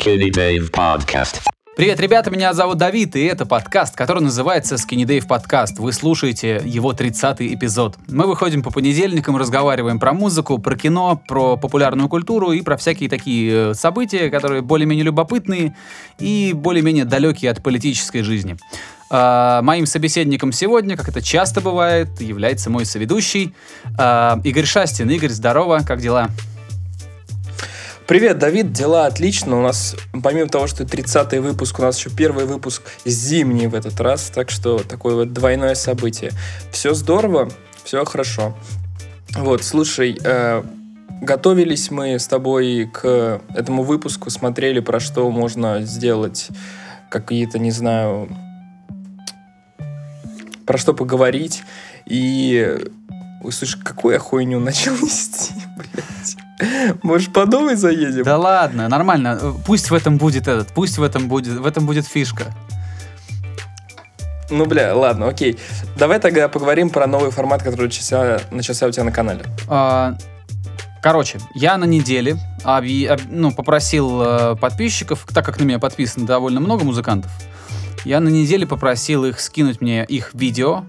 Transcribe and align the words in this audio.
Skinny 0.00 0.30
Dave 0.30 0.70
Podcast. 0.70 1.42
Привет, 1.76 2.00
ребята, 2.00 2.30
меня 2.30 2.54
зовут 2.54 2.78
Давид, 2.78 3.16
и 3.16 3.24
это 3.24 3.44
подкаст, 3.44 3.94
который 3.94 4.22
называется 4.22 4.76
Skinny 4.76 5.04
Dave 5.04 5.26
Podcast. 5.26 5.74
Вы 5.78 5.92
слушаете 5.92 6.62
его 6.64 6.92
30-й 6.92 7.54
эпизод. 7.54 7.96
Мы 8.08 8.26
выходим 8.26 8.62
по 8.62 8.70
понедельникам, 8.70 9.36
разговариваем 9.36 9.98
про 9.98 10.14
музыку, 10.14 10.58
про 10.58 10.74
кино, 10.74 11.20
про 11.28 11.56
популярную 11.56 12.08
культуру 12.08 12.52
и 12.52 12.62
про 12.62 12.78
всякие 12.78 13.10
такие 13.10 13.72
э, 13.72 13.74
события, 13.74 14.30
которые 14.30 14.62
более-менее 14.62 15.04
любопытные 15.04 15.76
и 16.18 16.52
более-менее 16.54 17.04
далекие 17.04 17.50
от 17.50 17.62
политической 17.62 18.22
жизни. 18.22 18.56
А, 19.10 19.60
моим 19.62 19.84
собеседником 19.86 20.52
сегодня, 20.52 20.96
как 20.96 21.08
это 21.08 21.20
часто 21.20 21.60
бывает, 21.60 22.20
является 22.20 22.70
мой 22.70 22.86
соведущий 22.86 23.54
а, 23.98 24.40
Игорь 24.44 24.66
Шастин. 24.66 25.10
Игорь, 25.10 25.30
здорово, 25.30 25.80
как 25.86 26.00
дела? 26.00 26.30
Привет, 28.10 28.38
Давид, 28.38 28.72
дела 28.72 29.06
отлично. 29.06 29.56
У 29.56 29.62
нас, 29.62 29.94
помимо 30.24 30.48
того, 30.48 30.66
что 30.66 30.82
30-й 30.82 31.38
выпуск, 31.38 31.78
у 31.78 31.82
нас 31.82 31.96
еще 31.96 32.10
первый 32.10 32.44
выпуск 32.44 32.82
зимний 33.04 33.68
в 33.68 33.74
этот 33.76 34.00
раз, 34.00 34.32
так 34.34 34.50
что 34.50 34.80
такое 34.80 35.14
вот 35.14 35.32
двойное 35.32 35.76
событие. 35.76 36.32
Все 36.72 36.92
здорово, 36.92 37.48
все 37.84 38.04
хорошо. 38.04 38.56
Вот, 39.36 39.62
слушай, 39.62 40.18
э, 40.24 40.64
готовились 41.22 41.92
мы 41.92 42.18
с 42.18 42.26
тобой 42.26 42.90
к 42.92 43.42
этому 43.54 43.84
выпуску, 43.84 44.28
смотрели, 44.30 44.80
про 44.80 44.98
что 44.98 45.30
можно 45.30 45.82
сделать 45.82 46.48
какие-то, 47.10 47.60
не 47.60 47.70
знаю, 47.70 48.28
про 50.66 50.78
что 50.78 50.94
поговорить. 50.94 51.62
И, 52.06 52.76
слушай, 53.52 53.80
какую 53.80 54.14
я 54.14 54.18
хуйню 54.18 54.58
начал 54.58 54.94
нести, 55.00 55.54
блядь. 55.76 56.39
Может, 57.02 57.32
по 57.32 57.46
новой 57.46 57.76
заедем? 57.76 58.22
Да 58.24 58.38
ладно, 58.38 58.88
нормально. 58.88 59.38
Пусть 59.66 59.90
в 59.90 59.94
этом 59.94 60.18
будет 60.18 60.48
этот, 60.48 60.68
пусть 60.68 60.98
в 60.98 61.02
этом 61.02 61.28
будет, 61.28 61.58
в 61.58 61.66
этом 61.66 61.86
будет 61.86 62.06
фишка. 62.06 62.44
Ну, 64.50 64.66
бля, 64.66 64.94
ладно, 64.96 65.28
окей. 65.28 65.58
Давай 65.96 66.18
тогда 66.18 66.48
поговорим 66.48 66.90
про 66.90 67.06
новый 67.06 67.30
формат, 67.30 67.62
который 67.62 67.84
начался, 67.86 68.40
начался 68.50 68.86
у 68.86 68.90
тебя 68.90 69.04
на 69.04 69.12
канале. 69.12 69.44
А, 69.68 70.16
короче, 71.02 71.38
я 71.54 71.76
на 71.78 71.84
неделе 71.84 72.36
объ- 72.64 73.06
об- 73.06 73.20
ну, 73.30 73.52
попросил 73.52 74.20
э, 74.22 74.56
подписчиков, 74.56 75.24
так 75.32 75.44
как 75.46 75.60
на 75.60 75.64
меня 75.64 75.78
подписано 75.78 76.26
довольно 76.26 76.58
много 76.58 76.84
музыкантов, 76.84 77.30
я 78.04 78.18
на 78.18 78.28
неделе 78.28 78.66
попросил 78.66 79.24
их 79.24 79.38
скинуть 79.40 79.80
мне 79.80 80.04
их 80.04 80.30
видео, 80.34 80.84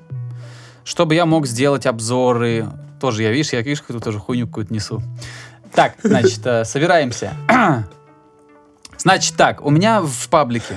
чтобы 0.83 1.13
я 1.13 1.27
мог 1.27 1.45
сделать 1.45 1.85
обзоры. 1.85 2.67
Тоже 2.99 3.21
я, 3.23 3.31
видишь, 3.31 3.53
я, 3.53 3.61
видишь, 3.61 3.83
тут 3.87 4.03
тоже 4.03 4.17
хуйню 4.17 4.47
какую-то 4.47 4.73
несу. 4.73 5.03
Так, 5.73 5.95
значит, 6.03 6.45
э, 6.45 6.65
собираемся. 6.65 7.33
Значит 8.97 9.35
так, 9.35 9.65
у 9.65 9.71
меня 9.71 10.01
в 10.01 10.27
паблике 10.29 10.75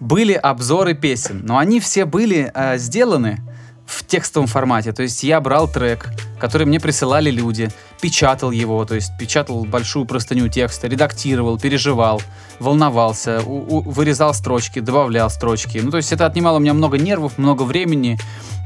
были 0.00 0.32
обзоры 0.32 0.94
песен, 0.94 1.42
но 1.44 1.56
они 1.58 1.78
все 1.78 2.04
были 2.04 2.50
э, 2.52 2.78
сделаны 2.78 3.40
в 3.86 4.04
текстовом 4.04 4.48
формате. 4.48 4.92
То 4.92 5.02
есть 5.02 5.22
я 5.22 5.40
брал 5.40 5.68
трек, 5.68 6.08
который 6.40 6.66
мне 6.66 6.80
присылали 6.80 7.30
люди, 7.30 7.68
печатал 8.00 8.50
его, 8.50 8.84
то 8.84 8.96
есть 8.96 9.12
печатал 9.20 9.64
большую 9.64 10.04
простыню 10.06 10.48
текста, 10.48 10.88
редактировал, 10.88 11.60
переживал, 11.60 12.20
волновался, 12.58 13.40
у- 13.44 13.78
у- 13.78 13.82
вырезал 13.82 14.34
строчки, 14.34 14.80
добавлял 14.80 15.30
строчки. 15.30 15.78
Ну, 15.78 15.90
то 15.92 15.98
есть 15.98 16.12
это 16.12 16.26
отнимало 16.26 16.56
у 16.56 16.60
меня 16.60 16.74
много 16.74 16.98
нервов, 16.98 17.38
много 17.38 17.62
времени. 17.62 18.18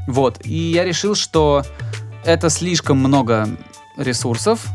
Вот. 0.07 0.39
И 0.45 0.53
я 0.71 0.83
решил, 0.83 1.13
что 1.15 1.63
это 2.23 2.49
слишком 2.49 2.97
много 2.97 3.49
ресурсов, 3.97 4.65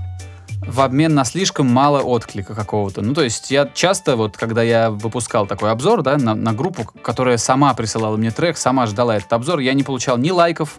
в 0.71 0.81
обмен 0.81 1.15
на 1.15 1.25
слишком 1.25 1.67
мало 1.67 2.01
отклика 2.01 2.55
какого-то. 2.55 3.03
Ну, 3.03 3.15
то 3.15 3.23
есть 3.23 3.51
я 3.51 3.69
часто, 3.73 4.17
вот, 4.17 4.37
когда 4.37 4.63
я 4.63 4.91
выпускал 4.91 5.47
такой 5.47 5.71
обзор, 5.71 6.03
да, 6.03 6.17
на, 6.17 6.35
на 6.35 6.53
группу, 6.53 6.85
которая 6.85 7.37
сама 7.37 7.75
присылала 7.75 8.17
мне 8.17 8.31
трек, 8.31 8.57
сама 8.57 8.87
ждала 8.87 9.17
этот 9.17 9.33
обзор, 9.33 9.59
я 9.59 9.75
не 9.75 9.83
получал 9.83 10.17
ни 10.17 10.31
лайков, 10.31 10.79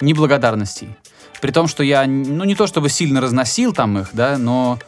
ни 0.00 0.12
благодарностей. 0.12 0.96
При 1.40 1.50
том, 1.50 1.66
что 1.66 1.82
я, 1.82 2.06
ну, 2.06 2.44
не 2.44 2.54
то 2.54 2.66
чтобы 2.66 2.88
сильно 2.88 3.20
разносил 3.20 3.72
там 3.72 3.98
их, 3.98 4.10
да, 4.12 4.38
но 4.38 4.78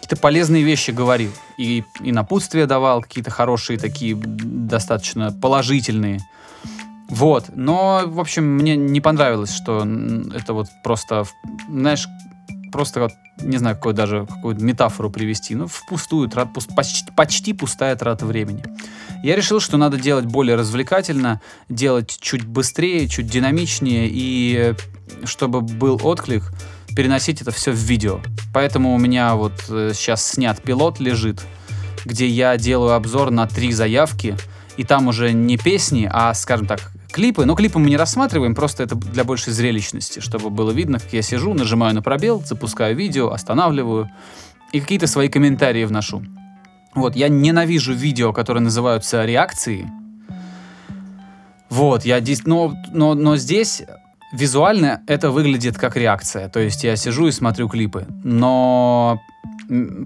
какие-то 0.00 0.16
полезные 0.16 0.62
вещи 0.62 0.90
говорил. 0.90 1.30
И, 1.56 1.84
и 2.00 2.12
напутствия 2.12 2.66
давал, 2.66 3.02
какие-то 3.02 3.30
хорошие 3.30 3.78
такие, 3.78 4.14
достаточно 4.16 5.32
положительные. 5.32 6.20
Вот, 7.08 7.46
но, 7.54 8.02
в 8.04 8.18
общем, 8.18 8.44
мне 8.44 8.76
не 8.76 9.00
понравилось, 9.00 9.54
что 9.54 9.86
это 10.34 10.54
вот 10.54 10.66
просто, 10.82 11.24
знаешь, 11.68 12.08
просто 12.76 13.00
вот, 13.00 13.12
не 13.40 13.56
знаю, 13.56 13.74
какую 13.76 13.94
даже 13.94 14.26
какую 14.26 14.60
метафору 14.60 15.08
привести, 15.08 15.54
ну, 15.54 15.66
впустую, 15.66 16.28
трат, 16.28 16.48
пус- 16.54 16.68
почти, 16.74 17.10
почти 17.16 17.54
пустая 17.54 17.96
трата 17.96 18.26
времени. 18.26 18.62
Я 19.22 19.34
решил, 19.34 19.60
что 19.60 19.78
надо 19.78 19.98
делать 19.98 20.26
более 20.26 20.56
развлекательно, 20.56 21.40
делать 21.70 22.18
чуть 22.20 22.44
быстрее, 22.44 23.08
чуть 23.08 23.28
динамичнее, 23.28 24.10
и 24.10 24.56
э, 24.58 24.74
чтобы 25.24 25.62
был 25.62 25.98
отклик, 26.02 26.52
переносить 26.94 27.40
это 27.40 27.50
все 27.50 27.72
в 27.72 27.76
видео. 27.76 28.20
Поэтому 28.52 28.94
у 28.94 28.98
меня 28.98 29.36
вот 29.36 29.54
э, 29.70 29.92
сейчас 29.94 30.32
снят 30.32 30.60
пилот 30.60 31.00
лежит, 31.00 31.40
где 32.04 32.28
я 32.28 32.58
делаю 32.58 32.92
обзор 32.92 33.30
на 33.30 33.46
три 33.46 33.72
заявки, 33.72 34.36
и 34.76 34.84
там 34.84 35.08
уже 35.08 35.32
не 35.32 35.56
песни, 35.56 36.06
а, 36.12 36.34
скажем 36.34 36.66
так, 36.66 36.92
клипы. 37.16 37.46
Но 37.46 37.54
клипы 37.54 37.78
мы 37.78 37.88
не 37.88 37.96
рассматриваем, 37.96 38.54
просто 38.54 38.82
это 38.82 38.94
для 38.94 39.24
большей 39.24 39.54
зрелищности, 39.54 40.20
чтобы 40.20 40.50
было 40.50 40.70
видно, 40.70 40.98
как 40.98 41.14
я 41.14 41.22
сижу, 41.22 41.54
нажимаю 41.54 41.94
на 41.94 42.02
пробел, 42.02 42.42
запускаю 42.44 42.94
видео, 42.94 43.32
останавливаю 43.32 44.10
и 44.72 44.80
какие-то 44.80 45.06
свои 45.06 45.28
комментарии 45.28 45.84
вношу. 45.84 46.22
Вот, 46.94 47.16
я 47.16 47.28
ненавижу 47.28 47.94
видео, 47.94 48.34
которые 48.34 48.62
называются 48.62 49.24
реакции. 49.24 49.90
Вот, 51.70 52.04
я 52.04 52.20
здесь, 52.20 52.44
но, 52.44 52.74
но, 52.92 53.14
но 53.14 53.36
здесь 53.36 53.82
визуально 54.32 55.00
это 55.06 55.30
выглядит 55.30 55.78
как 55.78 55.96
реакция. 55.96 56.50
То 56.50 56.60
есть 56.60 56.84
я 56.84 56.96
сижу 56.96 57.28
и 57.28 57.32
смотрю 57.32 57.68
клипы. 57.68 58.06
Но 58.24 59.20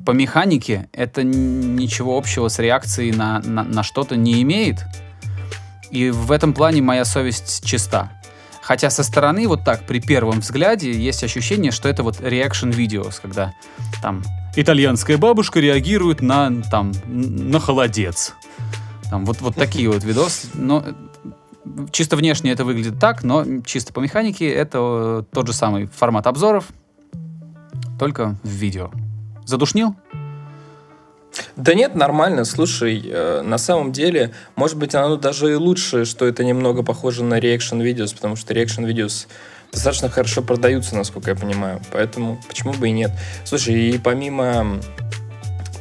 по 0.06 0.12
механике 0.12 0.88
это 0.92 1.25
ничего 1.25 2.16
общего 2.16 2.47
с 2.47 2.60
реакцией 2.60 3.12
на, 3.12 3.41
на, 3.41 3.65
на 3.65 3.82
что-то 3.82 4.15
не 4.16 4.42
имеет. 4.42 4.84
И 5.91 6.11
в 6.11 6.31
этом 6.33 6.53
плане 6.53 6.83
моя 6.83 7.05
совесть 7.05 7.65
чиста. 7.65 8.12
Хотя 8.62 8.91
со 8.91 9.03
стороны, 9.03 9.49
вот 9.49 9.65
так, 9.65 9.87
при 9.87 10.01
первом 10.01 10.41
взгляде, 10.41 10.93
есть 10.93 11.25
ощущение, 11.25 11.73
что 11.73 11.89
это 11.89 12.03
вот 12.03 12.21
reaction 12.21 12.71
videos, 12.71 13.19
когда 13.21 13.53
там 14.03 14.23
итальянская 14.55 15.19
бабушка 15.19 15.61
реагирует 15.61 16.21
на, 16.21 16.62
там, 16.71 16.93
на 17.06 17.59
холодец. 17.59 18.34
Там 19.11 19.25
вот, 19.25 19.41
вот 19.41 19.56
такие 19.56 19.91
вот 19.91 20.05
видосы. 20.05 20.49
Но 20.55 20.84
э, 20.87 20.93
чисто 21.91 22.17
внешне 22.17 22.53
это 22.53 22.65
выглядит 22.65 23.01
так, 23.01 23.25
но 23.25 23.45
чисто 23.65 23.93
по 23.93 23.99
механике 23.99 24.49
это 24.49 24.78
э, 24.78 25.34
тот 25.34 25.47
же 25.49 25.53
самый 25.53 25.87
формат 25.87 26.28
обзоров, 26.28 26.69
только 27.99 28.37
в 28.45 28.49
видео. 28.49 28.91
Задушнил? 29.47 29.97
Да 31.56 31.74
нет, 31.74 31.94
нормально. 31.94 32.44
Слушай, 32.44 33.02
э, 33.04 33.42
на 33.42 33.58
самом 33.58 33.92
деле, 33.92 34.32
может 34.56 34.76
быть, 34.76 34.94
оно 34.94 35.16
даже 35.16 35.52
и 35.52 35.54
лучше, 35.54 36.04
что 36.04 36.26
это 36.26 36.44
немного 36.44 36.82
похоже 36.82 37.24
на 37.24 37.38
reaction 37.38 37.80
videos, 37.82 38.14
потому 38.14 38.36
что 38.36 38.54
reaction 38.54 38.86
videos 38.86 39.26
достаточно 39.72 40.08
хорошо 40.08 40.42
продаются, 40.42 40.96
насколько 40.96 41.30
я 41.30 41.36
понимаю. 41.36 41.80
Поэтому 41.92 42.41
почему 42.48 42.72
бы 42.72 42.88
и 42.88 42.92
нет. 42.92 43.12
Слушай, 43.44 43.91
и 43.91 43.98
помимо, 43.98 44.80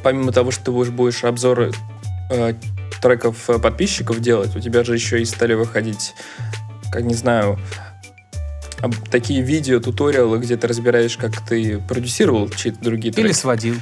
помимо 0.02 0.32
того, 0.32 0.50
что 0.50 0.66
ты 0.66 0.70
будешь, 0.70 0.90
будешь 0.90 1.24
обзоры 1.24 1.72
э, 2.30 2.54
треков 3.00 3.48
э, 3.50 3.58
подписчиков 3.58 4.20
делать, 4.20 4.54
у 4.54 4.60
тебя 4.60 4.84
же 4.84 4.94
еще 4.94 5.20
и 5.20 5.24
стали 5.24 5.54
выходить, 5.54 6.14
как 6.92 7.02
не 7.02 7.14
знаю, 7.14 7.58
такие 9.10 9.42
видео, 9.42 9.80
туториалы, 9.80 10.38
где 10.38 10.56
ты 10.56 10.66
разбираешь, 10.66 11.16
как 11.16 11.40
ты 11.46 11.78
продюсировал 11.78 12.48
чьи-то 12.48 12.78
другие 12.80 13.12
треки. 13.12 13.26
Или 13.26 13.32
сводил? 13.32 13.76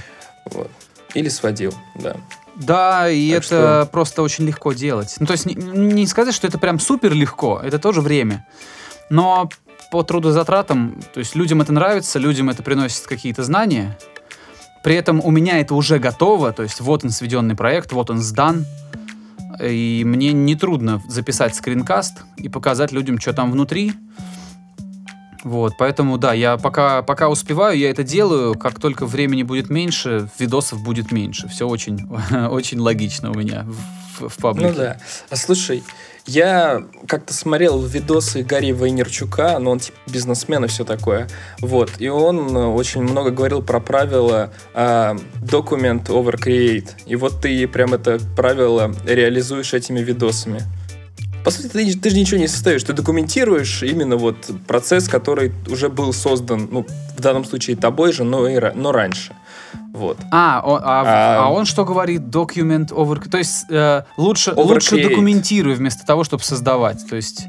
Вот. 0.47 0.71
Или 1.15 1.29
сводил, 1.29 1.75
да. 1.95 2.17
Да, 2.55 3.09
и 3.09 3.31
Так 3.33 3.45
это 3.45 3.89
просто 3.93 4.23
очень 4.23 4.45
легко 4.45 4.73
делать. 4.73 5.15
Ну, 5.21 5.27
то 5.27 5.33
есть 5.33 5.47
не, 5.47 5.55
не 5.55 6.07
сказать, 6.07 6.35
что 6.35 6.47
это 6.47 6.59
прям 6.59 6.81
супер 6.81 7.13
легко, 7.15 7.61
это 7.63 7.79
тоже 7.79 8.01
время. 8.01 8.47
Но 9.11 9.49
по 9.91 10.03
трудозатратам, 10.03 11.01
то 11.15 11.21
есть 11.21 11.35
людям 11.35 11.63
это 11.63 11.73
нравится, 11.73 12.19
людям 12.19 12.51
это 12.51 12.63
приносит 12.63 13.07
какие-то 13.07 13.45
знания. 13.45 13.97
При 14.83 14.95
этом 14.95 15.21
у 15.25 15.31
меня 15.31 15.61
это 15.61 15.75
уже 15.75 15.99
готово, 15.99 16.53
то 16.53 16.63
есть 16.63 16.81
вот 16.81 17.05
он 17.05 17.11
сведенный 17.11 17.55
проект, 17.55 17.93
вот 17.93 18.11
он 18.11 18.19
сдан. 18.19 18.67
И 19.63 20.03
мне 20.05 20.33
нетрудно 20.33 21.03
записать 21.09 21.55
скринкаст 21.55 22.19
и 22.37 22.49
показать 22.49 22.93
людям, 22.93 23.21
что 23.21 23.33
там 23.33 23.51
внутри. 23.51 23.93
Вот, 25.45 25.75
поэтому, 25.79 26.19
да, 26.19 26.33
я 26.33 26.57
пока, 26.57 27.03
пока 27.03 27.29
успеваю, 27.29 27.79
я 27.79 27.91
это 27.91 28.03
делаю. 28.03 28.55
Как 28.55 28.81
только 28.81 29.07
времени 29.07 29.43
будет 29.43 29.71
меньше, 29.71 30.29
видосов 30.39 30.83
будет 30.83 31.13
меньше. 31.13 31.49
Все 31.49 31.69
очень, 31.69 32.09
очень 32.51 32.79
логично 32.81 33.31
у 33.31 33.35
меня 33.35 33.65
в, 34.19 34.29
в 34.29 34.37
паблике. 34.37 34.69
Ну 34.69 34.75
да. 34.75 35.01
А 35.31 35.37
слушай, 35.37 35.85
я 36.27 36.83
как-то 37.07 37.33
смотрел 37.33 37.81
видосы 37.81 38.43
Гарри 38.43 38.73
Вайнерчука, 38.73 39.59
но 39.59 39.71
он 39.71 39.79
типа 39.79 39.97
бизнесмен 40.09 40.65
и 40.65 40.69
все 40.69 40.85
такое. 40.85 41.29
Вот. 41.61 41.93
И 41.99 42.09
он 42.09 42.55
очень 42.55 43.03
много 43.03 43.31
говорил 43.31 43.63
про 43.63 43.81
правила 43.81 44.51
э, 44.75 45.17
document 45.41 46.07
over 46.09 46.39
create. 46.39 46.89
И 47.07 47.17
вот 47.17 47.41
ты 47.41 47.67
прям 47.69 47.95
это 47.95 48.19
правило 48.37 48.95
реализуешь 49.07 49.73
этими 49.73 50.01
видосами. 50.01 50.63
По 51.45 51.51
сути, 51.51 51.69
ты, 51.69 51.99
ты 51.99 52.11
же 52.11 52.17
ничего 52.17 52.39
не 52.39 52.49
составишь, 52.49 52.83
ты 52.83 52.93
документируешь 52.93 53.83
именно 53.83 54.17
вот 54.17 54.37
процесс, 54.67 55.09
который 55.09 55.53
уже 55.69 55.89
был 55.89 56.13
создан, 56.13 56.69
ну, 56.71 56.87
в 57.17 57.21
данном 57.21 57.45
случае 57.45 57.77
тобой 57.77 58.13
же, 58.13 58.25
но, 58.25 58.47
и, 58.49 58.61
но 58.75 58.93
раньше. 58.93 59.35
Вот. 59.93 60.19
А, 60.31 60.61
о, 60.65 60.77
а, 60.77 60.81
а, 60.83 61.47
а 61.47 61.51
он 61.51 61.65
что 61.65 61.85
говорит? 61.85 62.23
Document 62.23 62.89
over... 62.89 63.29
То 63.29 63.39
есть 63.39 63.67
э, 63.71 64.03
лучше, 64.17 64.53
лучше 64.55 65.03
документируй 65.03 65.75
вместо 65.75 66.05
того, 66.05 66.25
чтобы 66.25 66.43
создавать. 66.43 67.07
То 67.09 67.17
есть... 67.17 67.47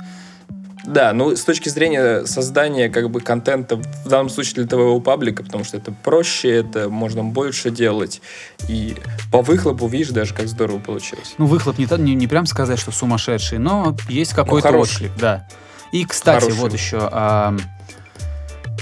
Да, 0.85 1.11
ну 1.13 1.35
с 1.35 1.43
точки 1.43 1.69
зрения 1.69 2.25
создания 2.25 2.89
как 2.89 3.09
бы 3.09 3.19
контента, 3.21 3.75
в 3.75 4.07
данном 4.07 4.29
случае 4.29 4.55
для 4.55 4.67
твоего 4.67 4.99
паблика, 5.01 5.43
потому 5.43 5.63
что 5.63 5.77
это 5.77 5.91
проще, 5.91 6.49
это 6.49 6.89
можно 6.89 7.23
больше 7.23 7.69
делать. 7.69 8.21
И 8.67 8.95
по 9.31 9.41
выхлопу 9.41 9.87
видишь 9.87 10.09
даже, 10.09 10.33
как 10.33 10.47
здорово 10.47 10.79
получилось. 10.79 11.35
Ну, 11.37 11.45
выхлоп 11.45 11.77
не, 11.77 11.87
не, 11.97 12.15
не 12.15 12.27
прям 12.27 12.45
сказать, 12.45 12.79
что 12.79 12.91
сумасшедший, 12.91 13.57
но 13.57 13.95
есть 14.07 14.33
какой-то 14.33 14.71
ну, 14.71 14.79
отклик, 14.79 15.11
да. 15.19 15.47
И, 15.91 16.05
кстати, 16.05 16.43
хороший. 16.43 16.59
вот 16.59 16.73
еще... 16.73 17.09
А, 17.11 17.55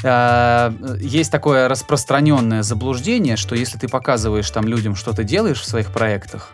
а, 0.04 0.74
есть 1.00 1.32
такое 1.32 1.68
распространенное 1.68 2.64
заблуждение, 2.64 3.38
что 3.38 3.56
если 3.56 3.78
ты 3.78 3.88
показываешь 3.88 4.50
там 4.52 4.68
людям, 4.68 4.96
что 4.96 5.14
ты 5.14 5.24
делаешь 5.24 5.62
в 5.62 5.66
своих 5.66 5.92
проектах, 5.92 6.52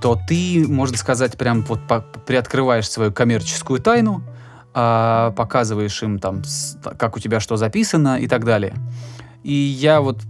то 0.00 0.18
ты, 0.28 0.64
можно 0.68 0.96
сказать, 0.96 1.36
прям 1.36 1.62
вот 1.62 1.80
приоткрываешь 2.26 2.88
свою 2.88 3.10
коммерческую 3.10 3.80
тайну, 3.80 4.22
а, 4.74 5.30
показываешь 5.32 6.02
им 6.02 6.18
там, 6.18 6.42
как 6.98 7.16
у 7.16 7.20
тебя 7.20 7.40
что 7.40 7.56
записано 7.56 8.18
и 8.18 8.26
так 8.26 8.44
далее. 8.44 8.74
И 9.44 9.52
я 9.52 10.00
вот, 10.00 10.20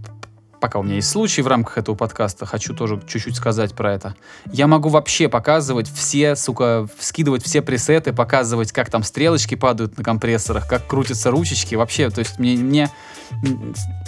пока 0.61 0.79
у 0.79 0.83
меня 0.83 0.95
есть 0.95 1.09
случай 1.09 1.41
в 1.41 1.47
рамках 1.47 1.79
этого 1.79 1.95
подкаста, 1.95 2.45
хочу 2.45 2.75
тоже 2.75 3.01
чуть-чуть 3.07 3.35
сказать 3.35 3.73
про 3.73 3.93
это. 3.93 4.15
Я 4.51 4.67
могу 4.67 4.89
вообще 4.89 5.29
показывать 5.29 5.89
все, 5.89 6.35
сука, 6.35 6.87
скидывать 6.99 7.43
все 7.43 7.61
пресеты, 7.61 8.13
показывать, 8.13 8.71
как 8.71 8.91
там 8.91 9.03
стрелочки 9.03 9.55
падают 9.55 9.97
на 9.97 10.03
компрессорах, 10.03 10.67
как 10.67 10.85
крутятся 10.85 11.31
ручечки, 11.31 11.75
вообще, 11.75 12.09
то 12.09 12.19
есть 12.19 12.37
мне, 12.37 12.55
мне 12.55 12.91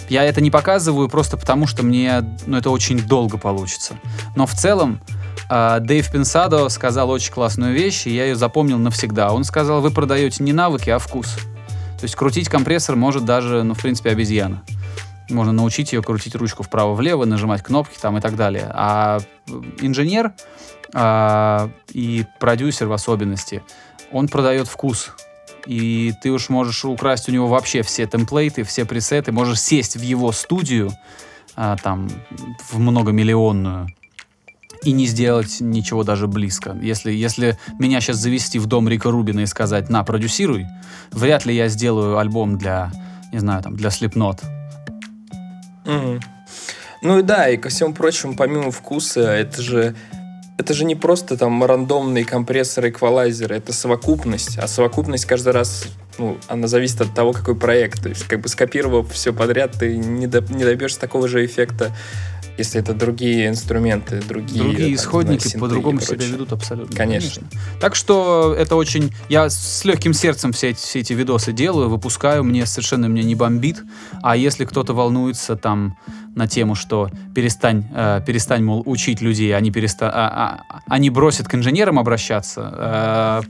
я 0.08 0.24
это 0.24 0.40
не 0.40 0.50
показываю 0.50 1.08
просто 1.08 1.36
потому, 1.36 1.66
что 1.66 1.82
мне, 1.82 2.24
ну, 2.46 2.56
это 2.56 2.70
очень 2.70 3.00
долго 3.00 3.38
получится. 3.38 3.94
Но 4.36 4.46
в 4.46 4.54
целом, 4.54 5.00
Дэйв 5.48 6.10
Пенсадо 6.10 6.68
сказал 6.68 7.10
очень 7.10 7.32
классную 7.32 7.74
вещь, 7.74 8.06
и 8.06 8.10
я 8.10 8.24
ее 8.26 8.36
запомнил 8.36 8.78
навсегда. 8.78 9.32
Он 9.32 9.44
сказал, 9.44 9.80
вы 9.80 9.90
продаете 9.90 10.44
не 10.44 10.52
навыки, 10.52 10.90
а 10.90 10.98
вкус. 10.98 11.36
То 11.98 12.04
есть 12.04 12.14
крутить 12.14 12.48
компрессор 12.48 12.96
может 12.96 13.24
даже, 13.24 13.62
ну, 13.62 13.74
в 13.74 13.80
принципе, 13.80 14.10
обезьяна. 14.10 14.62
Можно 15.30 15.52
научить 15.52 15.92
ее 15.92 16.02
крутить 16.02 16.34
ручку 16.36 16.62
вправо-влево, 16.62 17.24
нажимать 17.24 17.62
кнопки 17.62 17.98
там 18.00 18.16
и 18.18 18.20
так 18.20 18.36
далее. 18.36 18.70
А 18.72 19.20
инженер 19.80 20.32
а, 20.94 21.70
и 21.92 22.24
продюсер 22.38 22.86
в 22.86 22.92
особенности, 22.92 23.62
он 24.12 24.28
продает 24.28 24.68
вкус. 24.68 25.12
И 25.66 26.14
ты 26.22 26.30
уж 26.30 26.48
можешь 26.48 26.84
украсть 26.84 27.28
у 27.28 27.32
него 27.32 27.46
вообще 27.46 27.82
все 27.82 28.06
темплейты, 28.06 28.62
все 28.62 28.84
пресеты, 28.84 29.32
можешь 29.32 29.60
сесть 29.60 29.96
в 29.96 30.02
его 30.02 30.32
студию, 30.32 30.92
а, 31.56 31.76
там, 31.76 32.08
в 32.70 32.78
многомиллионную, 32.78 33.88
и 34.82 34.92
не 34.92 35.06
сделать 35.06 35.58
ничего 35.60 36.04
даже 36.04 36.26
близко. 36.26 36.76
Если, 36.80 37.12
если 37.12 37.58
меня 37.78 38.00
сейчас 38.00 38.16
завести 38.16 38.58
в 38.58 38.66
дом 38.66 38.88
Рика 38.88 39.10
Рубина 39.10 39.40
и 39.40 39.46
сказать, 39.46 39.88
на, 39.88 40.04
продюсируй, 40.04 40.66
вряд 41.10 41.46
ли 41.46 41.54
я 41.54 41.68
сделаю 41.68 42.18
альбом 42.18 42.58
для, 42.58 42.92
не 43.32 43.38
знаю, 43.38 43.62
там, 43.62 43.76
для 43.76 43.90
Slipknot. 43.90 44.40
Угу. 45.84 46.20
Ну 47.02 47.18
и 47.18 47.22
да, 47.22 47.48
и 47.48 47.56
ко 47.56 47.68
всему 47.68 47.94
прочему, 47.94 48.36
помимо 48.36 48.70
вкуса, 48.70 49.20
это 49.20 49.62
же 49.62 49.94
это 50.58 50.74
же 50.74 50.84
не 50.84 50.96
просто 50.96 51.36
там 51.36 51.64
рандомные 51.64 52.24
компрессоры, 52.24 52.90
эквалайзеры, 52.90 53.54
это 53.54 53.72
совокупность. 53.72 54.58
А 54.58 54.66
совокупность 54.66 55.24
каждый 55.24 55.52
раз, 55.52 55.86
ну, 56.18 56.36
она 56.48 56.66
зависит 56.66 57.00
от 57.00 57.14
того, 57.14 57.32
какой 57.32 57.54
проект. 57.54 58.02
То 58.02 58.08
есть, 58.08 58.24
как 58.24 58.40
бы 58.40 58.48
скопировав 58.48 59.12
все 59.12 59.32
подряд, 59.32 59.76
ты 59.78 59.96
не, 59.96 60.26
до, 60.26 60.40
не 60.52 60.64
добьешься 60.64 60.98
такого 60.98 61.28
же 61.28 61.46
эффекта 61.46 61.94
если 62.58 62.80
это 62.80 62.92
другие 62.92 63.48
инструменты, 63.48 64.20
другие... 64.20 64.62
Другие 64.62 64.94
исходники 64.94 65.56
по-другому 65.56 66.00
себя 66.00 66.26
ведут 66.26 66.52
абсолютно. 66.52 66.94
Конечно. 66.94 67.40
Конечно. 67.46 67.78
Так 67.80 67.94
что 67.94 68.54
это 68.58 68.74
очень... 68.74 69.12
Я 69.28 69.48
с 69.48 69.84
легким 69.84 70.12
сердцем 70.12 70.52
все 70.52 70.70
эти, 70.70 70.78
все 70.78 70.98
эти 70.98 71.12
видосы 71.12 71.52
делаю, 71.52 71.88
выпускаю, 71.88 72.42
мне 72.42 72.66
совершенно 72.66 73.06
меня 73.06 73.22
не 73.22 73.36
бомбит. 73.36 73.82
А 74.22 74.36
если 74.36 74.64
кто-то 74.64 74.92
волнуется 74.92 75.56
там 75.56 75.96
на 76.34 76.48
тему, 76.48 76.74
что 76.74 77.08
перестань, 77.34 77.84
э, 77.94 78.22
перестань 78.26 78.64
мол, 78.64 78.82
учить 78.84 79.20
людей, 79.20 79.56
они, 79.56 79.70
переста... 79.70 80.10
а, 80.12 80.64
а, 80.68 80.80
они 80.88 81.10
бросят 81.10 81.48
к 81.48 81.54
инженерам 81.54 81.98
обращаться, 81.98 83.42
э, 83.44 83.48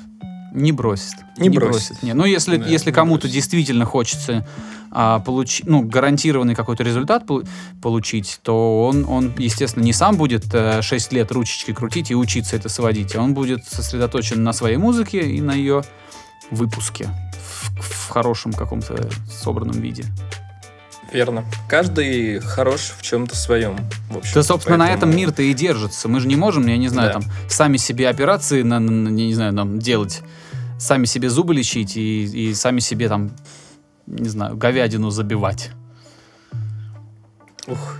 не 0.52 0.72
бросит. 0.72 1.14
Не, 1.36 1.48
не 1.48 1.56
бросит. 1.56 1.90
бросит. 1.90 2.02
Не. 2.02 2.14
Ну, 2.14 2.24
если, 2.24 2.56
да, 2.56 2.66
если 2.66 2.90
кому-то 2.90 3.28
действительно 3.28 3.84
хочется 3.84 4.46
а, 4.90 5.20
получить, 5.20 5.66
ну, 5.66 5.82
гарантированный 5.82 6.54
какой-то 6.54 6.82
результат 6.82 7.24
получить, 7.82 8.40
то 8.42 8.86
он, 8.86 9.04
он, 9.08 9.32
естественно, 9.38 9.84
не 9.84 9.92
сам 9.92 10.16
будет 10.16 10.44
э, 10.52 10.82
6 10.82 11.12
лет 11.12 11.30
ручечки 11.32 11.72
крутить 11.72 12.10
и 12.10 12.14
учиться 12.14 12.56
это 12.56 12.68
сводить, 12.68 13.14
а 13.16 13.22
он 13.22 13.34
будет 13.34 13.64
сосредоточен 13.66 14.42
на 14.42 14.52
своей 14.52 14.76
музыке 14.76 15.20
и 15.20 15.40
на 15.40 15.52
ее 15.52 15.82
выпуске 16.50 17.08
в, 17.78 17.80
в 17.80 18.08
хорошем 18.08 18.52
каком-то 18.52 19.10
собранном 19.30 19.80
виде. 19.80 20.04
Верно. 21.12 21.44
Каждый 21.68 22.40
хорош 22.40 22.92
в 22.96 23.02
чем-то 23.02 23.34
своем. 23.34 23.76
В 24.10 24.18
общем, 24.18 24.32
да, 24.34 24.42
собственно, 24.42 24.78
поэтому... 24.78 24.90
на 24.90 24.96
этом 24.96 25.16
мир-то 25.16 25.42
и 25.42 25.54
держится. 25.54 26.08
Мы 26.08 26.20
же 26.20 26.28
не 26.28 26.36
можем, 26.36 26.66
я 26.66 26.76
не 26.76 26.88
знаю, 26.88 27.14
да. 27.14 27.20
там, 27.20 27.30
сами 27.48 27.78
себе 27.78 28.08
операции, 28.08 28.62
на, 28.62 28.78
на, 28.78 29.08
не 29.08 29.34
знаю, 29.34 29.54
там, 29.54 29.78
делать, 29.78 30.20
сами 30.78 31.06
себе 31.06 31.30
зубы 31.30 31.54
лечить 31.54 31.96
и, 31.96 32.24
и 32.24 32.54
сами 32.54 32.80
себе 32.80 33.08
там 33.08 33.30
не 34.08 34.28
знаю, 34.28 34.56
говядину 34.56 35.10
забивать. 35.10 35.70
Ух. 37.66 37.96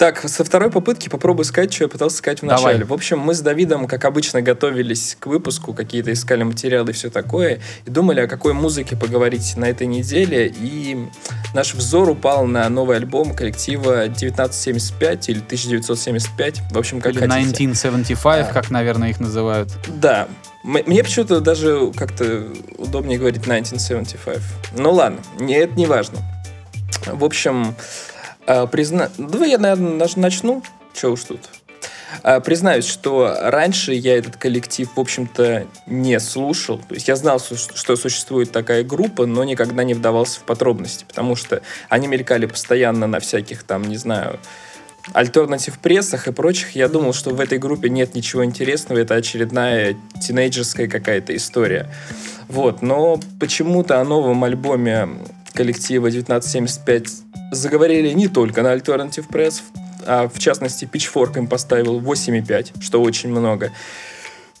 Так, 0.00 0.26
со 0.26 0.44
второй 0.44 0.70
попытки 0.70 1.10
попробую 1.10 1.44
сказать, 1.44 1.74
что 1.74 1.84
я 1.84 1.88
пытался 1.88 2.16
сказать 2.16 2.40
в 2.40 2.44
начале. 2.44 2.78
Давай. 2.78 2.84
В 2.84 2.92
общем, 2.94 3.18
мы 3.18 3.34
с 3.34 3.42
Давидом, 3.42 3.86
как 3.86 4.06
обычно, 4.06 4.40
готовились 4.40 5.14
к 5.20 5.26
выпуску, 5.26 5.74
какие-то 5.74 6.10
искали 6.10 6.42
материалы 6.42 6.92
и 6.92 6.94
все 6.94 7.10
такое, 7.10 7.60
и 7.84 7.90
думали, 7.90 8.20
о 8.20 8.26
какой 8.26 8.54
музыке 8.54 8.96
поговорить 8.96 9.58
на 9.58 9.66
этой 9.66 9.86
неделе, 9.86 10.50
и 10.58 11.06
наш 11.52 11.74
взор 11.74 12.08
упал 12.08 12.46
на 12.46 12.66
новый 12.70 12.96
альбом 12.96 13.34
коллектива 13.34 14.04
1975 14.04 15.28
или 15.28 15.40
1975, 15.40 16.62
в 16.72 16.78
общем, 16.78 17.02
как 17.02 17.12
или 17.12 17.18
хотите. 17.18 17.50
1975, 17.50 18.48
а. 18.48 18.52
как, 18.54 18.70
наверное, 18.70 19.10
их 19.10 19.20
называют. 19.20 19.68
Да, 19.86 20.28
мне 20.64 21.04
почему-то 21.04 21.42
даже 21.42 21.92
как-то 21.94 22.48
удобнее 22.78 23.18
говорить 23.18 23.42
1975. 23.42 24.38
Ну 24.78 24.92
ладно, 24.92 25.20
не, 25.38 25.56
это 25.56 25.74
не 25.74 25.84
важно. 25.84 26.20
В 27.06 27.22
общем, 27.22 27.74
призна... 28.70 29.10
Давай 29.18 29.50
я, 29.50 29.58
наверное, 29.58 30.08
начну. 30.16 30.62
Че 30.94 31.08
уж 31.08 31.24
тут. 31.24 31.40
А, 32.22 32.40
признаюсь, 32.40 32.86
что 32.86 33.36
раньше 33.40 33.92
я 33.92 34.16
этот 34.16 34.36
коллектив, 34.36 34.88
в 34.94 35.00
общем-то, 35.00 35.66
не 35.86 36.18
слушал. 36.20 36.78
То 36.78 36.94
есть 36.94 37.08
я 37.08 37.16
знал, 37.16 37.40
что 37.40 37.96
существует 37.96 38.50
такая 38.52 38.82
группа, 38.84 39.26
но 39.26 39.44
никогда 39.44 39.84
не 39.84 39.94
вдавался 39.94 40.40
в 40.40 40.44
подробности, 40.44 41.04
потому 41.06 41.36
что 41.36 41.62
они 41.88 42.08
мелькали 42.08 42.46
постоянно 42.46 43.06
на 43.06 43.20
всяких 43.20 43.62
там, 43.62 43.82
не 43.84 43.96
знаю, 43.96 44.38
альтернатив 45.12 45.78
прессах 45.78 46.28
и 46.28 46.32
прочих, 46.32 46.76
я 46.76 46.88
думал, 46.88 47.12
что 47.12 47.30
в 47.30 47.40
этой 47.40 47.58
группе 47.58 47.88
нет 47.88 48.14
ничего 48.14 48.44
интересного, 48.44 48.98
это 48.98 49.14
очередная 49.14 49.96
тинейджерская 50.20 50.88
какая-то 50.88 51.34
история. 51.34 51.90
Вот, 52.48 52.82
но 52.82 53.20
почему-то 53.38 54.00
о 54.00 54.04
новом 54.04 54.44
альбоме 54.44 55.08
коллектива 55.52 56.08
1975 56.08 57.08
заговорили 57.52 58.12
не 58.12 58.28
только 58.28 58.62
на 58.62 58.74
Alternative 58.74 59.28
Press, 59.28 59.60
а 60.06 60.28
в 60.28 60.38
частности 60.38 60.84
Pitchfork 60.84 61.36
им 61.38 61.46
поставил 61.46 62.00
8,5, 62.00 62.82
что 62.82 63.02
очень 63.02 63.30
много. 63.30 63.72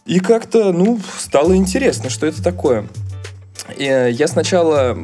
И 0.06 0.18
как-то, 0.20 0.72
ну, 0.72 0.98
стало 1.18 1.54
интересно, 1.54 2.10
что 2.10 2.26
это 2.26 2.42
такое. 2.42 2.86
Э, 3.76 4.10
я 4.10 4.28
сначала 4.28 4.96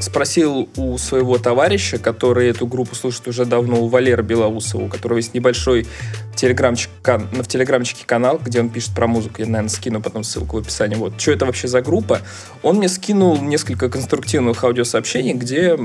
спросил 0.00 0.68
у 0.76 0.98
своего 0.98 1.38
товарища, 1.38 1.98
который 1.98 2.48
эту 2.48 2.66
группу 2.66 2.94
слушает 2.94 3.28
уже 3.28 3.44
давно, 3.44 3.82
у 3.82 3.88
Валера 3.88 4.22
Белоусова, 4.22 4.84
у 4.84 4.88
которого 4.88 5.18
есть 5.18 5.34
небольшой 5.34 5.86
телеграмчик, 6.34 6.90
кан- 7.02 7.28
в 7.30 7.46
телеграмчике 7.46 8.04
канал, 8.06 8.40
где 8.42 8.60
он 8.60 8.70
пишет 8.70 8.94
про 8.94 9.06
музыку. 9.06 9.36
Я, 9.38 9.46
наверное, 9.46 9.68
скину 9.68 10.00
потом 10.00 10.24
ссылку 10.24 10.56
в 10.56 10.60
описании. 10.60 10.96
Вот, 10.96 11.20
что 11.20 11.32
это 11.32 11.46
вообще 11.46 11.68
за 11.68 11.82
группа? 11.82 12.20
Он 12.62 12.76
мне 12.76 12.88
скинул 12.88 13.36
несколько 13.36 13.88
конструктивных 13.88 14.62
аудиосообщений, 14.64 15.34
где 15.34 15.78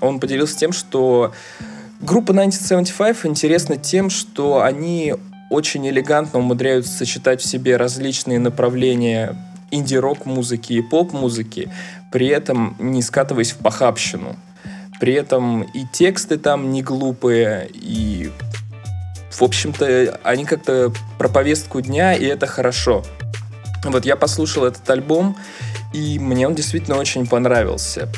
он 0.00 0.20
поделился 0.20 0.56
тем, 0.56 0.72
что 0.72 1.32
группа 2.00 2.32
1975 2.32 3.26
интересна 3.26 3.76
тем, 3.76 4.10
что 4.10 4.62
они 4.62 5.14
очень 5.50 5.86
элегантно 5.88 6.38
умудряются 6.38 6.92
сочетать 6.96 7.42
в 7.42 7.46
себе 7.46 7.76
различные 7.76 8.38
направления 8.38 9.36
инди-рок 9.70 10.26
музыки 10.26 10.74
и 10.74 10.82
поп-музыки, 10.82 11.70
при 12.10 12.28
этом 12.28 12.76
не 12.78 13.02
скатываясь 13.02 13.52
в 13.52 13.58
похабщину. 13.58 14.36
При 15.00 15.14
этом 15.14 15.62
и 15.62 15.86
тексты 15.92 16.36
там 16.36 16.70
не 16.70 16.82
глупые, 16.82 17.70
и 17.72 18.30
в 19.30 19.42
общем-то, 19.42 20.20
они 20.24 20.44
как-то 20.44 20.92
про 21.18 21.28
повестку 21.28 21.80
дня, 21.80 22.14
и 22.14 22.24
это 22.26 22.46
хорошо. 22.46 23.04
Вот 23.84 24.04
я 24.04 24.16
послушал 24.16 24.64
этот 24.64 24.88
альбом, 24.90 25.36
и 25.94 26.18
мне 26.18 26.46
он 26.46 26.54
действительно 26.54 26.98
очень 26.98 27.26
понравился. 27.26 28.08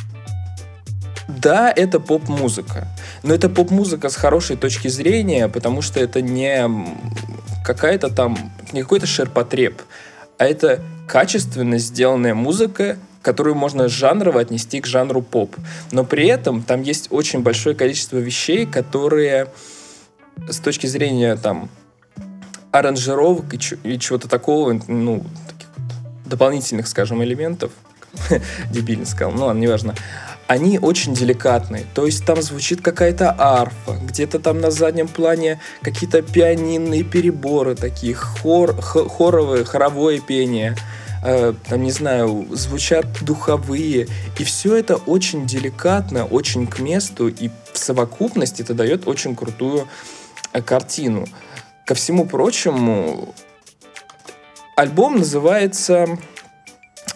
Да, 1.28 1.72
это 1.74 2.00
поп-музыка, 2.00 2.88
но 3.22 3.32
это 3.32 3.48
поп-музыка 3.48 4.10
с 4.10 4.16
хорошей 4.16 4.56
точки 4.56 4.88
зрения, 4.88 5.48
потому 5.48 5.80
что 5.80 6.00
это 6.00 6.20
не 6.20 6.68
какая-то 7.64 8.10
там, 8.10 8.36
не 8.72 8.82
какой-то 8.82 9.06
шерпотреб, 9.06 9.80
а 10.42 10.44
это 10.44 10.82
качественно 11.06 11.78
сделанная 11.78 12.34
музыка, 12.34 12.98
которую 13.22 13.54
можно 13.54 13.86
жанрово 13.86 14.40
отнести 14.40 14.80
к 14.80 14.88
жанру 14.88 15.22
поп. 15.22 15.54
Но 15.92 16.02
при 16.02 16.26
этом 16.26 16.64
там 16.64 16.82
есть 16.82 17.12
очень 17.12 17.42
большое 17.42 17.76
количество 17.76 18.16
вещей, 18.16 18.66
которые 18.66 19.52
с 20.48 20.58
точки 20.58 20.88
зрения 20.88 21.36
там 21.36 21.70
аранжировок 22.72 23.54
и, 23.54 23.60
и 23.84 24.00
чего-то 24.00 24.26
такого, 24.26 24.80
ну, 24.88 25.24
таких 25.46 25.68
вот 25.76 26.28
дополнительных, 26.28 26.88
скажем, 26.88 27.22
элементов, 27.22 27.70
дебильно 28.72 29.06
сказал, 29.06 29.30
ну 29.30 29.46
ладно, 29.46 29.60
неважно, 29.60 29.94
они 30.52 30.78
очень 30.78 31.14
деликатные. 31.14 31.86
То 31.94 32.04
есть 32.04 32.26
там 32.26 32.42
звучит 32.42 32.82
какая-то 32.82 33.34
арфа, 33.38 33.92
где-то 34.02 34.38
там 34.38 34.60
на 34.60 34.70
заднем 34.70 35.08
плане 35.08 35.60
какие-то 35.80 36.20
пианинные 36.20 37.04
переборы 37.04 37.74
такие, 37.74 38.14
хор, 38.14 38.78
хоровое, 38.82 39.64
хоровое 39.64 40.20
пение, 40.20 40.76
э, 41.24 41.54
там, 41.68 41.82
не 41.82 41.90
знаю, 41.90 42.46
звучат 42.50 43.06
духовые. 43.22 44.08
И 44.38 44.44
все 44.44 44.76
это 44.76 44.96
очень 44.96 45.46
деликатно, 45.46 46.26
очень 46.26 46.66
к 46.66 46.80
месту, 46.80 47.28
и 47.28 47.48
в 47.72 47.78
совокупности 47.78 48.60
это 48.60 48.74
дает 48.74 49.08
очень 49.08 49.34
крутую 49.34 49.88
э, 50.52 50.60
картину. 50.60 51.26
Ко 51.86 51.94
всему 51.94 52.26
прочему, 52.26 53.34
альбом 54.76 55.16
называется 55.16 56.18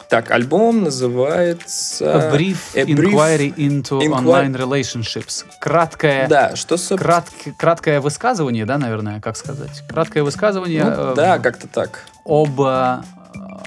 так, 0.08 0.30
альбом 0.30 0.84
называется... 0.84 2.30
A 2.30 2.36
Brief, 2.36 2.58
A 2.74 2.84
brief 2.84 3.12
Inquiry 3.12 3.54
into 3.56 4.00
inqu... 4.00 4.12
Online 4.12 4.54
Relationships. 4.54 5.44
Краткое... 5.60 6.28
Да, 6.28 6.54
что, 6.54 6.76
собственно... 6.76 6.98
Крат... 6.98 7.26
Краткое 7.58 8.00
высказывание, 8.00 8.64
да, 8.64 8.78
наверное, 8.78 9.20
как 9.20 9.36
сказать? 9.36 9.82
Краткое 9.88 10.22
высказывание... 10.22 10.84
Ну, 10.84 10.90
э, 10.90 11.14
да, 11.16 11.38
как-то 11.38 11.66
так. 11.66 12.04
Об, 12.24 12.60
э, 12.60 13.02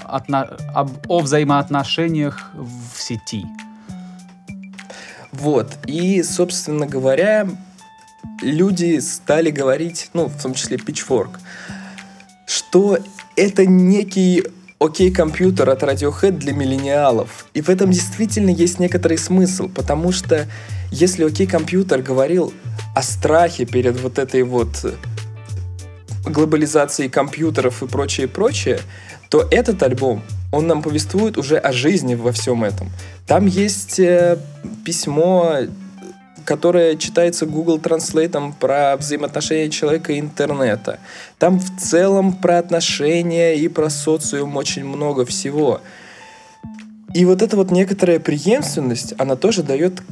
отно... 0.04 0.56
об, 0.74 0.90
о 1.08 1.20
взаимоотношениях 1.20 2.50
в 2.54 3.00
сети. 3.00 3.44
Вот. 5.32 5.76
И, 5.86 6.22
собственно 6.22 6.86
говоря, 6.86 7.48
люди 8.40 8.98
стали 9.00 9.50
говорить, 9.50 10.08
ну, 10.14 10.26
в 10.26 10.42
том 10.42 10.54
числе 10.54 10.78
Pitchfork, 10.78 11.38
что 12.46 12.98
это 13.36 13.66
некий 13.66 14.44
окей 14.80 15.10
компьютер 15.12 15.68
от 15.68 15.82
Radiohead 15.82 16.32
для 16.32 16.54
миллениалов. 16.54 17.46
И 17.52 17.60
в 17.60 17.68
этом 17.68 17.90
действительно 17.90 18.48
есть 18.48 18.80
некоторый 18.80 19.18
смысл, 19.18 19.68
потому 19.68 20.10
что 20.10 20.48
если 20.90 21.24
окей 21.24 21.46
компьютер 21.46 22.00
говорил 22.00 22.52
о 22.94 23.02
страхе 23.02 23.66
перед 23.66 24.00
вот 24.00 24.18
этой 24.18 24.42
вот 24.42 24.98
глобализацией 26.24 27.10
компьютеров 27.10 27.82
и 27.82 27.86
прочее, 27.86 28.26
прочее, 28.26 28.80
то 29.28 29.46
этот 29.50 29.82
альбом, 29.82 30.22
он 30.50 30.66
нам 30.66 30.82
повествует 30.82 31.36
уже 31.36 31.58
о 31.58 31.72
жизни 31.72 32.14
во 32.14 32.32
всем 32.32 32.64
этом. 32.64 32.90
Там 33.26 33.46
есть 33.46 34.00
э, 34.00 34.38
письмо 34.84 35.56
которая 36.50 36.96
читается 36.96 37.46
Google 37.46 37.78
Translate 37.78 38.54
про 38.58 38.96
взаимоотношения 38.96 39.70
человека 39.70 40.12
и 40.12 40.18
интернета. 40.18 40.98
Там 41.38 41.60
в 41.60 41.78
целом 41.78 42.32
про 42.32 42.58
отношения 42.58 43.54
и 43.54 43.68
про 43.68 43.88
социум 43.88 44.56
очень 44.56 44.84
много 44.84 45.24
всего. 45.24 45.80
И 47.14 47.24
вот 47.24 47.42
эта 47.42 47.56
вот 47.56 47.70
некоторая 47.70 48.18
преемственность, 48.18 49.14
она 49.16 49.36
тоже 49.36 49.62
дает 49.62 50.02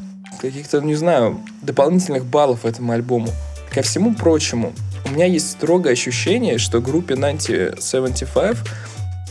каких-то, 0.41 0.81
не 0.81 0.95
знаю, 0.95 1.41
дополнительных 1.61 2.25
баллов 2.25 2.65
этому 2.65 2.93
альбому. 2.93 3.31
Ко 3.73 3.83
всему 3.83 4.15
прочему, 4.15 4.73
у 5.07 5.11
меня 5.11 5.25
есть 5.25 5.51
строгое 5.51 5.95
ощущение, 5.95 6.59
что 6.59 6.81
группе 6.81 7.15
1975 7.15 8.59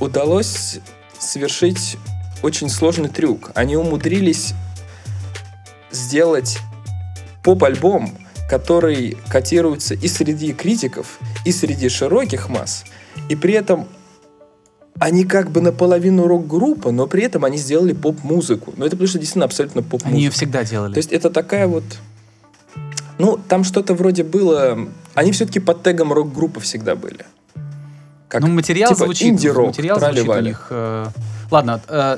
удалось 0.01 0.79
совершить 1.17 1.95
очень 2.43 2.69
сложный 2.69 3.07
трюк. 3.07 3.51
Они 3.55 3.77
умудрились 3.77 4.53
сделать 5.89 6.59
поп-альбом, 7.47 8.11
который 8.49 9.17
котируется 9.29 9.93
и 9.93 10.09
среди 10.09 10.51
критиков, 10.51 11.17
и 11.45 11.53
среди 11.53 11.87
широких 11.87 12.49
масс, 12.49 12.83
и 13.29 13.37
при 13.37 13.53
этом 13.53 13.87
они 14.99 15.23
как 15.23 15.49
бы 15.49 15.61
наполовину 15.61 16.27
рок-группа, 16.27 16.91
но 16.91 17.07
при 17.07 17.23
этом 17.23 17.45
они 17.45 17.55
сделали 17.55 17.93
поп-музыку. 17.93 18.73
Но 18.75 18.85
это 18.85 18.97
потому 18.97 19.07
что 19.07 19.19
действительно 19.19 19.45
абсолютно 19.45 19.81
поп-музыка. 19.81 20.09
Они 20.09 20.23
ее 20.23 20.29
всегда 20.31 20.65
делали. 20.65 20.91
То 20.91 20.97
есть 20.97 21.13
это 21.13 21.29
такая 21.29 21.67
вот... 21.67 21.85
Ну, 23.17 23.39
там 23.47 23.63
что-то 23.63 23.93
вроде 23.93 24.25
было... 24.25 24.77
Они 25.13 25.31
все-таки 25.31 25.61
под 25.61 25.83
тегом 25.83 26.11
рок-группа 26.11 26.59
всегда 26.59 26.95
были. 26.97 27.25
Как, 28.27 28.41
ну, 28.41 28.49
материал 28.49 28.89
типа 28.89 29.05
звучит. 29.05 29.29
Инди-рок, 29.29 29.67
материал 29.67 29.99
звучит 30.01 30.27
у 30.27 30.41
них... 30.41 30.67
Э... 30.69 31.05
Ладно, 31.49 31.79
э, 31.87 32.17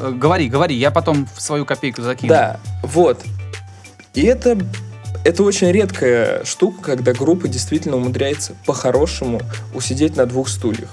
э, 0.00 0.10
говори, 0.12 0.48
говори, 0.48 0.76
я 0.76 0.92
потом 0.92 1.26
в 1.34 1.42
свою 1.42 1.66
копейку 1.66 2.02
закину. 2.02 2.28
Да, 2.28 2.60
вот. 2.84 3.24
И 4.16 4.22
это, 4.22 4.58
это 5.24 5.42
очень 5.42 5.70
редкая 5.70 6.42
штука, 6.44 6.82
когда 6.82 7.12
группа 7.12 7.48
действительно 7.48 7.96
умудряется 7.96 8.56
по-хорошему 8.64 9.42
усидеть 9.74 10.16
на 10.16 10.24
двух 10.24 10.48
стульях. 10.48 10.88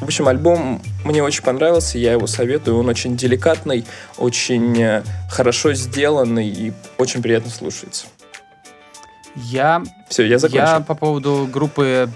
В 0.00 0.02
общем, 0.02 0.26
альбом 0.26 0.82
мне 1.04 1.22
очень 1.22 1.42
понравился, 1.42 1.98
я 1.98 2.12
его 2.12 2.26
советую. 2.26 2.78
Он 2.78 2.88
очень 2.88 3.18
деликатный, 3.18 3.84
очень 4.16 4.80
э, 4.80 5.02
хорошо 5.30 5.74
сделанный 5.74 6.48
и 6.48 6.72
очень 6.96 7.22
приятно 7.22 7.50
слушается. 7.50 8.06
Я, 9.34 9.82
Все, 10.08 10.24
я 10.24 10.38
закончил. 10.38 10.66
Я 10.66 10.80
по 10.80 10.94
поводу 10.94 11.46
группы 11.52 12.08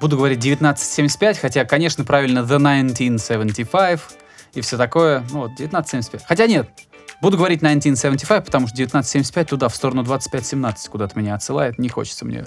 буду 0.00 0.16
говорить 0.16 0.38
1975, 0.38 1.38
хотя, 1.38 1.64
конечно, 1.64 2.04
правильно 2.04 2.40
The 2.40 2.56
1975 2.56 4.00
и 4.54 4.60
все 4.60 4.76
такое. 4.76 5.24
Ну 5.30 5.42
вот, 5.42 5.52
1975. 5.52 6.24
Хотя 6.26 6.46
нет, 6.48 6.68
Буду 7.20 7.36
говорить 7.36 7.58
1975, 7.58 8.46
потому 8.46 8.66
что 8.66 8.74
1975 8.74 9.48
туда, 9.48 9.68
в 9.68 9.76
сторону 9.76 10.02
2517, 10.02 10.88
куда-то 10.88 11.18
меня 11.18 11.34
отсылает. 11.34 11.78
Не 11.78 11.90
хочется 11.90 12.24
мне. 12.24 12.44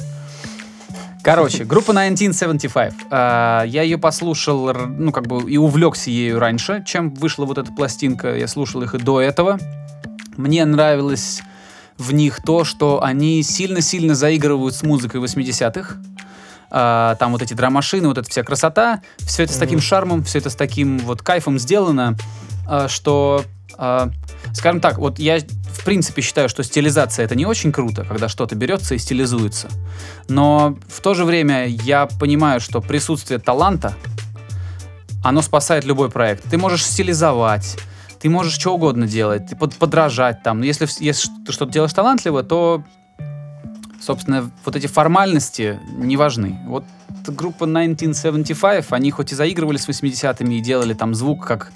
Короче, 1.23 1.63
группа 1.63 1.91
1975. 1.91 2.93
А, 3.11 3.63
я 3.63 3.83
ее 3.83 3.97
послушал, 3.97 4.73
ну, 4.73 5.11
как 5.11 5.27
бы, 5.27 5.49
и 5.49 5.57
увлекся 5.57 6.09
ею 6.09 6.39
раньше, 6.39 6.83
чем 6.85 7.13
вышла 7.13 7.45
вот 7.45 7.57
эта 7.59 7.71
пластинка. 7.71 8.35
Я 8.35 8.47
слушал 8.47 8.81
их 8.81 8.95
и 8.95 8.97
до 8.97 9.21
этого. 9.21 9.59
Мне 10.37 10.65
нравилось 10.65 11.41
в 11.97 12.11
них 12.13 12.41
то, 12.43 12.63
что 12.63 13.03
они 13.03 13.43
сильно-сильно 13.43 14.15
заигрывают 14.15 14.75
с 14.75 14.83
музыкой 14.83 15.21
80-х. 15.21 15.97
Uh, 16.71 17.15
там 17.17 17.33
вот 17.33 17.43
эти 17.43 17.53
драмашины, 17.53 18.07
вот 18.07 18.17
эта 18.17 18.27
вся 18.27 18.41
красота, 18.41 19.03
все 19.19 19.43
это 19.43 19.53
mm-hmm. 19.53 19.55
с 19.55 19.59
таким 19.59 19.79
шармом, 19.79 20.23
все 20.23 20.39
это 20.39 20.49
с 20.49 20.55
таким 20.55 20.97
вот 20.97 21.21
кайфом 21.21 21.59
сделано, 21.59 22.17
uh, 22.67 22.89
что 22.89 23.45
uh, 23.77 24.11
Скажем 24.53 24.79
так, 24.81 24.99
вот 24.99 25.19
я 25.19 25.39
в 25.39 25.83
принципе 25.83 26.21
считаю, 26.21 26.47
что 26.47 26.63
стилизация 26.63 27.25
это 27.25 27.35
не 27.35 27.45
очень 27.45 27.71
круто, 27.71 28.05
когда 28.05 28.29
что-то 28.29 28.55
берется 28.55 28.95
и 28.95 28.97
стилизуется. 28.99 29.67
Но 30.29 30.77
в 30.87 31.01
то 31.01 31.13
же 31.13 31.25
время 31.25 31.67
я 31.67 32.05
понимаю, 32.05 32.61
что 32.61 32.79
присутствие 32.79 33.39
таланта, 33.39 33.95
оно 35.23 35.41
спасает 35.41 35.85
любой 35.85 36.09
проект. 36.09 36.43
Ты 36.49 36.57
можешь 36.57 36.85
стилизовать, 36.85 37.77
ты 38.21 38.29
можешь 38.29 38.53
что 38.53 38.75
угодно 38.75 39.07
делать, 39.07 39.47
ты 39.47 39.55
под, 39.55 39.75
подражать 39.75 40.43
там. 40.43 40.59
Но 40.59 40.65
если, 40.65 40.87
если 41.03 41.29
ты 41.45 41.51
что-то 41.51 41.71
делаешь 41.71 41.93
талантливо, 41.93 42.43
то, 42.43 42.83
собственно, 44.01 44.49
вот 44.63 44.75
эти 44.75 44.87
формальности 44.87 45.79
не 45.97 46.15
важны. 46.15 46.59
Вот 46.67 46.85
группа 47.27 47.65
1975, 47.65 48.87
они 48.91 49.11
хоть 49.11 49.31
и 49.31 49.35
заигрывали 49.35 49.77
с 49.77 49.89
80-ми 49.89 50.57
и 50.57 50.61
делали 50.61 50.93
там 50.93 51.15
звук 51.15 51.45
как 51.45 51.71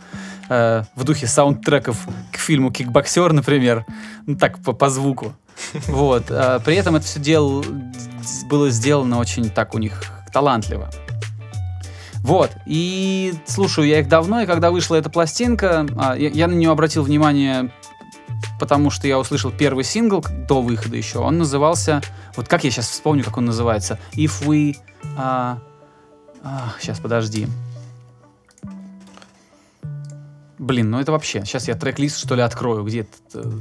э, 0.50 0.84
в 0.96 1.04
духе 1.04 1.28
саундтреков 1.28 2.08
к 2.32 2.38
фильму 2.38 2.72
«Кикбоксер», 2.72 3.34
например, 3.34 3.86
ну 4.26 4.36
так, 4.36 4.60
по, 4.60 4.74
по 4.74 4.90
звуку. 4.90 5.34
Вот. 5.88 6.26
А 6.30 6.60
при 6.60 6.76
этом 6.76 6.96
это 6.96 7.06
все 7.06 7.20
дел, 7.20 7.66
было 8.50 8.70
сделано 8.70 9.20
очень 9.20 9.50
так 9.50 9.74
у 9.74 9.80
них 9.80 10.04
талантливо. 10.32 10.90
Вот, 12.28 12.52
и 12.66 13.34
слушаю 13.46 13.88
я 13.88 14.02
их 14.02 14.10
давно, 14.10 14.42
и 14.42 14.46
когда 14.46 14.70
вышла 14.70 14.96
эта 14.96 15.10
пластинка, 15.10 15.88
а, 15.98 16.14
я, 16.18 16.28
я 16.28 16.48
на 16.48 16.54
нее 16.56 16.72
обратил 16.72 17.04
внимание, 17.04 17.72
потому 18.60 18.90
что 18.90 19.08
я 19.08 19.18
услышал 19.18 19.50
первый 19.50 19.86
сингл 19.86 20.26
до 20.48 20.62
выхода 20.62 20.98
еще. 20.98 21.20
Он 21.20 21.38
назывался, 21.38 22.02
вот 22.36 22.50
как 22.50 22.66
я 22.66 22.72
сейчас 22.72 22.90
вспомню, 22.90 23.24
как 23.24 23.38
он 23.38 23.46
называется, 23.46 23.98
If 24.14 24.46
We... 24.46 24.76
А, 25.16 25.60
а, 26.44 26.74
сейчас, 26.82 27.00
подожди. 27.00 27.48
Блин, 30.60 30.90
ну 30.90 31.00
это 31.00 31.12
вообще... 31.12 31.44
Сейчас 31.46 31.68
я 31.68 31.76
трек-лист, 31.76 32.18
что 32.18 32.36
ли, 32.36 32.42
открою, 32.42 32.84
где-то... 32.84 33.10
э, 33.34 33.52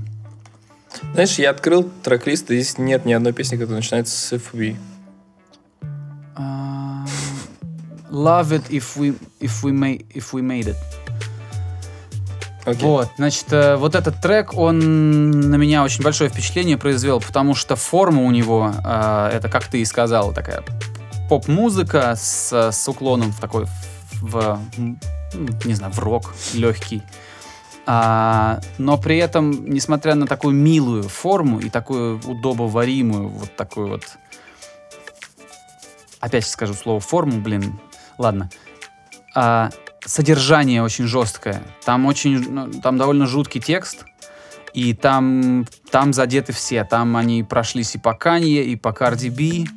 Знаешь, 1.13 1.39
я 1.39 1.51
открыл 1.51 1.91
трек-лист, 2.03 2.51
и 2.51 2.55
здесь 2.59 2.79
нет 2.79 3.05
ни 3.05 3.13
одной 3.13 3.33
песни, 3.33 3.57
которая 3.57 3.77
начинается 3.77 4.17
с 4.17 4.33
If 4.33 4.53
We. 4.55 4.77
А, 6.37 7.05
Love 8.11 8.51
it 8.53 8.69
if 8.71 8.97
we 8.97 9.19
if 9.41 9.63
we 9.63 9.73
made 9.73 10.07
if 10.15 10.33
we 10.33 10.41
made 10.41 10.69
it. 10.69 10.77
Окей. 12.65 12.83
Вот, 12.83 13.09
значит, 13.17 13.53
э, 13.53 13.77
вот 13.77 13.95
этот 13.95 14.21
трек, 14.21 14.55
он 14.55 15.31
на 15.31 15.55
меня 15.57 15.85
очень 15.85 16.03
большое 16.03 16.31
впечатление 16.31 16.77
произвел, 16.77 17.21
потому 17.21 17.55
что 17.55 17.77
форма 17.77 18.23
у 18.23 18.31
него, 18.33 18.73
э, 18.85 19.31
это, 19.35 19.49
как 19.49 19.69
ты 19.69 19.81
и 19.81 19.85
сказал, 19.85 20.33
такая 20.33 20.65
поп-музыка 21.29 22.15
с, 22.17 22.53
с 22.73 22.89
уклоном 22.89 23.33
в 23.33 23.39
такой, 23.39 23.67
в, 24.21 24.59
не 25.35 25.75
знаю, 25.75 25.93
в 25.93 25.99
рок 25.99 26.35
легкий. 26.55 27.03
А, 27.87 28.61
но 28.79 28.99
при 28.99 29.17
этом, 29.19 29.65
несмотря 29.67 30.17
на 30.17 30.27
такую 30.27 30.55
милую 30.55 31.05
форму 31.05 31.61
и 31.61 31.71
такую 31.71 32.21
удобоваримую, 32.25 33.29
вот 33.29 33.55
такую 33.55 33.89
вот, 33.89 34.03
опять 36.19 36.47
скажу 36.47 36.75
слово 36.75 36.99
форму, 36.99 37.41
блин, 37.41 37.79
ладно, 38.19 38.51
а, 39.35 39.71
содержание 40.05 40.83
очень 40.83 41.07
жесткое. 41.07 41.63
Там 41.85 42.07
очень, 42.07 42.51
ну, 42.51 42.73
там 42.81 42.97
довольно 42.97 43.27
жуткий 43.27 43.61
текст, 43.61 44.05
и 44.73 44.93
там, 44.93 45.67
там 45.91 46.13
задеты 46.13 46.53
все. 46.53 46.85
Там 46.85 47.17
они 47.17 47.43
прошлись 47.43 47.95
и 47.95 47.99
по 47.99 48.15
Канье, 48.15 48.65
и 48.65 48.77
по 48.77 48.93
Карди 48.93 49.29
Би, 49.29 49.69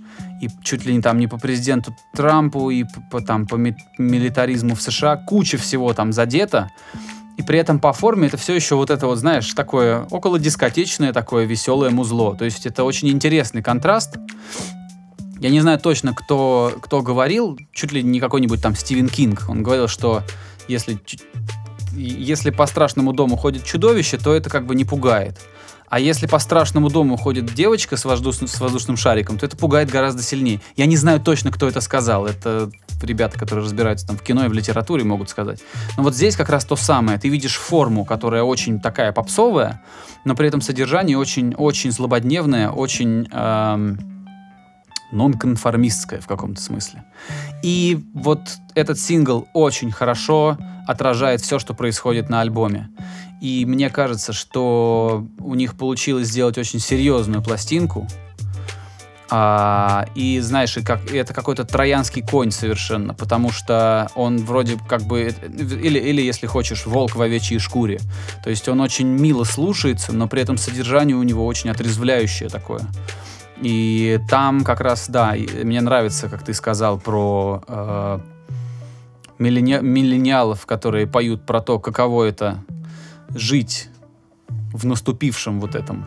и 0.41 0.49
чуть 0.63 0.85
ли 0.85 0.93
не 0.93 1.01
там 1.01 1.17
не 1.17 1.27
по 1.27 1.37
президенту 1.37 1.95
Трампу, 2.13 2.69
и 2.69 2.85
по, 3.11 3.21
там 3.21 3.45
по 3.45 3.55
ми- 3.55 3.75
милитаризму 3.97 4.75
в 4.75 4.81
США. 4.81 5.17
Куча 5.17 5.57
всего 5.57 5.93
там 5.93 6.13
задета. 6.13 6.69
И 7.37 7.41
при 7.41 7.57
этом 7.57 7.79
по 7.79 7.93
форме 7.93 8.27
это 8.27 8.37
все 8.37 8.53
еще 8.53 8.75
вот 8.75 8.89
это 8.89 9.07
вот, 9.07 9.17
знаешь, 9.17 9.53
такое 9.53 10.05
около 10.11 10.39
дискотечное, 10.39 11.13
такое 11.13 11.45
веселое 11.45 11.89
музло. 11.89 12.35
То 12.35 12.45
есть 12.45 12.65
это 12.65 12.83
очень 12.83 13.09
интересный 13.09 13.63
контраст. 13.63 14.17
Я 15.39 15.49
не 15.49 15.61
знаю 15.61 15.79
точно, 15.79 16.13
кто, 16.13 16.73
кто 16.81 17.01
говорил, 17.01 17.57
чуть 17.71 17.93
ли 17.93 18.03
не 18.03 18.19
какой-нибудь 18.19 18.61
там 18.61 18.75
Стивен 18.75 19.07
Кинг. 19.07 19.45
Он 19.47 19.63
говорил, 19.63 19.87
что 19.87 20.23
если, 20.67 20.99
если 21.93 22.49
по 22.49 22.65
страшному 22.67 23.13
дому 23.13 23.37
ходит 23.37 23.63
чудовище, 23.63 24.17
то 24.17 24.33
это 24.33 24.49
как 24.49 24.65
бы 24.65 24.75
не 24.75 24.83
пугает. 24.83 25.39
А 25.89 25.99
если 25.99 26.27
по 26.27 26.39
страшному 26.39 26.89
дому 26.89 27.17
ходит 27.17 27.53
девочка 27.53 27.97
с, 27.97 28.05
воздушным- 28.05 28.47
с 28.47 28.59
воздушным 28.59 28.95
шариком, 28.95 29.37
то 29.37 29.45
это 29.45 29.57
пугает 29.57 29.89
гораздо 29.89 30.21
сильнее. 30.21 30.61
Я 30.75 30.85
не 30.85 30.95
знаю 30.97 31.19
точно, 31.19 31.51
кто 31.51 31.67
это 31.67 31.81
сказал. 31.81 32.25
Это 32.25 32.69
ребята, 33.01 33.39
которые 33.39 33.65
разбираются 33.65 34.05
там 34.05 34.17
в 34.17 34.21
кино 34.21 34.45
и 34.45 34.49
в 34.49 34.53
литературе, 34.53 35.03
могут 35.03 35.29
сказать. 35.29 35.61
Но 35.97 36.03
вот 36.03 36.15
здесь 36.15 36.35
как 36.35 36.49
раз 36.49 36.65
то 36.65 36.75
самое. 36.75 37.17
Ты 37.17 37.29
видишь 37.29 37.55
форму, 37.55 38.05
которая 38.05 38.43
очень 38.43 38.79
такая 38.79 39.11
попсовая, 39.11 39.81
но 40.25 40.35
при 40.35 40.47
этом 40.47 40.61
содержание 40.61 41.17
очень, 41.17 41.55
очень 41.55 41.91
злободневное, 41.91 42.69
очень 42.69 43.27
эм, 43.31 43.97
нонконформистское 45.11 46.21
в 46.21 46.27
каком-то 46.27 46.61
смысле. 46.61 47.03
И 47.63 48.05
вот 48.13 48.41
этот 48.75 48.99
сингл 48.99 49.47
очень 49.53 49.91
хорошо 49.91 50.57
отражает 50.87 51.41
все, 51.41 51.59
что 51.59 51.73
происходит 51.73 52.29
на 52.29 52.41
альбоме. 52.41 52.89
И 53.41 53.65
мне 53.65 53.89
кажется, 53.89 54.33
что 54.33 55.25
у 55.39 55.55
них 55.55 55.77
получилось 55.77 56.27
сделать 56.27 56.57
очень 56.57 56.79
серьезную 56.79 57.41
пластинку. 57.41 58.07
А, 59.31 60.07
и 60.15 60.39
знаешь, 60.39 60.75
и 60.77 60.81
как, 60.81 61.11
и 61.11 61.15
это 61.15 61.35
какой-то 61.35 61.63
троянский 61.63 62.23
конь 62.23 62.49
совершенно, 62.49 63.13
потому 63.13 63.51
что 63.51 64.09
он 64.15 64.37
вроде 64.37 64.77
как 64.87 65.03
бы, 65.03 65.21
э, 65.21 65.31
или, 65.47 65.99
или 65.99 66.21
если 66.21 66.47
хочешь, 66.47 66.87
волк 66.87 67.15
в 67.15 67.21
овечьей 67.21 67.59
шкуре. 67.59 67.99
То 68.43 68.49
есть 68.49 68.67
он 68.67 68.81
очень 68.81 69.07
мило 69.07 69.43
слушается, 69.43 70.13
но 70.13 70.27
при 70.27 70.41
этом 70.41 70.57
содержание 70.57 71.15
у 71.15 71.21
него 71.21 71.45
очень 71.45 71.69
отрезвляющее 71.69 72.49
такое. 72.49 72.81
И 73.61 74.19
там 74.29 74.63
как 74.63 74.81
раз, 74.81 75.07
да, 75.09 75.35
мне 75.63 75.81
нравится, 75.81 76.27
как 76.27 76.43
ты 76.43 76.55
сказал 76.55 76.97
про 76.97 77.61
э, 77.67 78.19
миллени- 79.37 79.81
миллениалов, 79.81 80.65
которые 80.65 81.05
поют 81.05 81.45
про 81.45 81.61
то, 81.61 81.77
каково 81.77 82.23
это 82.23 82.63
жить 83.33 83.89
в 84.73 84.85
наступившем 84.85 85.59
вот 85.59 85.75
этом, 85.75 86.05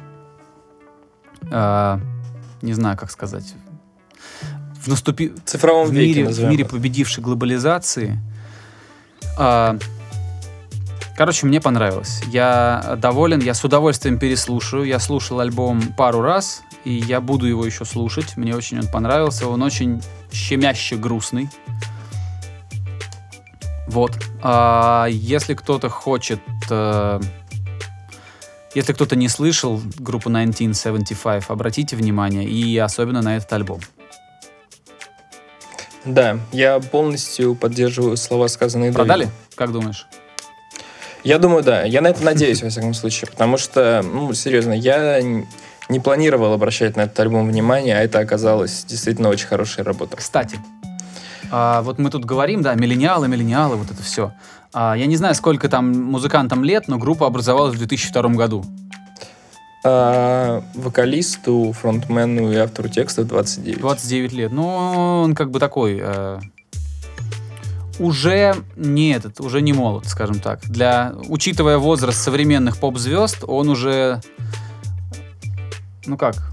э, 1.50 1.98
не 2.62 2.74
знаю, 2.74 2.96
как 2.96 3.10
сказать, 3.10 3.54
в 4.82 4.88
наступи... 4.88 5.32
Цифровом 5.44 5.88
в 5.88 5.92
веке, 5.92 6.22
мире, 6.22 6.32
в 6.32 6.44
мире 6.44 6.64
победившей 6.64 7.22
глобализации. 7.22 8.18
А, 9.38 9.78
короче, 11.16 11.46
мне 11.46 11.60
понравилось. 11.60 12.22
Я 12.28 12.96
доволен, 12.98 13.40
я 13.40 13.54
с 13.54 13.62
удовольствием 13.64 14.18
переслушаю. 14.18 14.84
Я 14.84 14.98
слушал 14.98 15.38
альбом 15.38 15.80
пару 15.96 16.20
раз, 16.20 16.62
и 16.84 16.92
я 16.92 17.20
буду 17.20 17.46
его 17.46 17.64
еще 17.64 17.84
слушать. 17.84 18.36
Мне 18.36 18.56
очень 18.56 18.80
он 18.80 18.88
понравился. 18.88 19.46
Он 19.46 19.62
очень 19.62 20.02
щемяще 20.32 20.96
грустный. 20.96 21.48
Вот. 23.86 24.12
А, 24.42 25.06
если 25.10 25.54
кто-то 25.54 25.88
хочет... 25.88 26.40
э, 26.70 27.20
если 28.74 28.92
кто-то 28.92 29.16
не 29.16 29.28
слышал 29.28 29.80
группу 29.98 30.28
1975, 30.28 31.44
обратите 31.48 31.96
внимание, 31.96 32.44
и 32.44 32.78
особенно 32.78 33.20
на 33.22 33.36
этот 33.36 33.52
альбом. 33.52 33.80
Да, 36.04 36.38
я 36.52 36.80
полностью 36.80 37.54
поддерживаю 37.54 38.16
слова, 38.16 38.48
сказанные 38.48 38.92
Продали? 38.92 39.24
Дэвидом. 39.24 39.38
Как 39.54 39.72
думаешь? 39.72 40.06
Я 41.22 41.38
думаю, 41.38 41.62
да. 41.62 41.84
Я 41.84 42.00
на 42.00 42.08
это 42.08 42.24
надеюсь, 42.24 42.62
во 42.62 42.68
всяком 42.68 42.94
случае. 42.94 43.30
Потому 43.30 43.56
что, 43.56 44.02
ну, 44.02 44.32
серьезно, 44.34 44.72
я 44.72 45.20
не 45.88 46.00
планировал 46.00 46.52
обращать 46.52 46.96
на 46.96 47.02
этот 47.02 47.20
альбом 47.20 47.46
внимание, 47.46 47.96
а 47.96 48.00
это 48.00 48.18
оказалось 48.18 48.84
действительно 48.84 49.28
очень 49.28 49.46
хорошая 49.46 49.84
работа. 49.84 50.16
Кстати, 50.16 50.58
а, 51.52 51.82
вот 51.82 51.98
мы 51.98 52.08
тут 52.08 52.24
говорим, 52.24 52.62
да, 52.62 52.74
миллениалы, 52.74 53.28
миллениалы, 53.28 53.76
вот 53.76 53.90
это 53.90 54.02
все. 54.02 54.32
А, 54.72 54.94
я 54.96 55.04
не 55.04 55.16
знаю, 55.16 55.34
сколько 55.34 55.68
там 55.68 55.92
музыкантам 55.92 56.64
лет, 56.64 56.88
но 56.88 56.96
группа 56.96 57.26
образовалась 57.26 57.74
в 57.74 57.78
2002 57.78 58.22
году. 58.30 58.64
А 59.84 60.62
вокалисту, 60.74 61.72
фронтмену 61.72 62.50
и 62.50 62.56
автору 62.56 62.88
текстов 62.88 63.26
29. 63.26 63.80
29 63.80 64.32
лет. 64.32 64.52
Ну, 64.52 64.66
он 65.24 65.34
как 65.34 65.50
бы 65.50 65.58
такой... 65.58 66.00
э, 66.02 66.40
уже 67.98 68.56
не 68.76 69.10
этот, 69.10 69.40
уже 69.40 69.60
не 69.60 69.74
молод, 69.74 70.06
скажем 70.06 70.40
так. 70.40 70.60
Для, 70.62 71.12
учитывая 71.28 71.76
возраст 71.76 72.18
современных 72.18 72.78
поп-звезд, 72.78 73.44
он 73.46 73.68
уже... 73.68 74.22
Ну 76.06 76.16
как? 76.16 76.51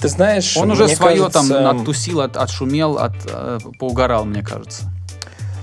Ты 0.00 0.08
знаешь, 0.08 0.56
Он 0.56 0.70
уже 0.70 0.88
свое 0.88 1.28
там 1.28 1.48
кажется, 1.48 1.70
оттусил, 1.70 2.20
от, 2.20 2.36
отшумел, 2.36 2.98
от, 2.98 3.14
э, 3.26 3.58
поугарал, 3.78 4.24
мне 4.24 4.42
кажется. 4.42 4.84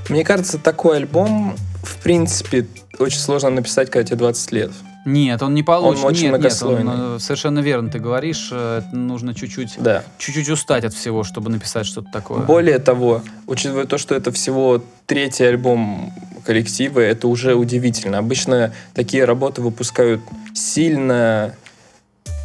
Мне 0.09 0.23
кажется, 0.23 0.57
такой 0.59 0.97
альбом, 0.97 1.55
в 1.83 1.97
принципе, 1.97 2.67
очень 2.99 3.19
сложно 3.19 3.49
написать, 3.49 3.89
когда 3.89 4.05
тебе 4.07 4.17
20 4.17 4.51
лет. 4.51 4.71
Нет, 5.05 5.41
он 5.43 5.53
не 5.53 5.61
получится. 5.61 6.05
Он 6.07 6.11
очень 6.11 6.23
нет, 6.23 6.31
нет, 6.31 6.39
многослойный. 6.41 6.93
он, 6.93 7.15
э, 7.15 7.19
совершенно 7.19 7.59
верно 7.59 7.89
ты 7.89 7.99
говоришь. 7.99 8.49
э, 8.51 8.81
нужно 8.91 9.33
чуть-чуть, 9.35 9.75
Да. 9.77 10.03
чуть-чуть 10.17 10.49
устать 10.49 10.83
от 10.83 10.93
всего, 10.93 11.23
чтобы 11.23 11.49
написать 11.51 11.85
что-то 11.85 12.09
такое. 12.11 12.39
Более 12.39 12.79
того, 12.79 13.21
учитывая 13.47 13.85
то, 13.85 13.97
что 13.99 14.15
это 14.15 14.31
всего 14.31 14.83
третий 15.05 15.43
альбом 15.45 16.11
коллектива, 16.43 16.99
это 16.99 17.27
уже 17.27 17.53
удивительно. 17.55 18.17
Обычно 18.17 18.73
такие 18.95 19.25
работы 19.25 19.61
выпускают 19.61 20.21
сильно, 20.55 21.53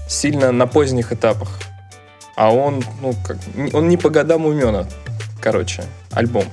сильно 0.09 0.53
на 0.53 0.67
поздних 0.67 1.13
этапах. 1.13 1.49
А 2.37 2.53
он, 2.53 2.83
ну, 3.01 3.15
как, 3.25 3.39
он 3.73 3.89
не 3.89 3.97
по 3.97 4.11
годам 4.11 4.47
умен, 4.47 4.87
короче, 5.41 5.85
альбом. 6.13 6.45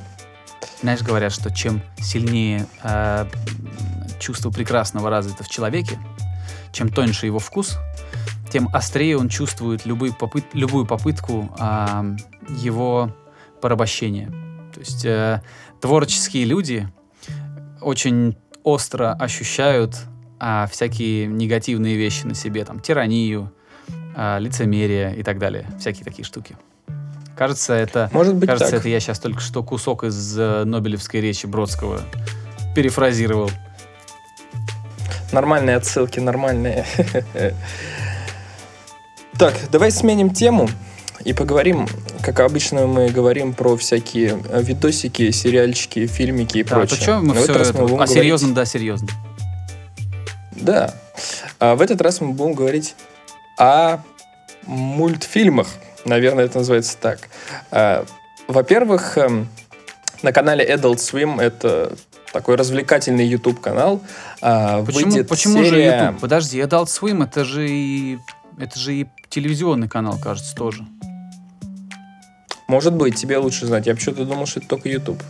Знаешь, 0.82 1.02
говорят, 1.02 1.32
что 1.32 1.54
чем 1.54 1.82
сильнее 2.00 2.68
э, 2.84 3.26
чувство 4.20 4.52
прекрасного 4.52 5.10
развито 5.10 5.44
в 5.44 5.50
человеке, 5.50 5.98
чем 6.72 6.90
тоньше 6.90 7.26
его 7.26 7.40
вкус, 7.40 7.78
тем 8.52 8.70
острее 8.74 9.18
он 9.18 9.30
чувствует 9.30 9.86
любые 9.86 10.14
попыт- 10.14 10.48
любую 10.54 10.86
попытку 10.86 11.54
а, 11.60 12.06
его 12.50 13.16
порабощения. 13.62 14.30
То 14.74 14.80
есть 14.80 15.06
э, 15.06 15.42
творческие 15.82 16.46
люди 16.46 16.88
очень 17.82 18.38
остро 18.64 19.14
ощущают 19.14 19.98
а, 20.40 20.68
всякие 20.68 21.26
негативные 21.26 21.98
вещи 21.98 22.26
на 22.26 22.36
себе, 22.36 22.64
там, 22.64 22.80
тиранию, 22.80 23.52
лицемерие 24.40 25.16
и 25.16 25.24
так 25.24 25.38
далее. 25.38 25.66
Всякие 25.80 26.04
такие 26.04 26.26
штуки. 26.26 26.56
Кажется, 27.36 27.74
это, 27.74 28.10
Может 28.14 28.34
быть 28.36 28.50
кажется, 28.50 28.72
так. 28.72 28.80
это 28.80 28.90
я 28.90 29.00
сейчас 29.00 29.20
только 29.20 29.42
что 29.42 29.62
кусок 29.62 30.04
из 30.04 30.36
э, 30.40 30.64
Нобелевской 30.64 31.22
речи 31.22 31.46
Бродского 31.46 32.02
перефразировал. 32.76 33.52
Нормальные 35.32 35.76
отсылки, 35.76 36.20
нормальные. 36.20 36.84
Так, 39.38 39.54
давай 39.72 39.92
сменим 39.92 40.32
тему 40.34 40.68
и 41.24 41.34
поговорим, 41.34 41.88
как 42.24 42.40
обычно 42.40 42.88
мы 42.88 43.10
говорим 43.10 43.54
про 43.54 43.78
всякие 43.78 44.40
видосики, 44.52 45.30
сериальчики, 45.32 46.08
фильмики 46.08 46.58
и 46.60 46.64
Да, 46.64 46.76
прочее. 46.78 47.00
что 47.00 47.20
мы 47.20 47.36
Но 47.36 47.42
все 47.44 47.54
это... 47.54 47.74
мы 47.74 47.82
будем 47.82 47.94
А 47.96 47.98
говорить- 48.06 48.14
серьезно, 48.16 48.54
да, 48.56 48.66
серьезно. 48.66 49.10
Да. 50.54 50.94
А 51.60 51.76
в 51.76 51.82
этот 51.82 52.02
раз 52.02 52.20
мы 52.22 52.32
будем 52.34 52.54
говорить 52.54 52.96
о 53.58 54.00
мультфильмах. 54.66 55.68
Наверное, 56.06 56.46
это 56.46 56.60
называется 56.60 56.98
так. 57.00 57.30
А, 57.72 58.06
Во-первых, 58.48 59.18
эм, 59.18 59.50
на 60.22 60.32
канале 60.32 60.66
Adult 60.66 60.98
Swim 60.98 61.42
это 61.42 61.94
такой 62.32 62.56
развлекательный 62.56 63.26
YouTube 63.26 63.60
канал. 63.60 64.02
а, 64.42 64.84
Почему, 64.84 65.12
выйдет 65.12 65.28
почему 65.28 65.64
же 65.64 65.70
серия- 65.72 66.04
YouTube? 66.06 66.22
Подожди, 66.22 66.60
Adult 66.60 66.86
Swim 66.86 67.24
это 67.24 67.44
же 67.46 67.68
и 67.70 68.20
это 68.60 68.80
же 68.80 68.94
и 68.96 69.08
телевизионный 69.30 69.88
канал, 69.90 70.18
кажется, 70.22 70.56
тоже. 70.56 70.86
Может 72.68 72.94
быть, 72.94 73.16
тебе 73.16 73.38
лучше 73.38 73.66
знать. 73.66 73.86
Я 73.88 73.96
почему-то 73.96 74.26
думал, 74.26 74.46
что 74.46 74.60
это 74.60 74.68
только 74.70 74.90
YouTube. 74.90 75.22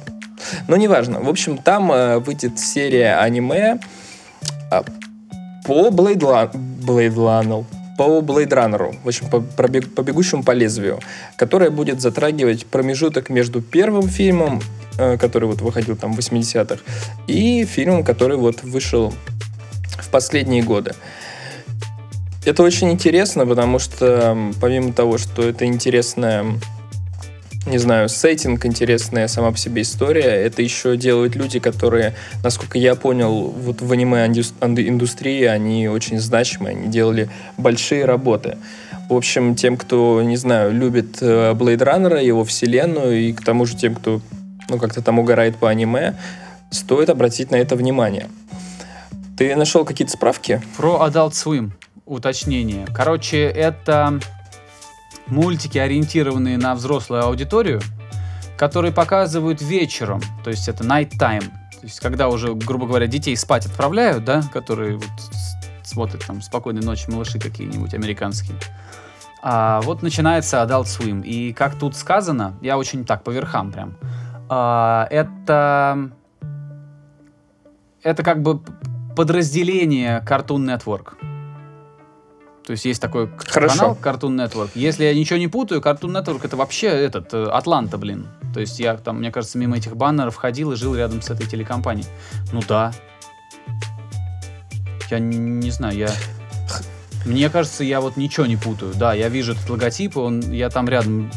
Но 0.67 0.75
неважно. 0.75 1.19
В 1.19 1.29
общем, 1.29 1.57
там 1.57 1.91
э, 1.91 2.19
выйдет 2.19 2.57
серия 2.59 3.15
аниме 3.17 3.79
а, 4.71 4.83
по 5.65 5.89
Blade, 5.89 6.51
Blade 6.53 7.13
Runner, 7.15 7.65
по 7.97 8.21
Blade 8.21 8.49
Runner, 8.49 8.95
в 9.03 9.07
общем, 9.07 9.29
по, 9.29 9.37
пробег- 9.37 9.93
по 9.93 10.03
бегущему 10.03 10.43
по 10.43 10.51
лезвию, 10.51 10.99
которая 11.35 11.71
будет 11.71 11.99
затрагивать 11.99 12.65
промежуток 12.65 13.29
между 13.29 13.61
первым 13.61 14.07
фильмом, 14.07 14.61
э, 14.97 15.17
который 15.17 15.45
вот 15.45 15.61
выходил 15.61 15.95
там 15.95 16.13
в 16.13 16.19
80-х, 16.19 16.81
и 17.27 17.65
фильмом, 17.65 18.03
который 18.03 18.37
вот 18.37 18.63
вышел 18.63 19.13
в 19.99 20.09
последние 20.09 20.63
годы. 20.63 20.93
Это 22.45 22.63
очень 22.63 22.91
интересно, 22.91 23.45
потому 23.45 23.79
что 23.79 24.37
помимо 24.61 24.93
того, 24.93 25.17
что 25.17 25.41
это 25.41 25.65
интересная 25.65 26.45
не 27.67 27.77
знаю, 27.77 28.09
сеттинг, 28.09 28.65
интересная 28.65 29.27
сама 29.27 29.51
по 29.51 29.57
себе 29.57 29.81
история. 29.81 30.21
Это 30.21 30.61
еще 30.61 30.97
делают 30.97 31.35
люди, 31.35 31.59
которые, 31.59 32.15
насколько 32.43 32.77
я 32.77 32.95
понял, 32.95 33.49
вот 33.49 33.81
в 33.81 33.91
аниме-индустрии 33.91 35.43
они 35.43 35.87
очень 35.89 36.19
значимые, 36.19 36.77
они 36.77 36.87
делали 36.87 37.29
большие 37.57 38.05
работы. 38.05 38.57
В 39.09 39.13
общем, 39.13 39.55
тем, 39.55 39.77
кто, 39.77 40.21
не 40.21 40.37
знаю, 40.37 40.73
любит 40.73 41.17
э, 41.21 41.53
Blade 41.53 41.77
Runner, 41.77 42.23
его 42.23 42.43
вселенную, 42.43 43.19
и 43.21 43.33
к 43.33 43.43
тому 43.43 43.65
же 43.65 43.75
тем, 43.75 43.95
кто, 43.95 44.21
ну, 44.69 44.77
как-то 44.77 45.01
там 45.01 45.19
угорает 45.19 45.55
по 45.57 45.69
аниме, 45.69 46.15
стоит 46.71 47.09
обратить 47.09 47.51
на 47.51 47.55
это 47.55 47.75
внимание. 47.75 48.27
Ты 49.37 49.55
нашел 49.55 49.85
какие-то 49.85 50.13
справки? 50.13 50.61
Про 50.77 51.07
Adult 51.07 51.31
Swim. 51.31 51.71
Уточнение. 52.05 52.85
Короче, 52.93 53.43
это 53.43 54.19
мультики, 55.27 55.77
ориентированные 55.77 56.57
на 56.57 56.75
взрослую 56.75 57.23
аудиторию, 57.23 57.81
которые 58.57 58.91
показывают 58.91 59.61
вечером. 59.61 60.21
То 60.43 60.49
есть 60.49 60.67
это 60.67 60.83
night 60.83 61.11
time. 61.19 61.43
То 61.79 61.83
есть 61.83 61.99
когда 61.99 62.27
уже, 62.29 62.53
грубо 62.53 62.87
говоря, 62.87 63.07
детей 63.07 63.35
спать 63.37 63.65
отправляют, 63.65 64.23
да, 64.25 64.41
которые 64.51 64.97
вот 64.97 65.07
смотрят 65.83 66.25
там 66.25 66.41
«Спокойной 66.41 66.81
ночи, 66.81 67.09
малыши» 67.09 67.39
какие-нибудь 67.39 67.93
американские. 67.93 68.57
А 69.41 69.81
вот 69.81 70.01
начинается 70.01 70.57
Adult 70.57 70.85
Swim. 70.85 71.23
И 71.23 71.53
как 71.53 71.77
тут 71.77 71.95
сказано, 71.95 72.57
я 72.61 72.77
очень 72.77 73.05
так 73.05 73.23
по 73.23 73.29
верхам 73.29 73.71
прям, 73.71 73.95
а, 74.49 75.07
это 75.09 76.11
это 78.03 78.23
как 78.23 78.41
бы 78.41 78.61
подразделение 79.15 80.23
Cartoon 80.25 80.65
Network. 80.65 81.15
То 82.67 82.71
есть 82.71 82.83
есть 82.83 83.01
такой 83.01 83.29
Хорошо. 83.47 83.77
канал 83.77 83.97
Cartoon 84.01 84.35
Network. 84.35 84.71
Если 84.75 85.05
я 85.05 85.13
ничего 85.15 85.39
не 85.39 85.47
путаю, 85.47 85.79
Cartoon 85.79 86.11
Network 86.11 86.41
это 86.43 86.57
вообще 86.57 86.87
этот 86.87 87.33
э, 87.33 87.45
Атланта, 87.45 87.97
блин. 87.97 88.27
То 88.53 88.59
есть 88.59 88.77
я 88.81 88.97
там, 88.97 89.19
мне 89.19 89.31
кажется, 89.31 89.57
мимо 89.57 89.77
этих 89.77 89.95
баннеров 89.95 90.35
ходил 90.35 90.73
и 90.73 90.75
жил 90.75 90.93
рядом 90.93 91.21
с 91.21 91.29
этой 91.29 91.47
телекомпанией. 91.47 92.05
Ну 92.51 92.61
да. 92.67 92.91
Я 95.09 95.19
н- 95.19 95.61
не 95.61 95.71
знаю, 95.71 95.97
я... 95.97 96.09
Мне 97.25 97.49
кажется, 97.49 97.85
я 97.85 98.01
вот 98.01 98.17
ничего 98.17 98.45
не 98.45 98.57
путаю. 98.57 98.93
Да, 98.95 99.13
я 99.13 99.29
вижу 99.29 99.53
этот 99.53 99.69
логотип, 99.69 100.17
он, 100.17 100.41
я 100.51 100.69
там 100.69 100.89
рядом... 100.89 101.31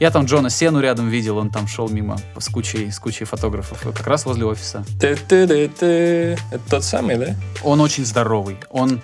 Я 0.00 0.10
там 0.10 0.24
Джона 0.24 0.50
Сену 0.50 0.80
рядом 0.80 1.08
видел, 1.08 1.38
он 1.38 1.50
там 1.50 1.68
шел 1.68 1.88
мимо 1.88 2.18
с 2.36 2.48
кучей, 2.48 2.90
с 2.90 2.98
кучей 2.98 3.24
фотографов, 3.24 3.82
как 3.82 4.08
раз 4.08 4.26
возле 4.26 4.46
офиса. 4.46 4.84
Ты-ты-ты-ты. 5.00 6.36
Это 6.50 6.62
тот 6.68 6.82
самый, 6.82 7.18
да? 7.18 7.36
Он 7.62 7.80
очень 7.80 8.04
здоровый. 8.04 8.56
Он, 8.70 9.00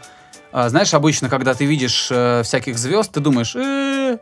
знаешь, 0.52 0.94
обычно, 0.94 1.28
когда 1.28 1.54
ты 1.54 1.64
видишь 1.64 2.08
э, 2.10 2.42
всяких 2.42 2.78
звезд, 2.78 3.12
ты 3.12 3.20
думаешь, 3.20 3.54
«Э, 3.54 4.18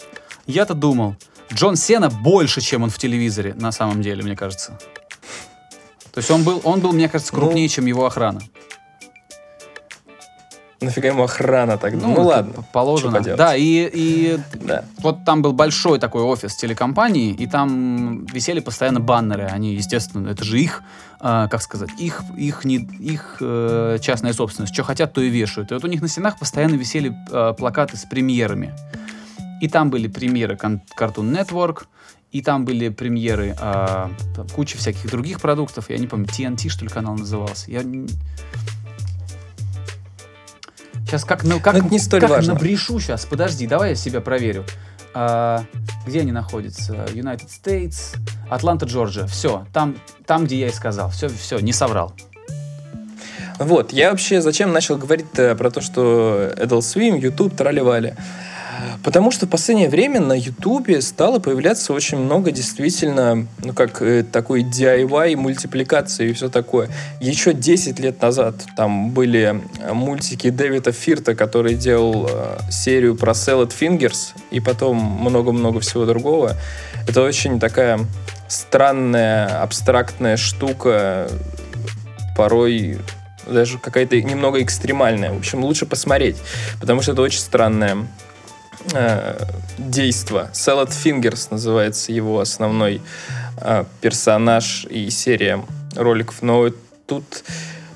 я-то 0.46 0.74
думал. 0.74 1.16
Джон 1.52 1.76
Сена 1.76 2.10
больше, 2.10 2.60
чем 2.60 2.82
он 2.82 2.90
в 2.90 2.98
телевизоре, 2.98 3.54
на 3.54 3.72
самом 3.72 4.02
деле, 4.02 4.22
мне 4.22 4.36
кажется. 4.36 4.78
То 6.12 6.18
есть 6.18 6.30
он 6.30 6.42
был, 6.42 6.60
он 6.64 6.80
был, 6.80 6.92
мне 6.92 7.08
кажется, 7.08 7.32
крупнее, 7.32 7.68
чем 7.68 7.86
его 7.86 8.06
охрана. 8.06 8.40
Нафига 10.86 11.08
ему 11.08 11.24
охрана 11.24 11.78
тогда? 11.78 12.06
Ну, 12.06 12.12
это 12.12 12.22
ладно. 12.22 12.64
Положено. 12.72 13.20
Да, 13.20 13.56
и, 13.56 13.90
и 13.92 14.38
Да. 14.54 14.84
вот 14.98 15.24
там 15.24 15.42
был 15.42 15.52
большой 15.52 15.98
такой 15.98 16.22
офис 16.22 16.54
телекомпании, 16.56 17.32
и 17.32 17.46
там 17.46 18.24
висели 18.26 18.60
постоянно 18.60 19.00
баннеры. 19.00 19.44
Они, 19.44 19.74
естественно, 19.74 20.28
это 20.28 20.44
же 20.44 20.60
их, 20.60 20.82
а, 21.20 21.48
как 21.48 21.60
сказать, 21.62 21.90
их, 21.98 22.22
их, 22.36 22.64
не, 22.64 22.76
их 22.76 23.38
э, 23.40 23.98
частная 24.00 24.32
собственность. 24.32 24.72
Что 24.72 24.84
хотят, 24.84 25.12
то 25.12 25.20
и 25.20 25.28
вешают. 25.28 25.70
И 25.72 25.74
вот 25.74 25.84
у 25.84 25.88
них 25.88 26.00
на 26.00 26.08
стенах 26.08 26.38
постоянно 26.38 26.76
висели 26.76 27.12
э, 27.30 27.54
плакаты 27.58 27.96
с 27.96 28.04
премьерами. 28.04 28.72
И 29.60 29.68
там 29.68 29.90
были 29.90 30.06
премьеры 30.06 30.56
Cartoon 30.56 31.32
Network, 31.32 31.84
и 32.32 32.42
там 32.42 32.64
были 32.64 32.90
премьеры 32.90 33.56
а, 33.58 34.10
там 34.34 34.46
куча 34.48 34.76
всяких 34.76 35.10
других 35.10 35.40
продуктов. 35.40 35.88
Я 35.88 35.98
не 35.98 36.06
помню, 36.06 36.26
TNT, 36.26 36.68
что 36.68 36.84
ли, 36.84 36.90
канал 36.90 37.16
назывался. 37.16 37.70
Я... 37.70 37.82
Сейчас 41.06 41.24
как, 41.24 41.44
на- 41.44 41.60
как, 41.60 41.74
Но 41.74 41.80
это 41.80 41.88
не 41.88 41.98
столь 41.98 42.20
как 42.20 42.30
важно. 42.30 42.54
набрешу 42.54 42.98
сейчас. 43.00 43.24
Подожди, 43.26 43.66
давай 43.66 43.90
я 43.90 43.94
себя 43.94 44.20
проверю. 44.20 44.64
А, 45.14 45.64
где 46.06 46.20
они 46.20 46.32
находятся? 46.32 46.92
United 47.14 47.48
States, 47.48 48.16
Атланта, 48.50 48.86
Джорджия. 48.86 49.26
Все, 49.26 49.66
там, 49.72 49.96
там, 50.26 50.44
где 50.44 50.58
я 50.60 50.66
и 50.68 50.72
сказал. 50.72 51.10
Все, 51.10 51.28
все, 51.28 51.58
не 51.60 51.72
соврал. 51.72 52.12
Вот, 53.58 53.92
я 53.92 54.10
вообще 54.10 54.42
зачем 54.42 54.72
начал 54.72 54.98
говорить 54.98 55.30
про 55.30 55.70
то, 55.70 55.80
что 55.80 56.52
Adult 56.56 56.80
Swim, 56.80 57.18
YouTube, 57.18 57.56
тролливали? 57.56 58.14
Потому 59.02 59.30
что 59.30 59.46
в 59.46 59.48
последнее 59.48 59.88
время 59.88 60.20
на 60.20 60.32
YouTube 60.32 61.00
стало 61.00 61.38
появляться 61.38 61.92
очень 61.92 62.18
много 62.18 62.50
действительно, 62.50 63.46
ну 63.62 63.72
как 63.72 64.02
э, 64.02 64.24
такой 64.24 64.62
DIY, 64.62 65.36
мультипликации 65.36 66.30
и 66.30 66.32
все 66.32 66.48
такое. 66.48 66.88
Еще 67.20 67.52
10 67.52 67.98
лет 68.00 68.20
назад 68.20 68.56
там 68.76 69.10
были 69.10 69.60
э, 69.80 69.92
мультики 69.92 70.50
Дэвида 70.50 70.92
Фирта, 70.92 71.34
который 71.34 71.74
делал 71.74 72.28
э, 72.30 72.58
серию 72.70 73.16
про 73.16 73.32
Salad 73.32 73.72
Fingers 73.78 74.34
и 74.50 74.60
потом 74.60 74.96
много-много 74.96 75.80
всего 75.80 76.04
другого. 76.04 76.56
Это 77.08 77.22
очень 77.22 77.60
такая 77.60 78.00
странная, 78.48 79.62
абстрактная 79.62 80.36
штука, 80.36 81.28
порой 82.36 82.98
даже 83.46 83.78
какая-то 83.78 84.20
немного 84.20 84.62
экстремальная. 84.62 85.32
В 85.32 85.38
общем, 85.38 85.64
лучше 85.64 85.86
посмотреть, 85.86 86.36
потому 86.80 87.02
что 87.02 87.12
это 87.12 87.22
очень 87.22 87.38
странное 87.38 87.98
э, 88.92 89.38
действо. 89.78 90.50
Salad 90.52 90.88
Fingers 90.88 91.48
называется 91.50 92.12
его 92.12 92.40
основной 92.40 93.00
э, 93.60 93.84
персонаж 94.00 94.86
и 94.88 95.10
серия 95.10 95.62
роликов. 95.94 96.42
Но 96.42 96.70
тут 97.06 97.44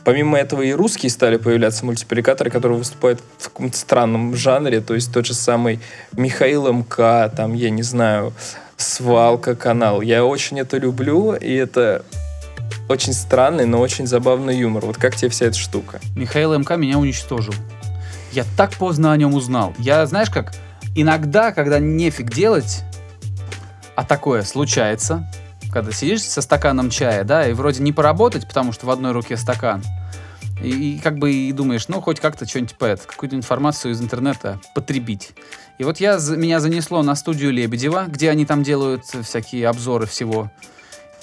помимо 0.05 0.39
этого 0.39 0.63
и 0.63 0.73
русские 0.73 1.11
стали 1.11 1.37
появляться 1.37 1.85
мультипликаторы, 1.85 2.51
которые 2.51 2.79
выступают 2.79 3.21
в 3.39 3.49
каком-то 3.49 3.77
странном 3.77 4.35
жанре. 4.35 4.81
То 4.81 4.95
есть 4.95 5.13
тот 5.13 5.27
же 5.27 5.35
самый 5.35 5.81
Михаил 6.13 6.73
МК, 6.73 7.29
там, 7.29 7.55
я 7.55 7.71
не 7.71 7.83
знаю, 7.83 8.33
Свалка 8.77 9.55
канал. 9.55 10.01
Я 10.01 10.25
очень 10.25 10.59
это 10.59 10.79
люблю, 10.79 11.35
и 11.35 11.53
это 11.53 12.03
очень 12.89 13.13
странный, 13.13 13.67
но 13.67 13.79
очень 13.79 14.07
забавный 14.07 14.59
юмор. 14.59 14.87
Вот 14.87 14.97
как 14.97 15.17
тебе 15.17 15.29
вся 15.29 15.47
эта 15.47 15.59
штука? 15.59 16.01
Михаил 16.17 16.59
МК 16.59 16.77
меня 16.77 16.99
уничтожил. 16.99 17.55
Я 18.33 18.45
так 18.57 18.73
поздно 18.73 19.13
о 19.13 19.17
нем 19.17 19.35
узнал. 19.35 19.75
Я, 19.79 20.07
знаешь 20.07 20.31
как, 20.31 20.53
иногда, 20.95 21.53
когда 21.53 21.79
нефиг 21.79 22.33
делать, 22.33 22.83
а 23.97 24.05
такое 24.05 24.43
случается, 24.43 25.31
когда 25.73 25.93
сидишь 25.93 26.23
со 26.23 26.41
стаканом 26.41 26.91
чая, 26.91 27.25
да, 27.25 27.47
и 27.47 27.53
вроде 27.53 27.83
не 27.83 27.93
поработать, 27.93 28.47
потому 28.49 28.73
что 28.73 28.87
в 28.87 28.91
одной 28.91 29.13
руке 29.13 29.37
стакан, 29.37 29.83
И, 30.63 30.97
и 30.97 30.99
как 30.99 31.19
бы 31.19 31.33
и 31.33 31.53
думаешь, 31.53 31.89
ну, 31.89 32.01
хоть 32.01 32.21
как-то 32.21 32.47
что-нибудь 32.47 32.77
по 32.77 32.85
это, 32.85 33.07
какую-то 33.07 33.37
информацию 33.37 33.93
из 33.93 34.01
интернета 34.03 34.61
потребить. 34.75 35.31
И 35.79 35.85
вот 35.85 36.01
я, 36.01 36.19
меня 36.37 36.61
занесло 36.61 37.03
на 37.03 37.15
студию 37.15 37.51
Лебедева, 37.51 38.05
где 38.09 38.29
они 38.29 38.45
там 38.45 38.63
делают 38.63 39.05
всякие 39.07 39.69
обзоры 39.69 40.07
всего. 40.07 40.51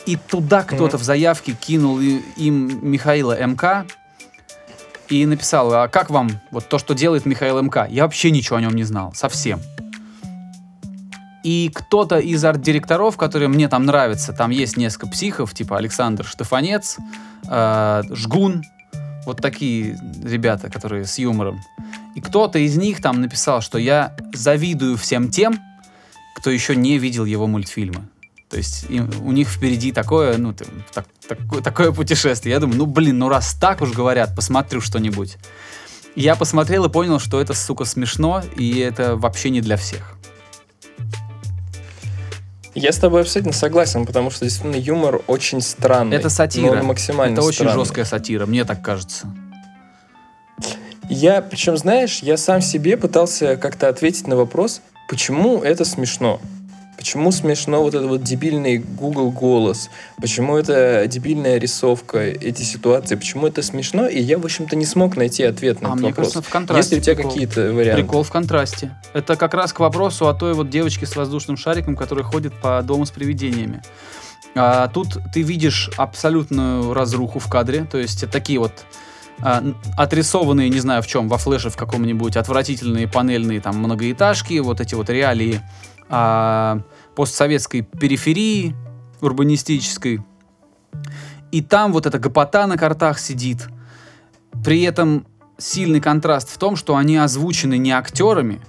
И 0.07 0.15
туда 0.15 0.63
кто-то 0.63 0.95
Мгм. 0.95 0.97
в 0.97 1.03
заявке 1.03 1.51
кинул 1.51 1.99
им 1.99 2.79
Михаила 2.81 3.37
МК 3.45 3.85
и 5.09 5.25
написал, 5.25 5.73
а 5.73 5.87
как 5.87 6.09
вам 6.09 6.29
вот 6.51 6.67
то, 6.69 6.77
что 6.77 6.93
делает 6.93 7.25
Михаил 7.25 7.61
МК? 7.61 7.87
Я 7.89 8.03
вообще 8.03 8.31
ничего 8.31 8.57
о 8.57 8.61
нем 8.61 8.73
не 8.75 8.83
знал, 8.83 9.13
совсем. 9.13 9.59
И 11.43 11.71
кто-то 11.73 12.19
из 12.19 12.43
арт-директоров, 12.43 13.15
которые 13.15 13.47
мне 13.47 13.69
там 13.69 13.85
нравятся, 13.85 14.33
там 14.33 14.51
есть 14.51 14.75
несколько 14.75 15.07
психов, 15.07 15.53
типа 15.53 15.77
Александр 15.77 16.25
Штефанец, 16.25 16.97
э, 17.47 18.01
Жгун, 18.11 18.63
вот 19.25 19.41
такие 19.41 19.97
ребята, 20.23 20.69
которые 20.69 21.05
с 21.05 21.17
юмором. 21.19 21.59
И 22.15 22.21
кто-то 22.21 22.59
из 22.59 22.75
них 22.77 23.01
там 23.01 23.21
написал, 23.21 23.61
что 23.61 23.77
я 23.77 24.15
завидую 24.33 24.97
всем 24.97 25.29
тем, 25.29 25.59
кто 26.35 26.49
еще 26.49 26.75
не 26.75 26.97
видел 26.97 27.25
его 27.25 27.47
мультфильмы. 27.47 28.07
То 28.49 28.57
есть 28.57 28.85
им- 28.89 29.09
у 29.23 29.31
них 29.31 29.47
впереди 29.49 29.91
такое, 29.91 30.37
ну, 30.37 30.53
так- 30.53 31.07
такое, 31.27 31.61
такое 31.61 31.91
путешествие. 31.91 32.53
Я 32.53 32.59
думаю, 32.59 32.77
ну, 32.77 32.85
блин, 32.85 33.17
ну 33.19 33.29
раз 33.29 33.53
так 33.53 33.81
уж 33.81 33.91
говорят, 33.91 34.35
посмотрю 34.35 34.81
что-нибудь. 34.81 35.37
Я 36.15 36.35
посмотрел 36.35 36.85
и 36.85 36.89
понял, 36.89 37.19
что 37.19 37.39
это, 37.39 37.53
сука, 37.53 37.85
смешно, 37.85 38.41
и 38.55 38.79
это 38.79 39.15
вообще 39.15 39.49
не 39.49 39.61
для 39.61 39.77
всех. 39.77 40.17
Я 42.73 42.91
с 42.91 42.97
тобой 42.97 43.21
абсолютно 43.21 43.53
согласен, 43.53 44.05
потому 44.05 44.29
что 44.29 44.45
действительно 44.45 44.75
юмор 44.75 45.21
очень 45.27 45.61
странный. 45.61 46.15
Это 46.15 46.25
Но 46.25 46.29
сатира. 46.29 46.71
он 46.79 46.85
максимально 46.85 47.33
это 47.33 47.41
очень 47.41 47.65
странный. 47.65 47.73
жесткая 47.79 48.05
сатира, 48.05 48.45
мне 48.45 48.65
так 48.65 48.83
кажется. 48.83 49.27
Я, 51.09 51.41
причем, 51.41 51.77
знаешь, 51.77 52.19
я 52.21 52.37
сам 52.37 52.61
себе 52.61 52.97
пытался 52.97 53.55
как-то 53.55 53.87
ответить 53.87 54.27
на 54.27 54.35
вопрос, 54.35 54.81
почему 55.09 55.61
это 55.63 55.85
смешно. 55.85 56.39
Почему 56.97 57.31
смешно 57.31 57.83
вот 57.83 57.93
этот 57.93 58.09
вот 58.09 58.23
дебильный 58.23 58.79
Google 58.79 59.29
голос? 59.31 59.89
Почему 60.19 60.57
это 60.57 61.05
дебильная 61.07 61.59
рисовка, 61.59 62.19
эти 62.19 62.63
ситуации? 62.63 63.15
Почему 63.15 63.45
это 63.45 63.61
смешно? 63.61 64.07
И 64.07 64.19
я, 64.19 64.39
в 64.39 64.45
общем-то, 64.45 64.75
не 64.75 64.85
смог 64.85 65.15
найти 65.15 65.43
ответ 65.43 65.79
на 65.81 65.89
А 65.89 65.91
этот 65.91 65.99
мне 66.01 66.09
вопрос. 66.09 66.33
кажется, 66.33 66.49
в 66.49 66.51
контрасте. 66.51 66.95
Есть 66.95 67.07
ли 67.07 67.13
у 67.13 67.15
тебя 67.15 67.23
какие-то 67.23 67.71
варианты? 67.71 68.01
Прикол 68.01 68.23
в 68.23 68.31
контрасте. 68.31 68.95
Это 69.13 69.35
как 69.35 69.53
раз 69.53 69.73
к 69.73 69.79
вопросу 69.79 70.27
о 70.27 70.33
той 70.33 70.53
вот 70.55 70.71
девочке 70.71 71.05
с 71.05 71.15
воздушным 71.15 71.55
шариком, 71.55 71.95
которая 71.95 72.25
ходит 72.25 72.59
по 72.59 72.81
дому 72.81 73.05
с 73.05 73.11
привидениями. 73.11 73.83
А, 74.55 74.87
тут 74.87 75.19
ты 75.31 75.43
видишь 75.43 75.91
абсолютную 75.97 76.93
разруху 76.93 77.37
в 77.37 77.47
кадре, 77.47 77.85
то 77.89 77.99
есть 77.99 78.27
такие 78.31 78.57
вот 78.57 78.71
а, 79.39 79.63
отрисованные, 79.95 80.69
не 80.69 80.79
знаю 80.79 81.03
в 81.03 81.07
чем, 81.07 81.29
во 81.29 81.37
флеше 81.37 81.69
в 81.69 81.77
каком-нибудь, 81.77 82.35
отвратительные 82.35 83.07
панельные 83.07 83.61
там 83.61 83.77
многоэтажки, 83.77 84.57
вот 84.59 84.81
эти 84.81 84.95
вот 84.95 85.11
реалии 85.11 85.61
а, 86.09 86.81
постсоветской 87.15 87.81
периферии 87.81 88.75
урбанистической. 89.21 90.21
И 91.51 91.61
там 91.61 91.93
вот 91.93 92.05
эта 92.05 92.19
гопота 92.19 92.67
на 92.67 92.77
картах 92.77 93.19
сидит. 93.19 93.67
При 94.63 94.83
этом 94.83 95.25
сильный 95.57 96.01
контраст 96.01 96.49
в 96.49 96.57
том, 96.57 96.75
что 96.75 96.95
они 96.95 97.17
озвучены 97.17 97.77
не 97.77 97.91
актерами, 97.91 98.61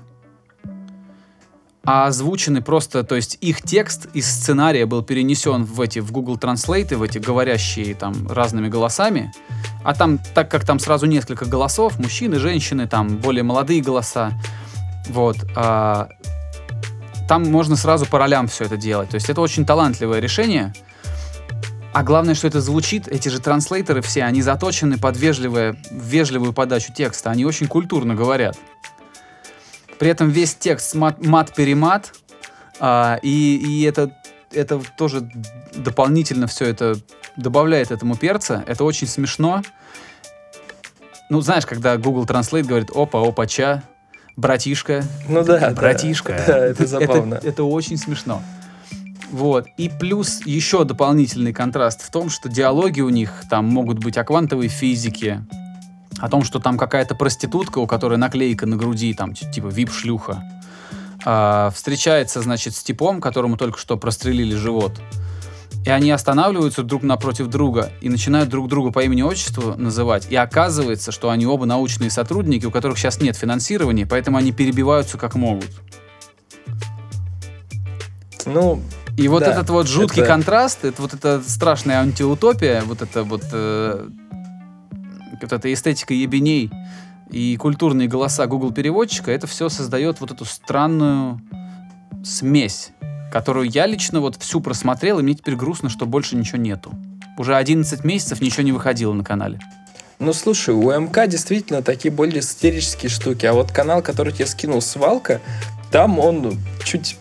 а 1.85 2.07
озвучены 2.07 2.61
просто, 2.61 3.03
то 3.03 3.15
есть 3.15 3.39
их 3.41 3.63
текст 3.63 4.09
из 4.13 4.31
сценария 4.31 4.85
был 4.85 5.03
перенесен 5.03 5.65
в 5.65 5.81
эти, 5.81 6.01
в 6.01 6.13
Google 6.13 6.37
Translate, 6.37 6.97
в 6.97 7.03
эти 7.03 7.17
говорящие 7.17 7.95
там 7.95 8.27
разными 8.29 8.69
голосами, 8.69 9.33
а 9.85 9.95
там, 9.95 10.19
так 10.35 10.51
как 10.51 10.67
там 10.67 10.81
сразу 10.81 11.07
несколько 11.07 11.47
голосов, 11.47 11.99
мужчины, 11.99 12.39
женщины, 12.39 12.87
там 12.87 13.17
более 13.17 13.43
молодые 13.43 13.81
голоса, 13.81 14.33
вот, 15.09 15.39
а, 15.57 16.11
там 17.29 17.45
можно 17.51 17.77
сразу 17.77 18.07
по 18.07 18.19
ролям 18.19 18.49
все 18.49 18.65
это 18.65 18.77
делать, 18.77 19.11
то 19.11 19.17
есть 19.17 19.29
это 19.29 19.41
очень 19.41 19.67
талантливое 19.67 20.19
решение, 20.19 20.73
а 21.93 22.03
главное, 22.03 22.35
что 22.35 22.47
это 22.47 22.61
звучит, 22.61 23.09
эти 23.09 23.29
же 23.29 23.41
транслейтеры 23.41 24.03
все, 24.03 24.25
они 24.25 24.43
заточены 24.43 24.99
под 24.99 25.17
вежливое, 25.17 25.77
вежливую 25.91 26.53
подачу 26.53 26.93
текста, 26.93 27.31
они 27.31 27.45
очень 27.45 27.67
культурно 27.67 28.15
говорят. 28.15 28.57
При 29.99 30.09
этом 30.09 30.31
весь 30.31 30.55
текст 30.55 30.95
мат- 30.95 31.25
мат-перемат, 31.25 32.15
а, 32.79 33.19
и, 33.23 33.57
и 33.57 33.83
это, 33.83 34.13
это 34.53 34.81
тоже 34.97 35.29
дополнительно 35.75 36.47
все 36.47 36.67
это 36.67 36.95
добавляет 37.37 37.91
этому 37.91 38.17
перца. 38.17 38.65
Это 38.67 38.85
очень 38.85 39.07
смешно. 39.07 39.63
Ну, 41.31 41.41
знаешь, 41.41 41.67
когда 41.67 41.97
Google 41.97 42.25
Translate 42.25 42.65
говорит 42.65 42.91
«опа, 42.95 43.21
опа-ча», 43.27 43.83
«братишка», 44.39 45.05
Ну 45.29 45.43
да, 45.43 45.71
братишка. 45.71 46.41
Да, 46.47 46.59
это 46.59 46.87
забавно. 46.87 47.35
Это, 47.35 47.49
это 47.49 47.65
очень 47.65 47.97
смешно. 47.97 48.41
Вот. 49.33 49.67
И 49.77 49.89
плюс 49.89 50.41
еще 50.47 50.85
дополнительный 50.85 51.53
контраст 51.53 52.03
в 52.03 52.11
том, 52.11 52.31
что 52.31 52.49
диалоги 52.49 53.01
у 53.01 53.09
них 53.09 53.43
там 53.51 53.67
могут 53.67 53.99
быть 53.99 54.17
о 54.17 54.25
квантовой 54.25 54.69
физике, 54.69 55.45
о 56.19 56.29
том, 56.29 56.45
что 56.45 56.61
там 56.61 56.79
какая-то 56.79 57.17
проститутка, 57.17 57.79
у 57.79 57.87
которой 57.87 58.17
наклейка 58.17 58.65
на 58.67 58.77
груди, 58.77 59.13
там, 59.13 59.35
типа 59.35 59.67
вип-шлюха, 59.67 60.43
а, 61.25 61.71
встречается, 61.75 62.41
значит, 62.41 62.77
с 62.77 62.83
типом, 62.83 63.21
которому 63.21 63.57
только 63.57 63.79
что 63.79 63.97
прострелили 63.97 64.55
живот. 64.55 64.93
И 65.89 65.91
они 65.91 66.11
останавливаются 66.11 66.83
друг 66.83 67.03
напротив 67.03 67.47
друга 67.47 67.91
и 68.03 68.11
начинают 68.11 68.51
друг 68.51 68.69
друга 68.69 68.93
по 68.93 69.03
имени-отчеству 69.03 69.75
называть. 69.79 70.27
И 70.29 70.37
оказывается, 70.37 71.13
что 71.13 71.31
они 71.31 71.47
оба 71.47 71.65
научные 71.65 72.11
сотрудники, 72.11 72.67
у 72.67 72.71
которых 72.71 72.99
сейчас 72.99 73.23
нет 73.23 73.37
финансирования, 73.37 74.05
поэтому 74.05 74.37
они 74.37 74.53
перебиваются 74.53 75.17
как 75.17 75.35
могут. 75.35 75.71
Ну, 78.45 78.83
И 79.17 79.29
вот 79.29 79.41
Да, 79.41 79.53
этот 79.53 79.71
вот 79.71 79.89
жуткий 79.89 80.21
это- 80.21 80.31
контраст, 80.31 80.85
это 80.85 81.01
вот 81.01 81.15
эта 81.15 81.41
страшная 81.41 82.01
антиутопия, 82.01 82.83
вот 82.83 83.01
это 83.01 83.25
вот, 83.25 83.45
э, 83.51 84.09
вот 85.41 85.53
эта 85.53 85.73
эстетика 85.73 86.13
ебеней 86.13 86.71
и 87.31 87.57
культурные 87.57 88.09
голоса 88.09 88.47
Google 88.47 88.73
переводчика, 88.73 89.33
это 89.33 89.47
все 89.47 89.71
создает 89.71 90.21
вот 90.21 90.33
эту 90.33 90.45
странную 90.45 91.41
смесь, 92.23 92.91
которую 93.33 93.69
я 93.71 93.87
лично 93.87 94.21
вот 94.21 94.37
всю 94.37 94.61
просмотрел, 94.61 95.19
и 95.19 95.23
мне 95.23 95.35
теперь 95.35 95.57
грустно, 95.57 95.89
что 95.89 96.07
больше 96.07 96.37
ничего 96.37 96.59
нету. 96.59 96.93
Уже 97.37 97.55
11 97.57 98.05
месяцев 98.05 98.41
ничего 98.41 98.63
не 98.63 98.73
выходило 98.73 99.13
на 99.13 99.25
канале. 99.25 99.61
Ну, 100.19 100.33
слушай, 100.33 100.75
у 100.75 100.91
МК 100.91 101.29
действительно 101.29 101.83
такие 101.83 102.13
более 102.13 102.43
сатирические 102.43 103.09
штуки, 103.09 103.47
а 103.47 103.53
вот 103.53 103.71
канал, 103.71 104.03
который 104.03 104.33
тебе 104.33 104.47
скинул 104.47 104.81
Свалка, 104.81 105.41
там 105.93 106.19
он 106.19 106.59
чуть, 106.85 107.17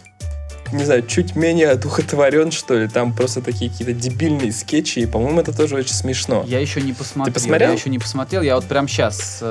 не 0.74 0.84
знаю, 0.84 1.06
чуть 1.06 1.36
менее 1.36 1.70
одухотворен, 1.72 2.50
что 2.50 2.76
ли, 2.76 2.88
там 2.88 3.14
просто 3.14 3.42
такие 3.42 3.70
какие-то 3.70 3.94
дебильные 3.94 4.52
скетчи, 4.52 5.00
и, 5.00 5.06
по-моему, 5.06 5.42
это 5.42 5.56
тоже 5.56 5.76
очень 5.76 5.94
смешно. 5.94 6.44
Я 6.48 6.60
еще 6.60 6.82
не 6.82 6.94
посмотрел. 6.94 7.36
посмотрел? 7.36 7.70
Я 7.70 7.76
еще 7.76 7.90
не 7.92 8.00
посмотрел. 8.00 8.42
Я 8.42 8.56
вот 8.56 8.66
прям 8.66 8.88
сейчас... 8.88 9.44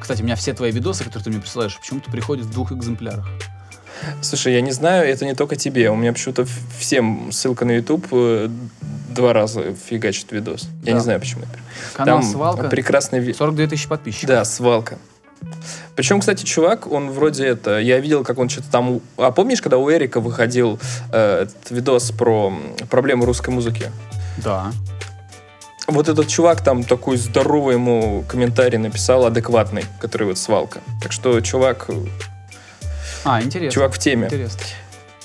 кстати, 0.00 0.22
у 0.22 0.24
меня 0.24 0.36
все 0.36 0.52
твои 0.52 0.70
видосы, 0.70 1.02
которые 1.02 1.24
ты 1.24 1.30
мне 1.30 1.40
присылаешь, 1.40 1.76
почему-то 1.76 2.08
приходят 2.12 2.46
в 2.46 2.52
двух 2.52 2.70
экземплярах. 2.70 3.26
Слушай, 4.22 4.54
я 4.54 4.60
не 4.60 4.72
знаю, 4.72 5.08
это 5.08 5.24
не 5.24 5.34
только 5.34 5.56
тебе, 5.56 5.90
у 5.90 5.96
меня 5.96 6.12
почему-то 6.12 6.46
всем 6.78 7.30
ссылка 7.32 7.64
на 7.64 7.72
YouTube 7.72 8.06
э, 8.12 8.48
два 9.10 9.32
раза 9.32 9.74
фигачит 9.74 10.32
видос. 10.32 10.68
Я 10.82 10.92
Да. 10.92 10.98
не 10.98 11.00
знаю, 11.00 11.20
почему. 11.20 11.42
Канал 11.94 12.20
Там 12.20 12.30
«Свалка», 12.30 12.68
прекрасный 12.68 13.20
ви- 13.20 13.32
42 13.34 13.66
тысячи 13.66 13.88
подписчиков. 13.88 14.28
Да, 14.28 14.44
свалка. 14.44 14.98
Причем, 15.94 16.20
кстати, 16.20 16.44
чувак, 16.44 16.90
он 16.90 17.10
вроде 17.10 17.46
это, 17.46 17.78
я 17.78 17.98
видел, 18.00 18.24
как 18.24 18.38
он 18.38 18.48
что-то 18.48 18.70
там... 18.70 19.00
А 19.16 19.30
помнишь, 19.30 19.60
когда 19.62 19.78
у 19.78 19.90
Эрика 19.90 20.20
выходил 20.20 20.78
э, 21.12 21.42
этот 21.42 21.70
видос 21.70 22.10
про 22.10 22.52
проблемы 22.90 23.24
русской 23.26 23.50
музыки? 23.50 23.90
Да. 24.38 24.72
Вот 25.86 26.08
этот 26.08 26.28
чувак 26.28 26.62
там 26.62 26.84
такой 26.84 27.16
здоровый 27.16 27.74
ему 27.74 28.24
комментарий 28.28 28.78
написал, 28.78 29.24
адекватный, 29.26 29.84
который 30.00 30.26
вот 30.28 30.38
свалка. 30.38 30.80
Так 31.02 31.12
что 31.12 31.40
чувак, 31.40 31.88
А, 33.24 33.42
интересно. 33.42 33.70
чувак 33.74 33.94
в 33.94 33.98
теме. 33.98 34.26
Интересно. 34.26 34.60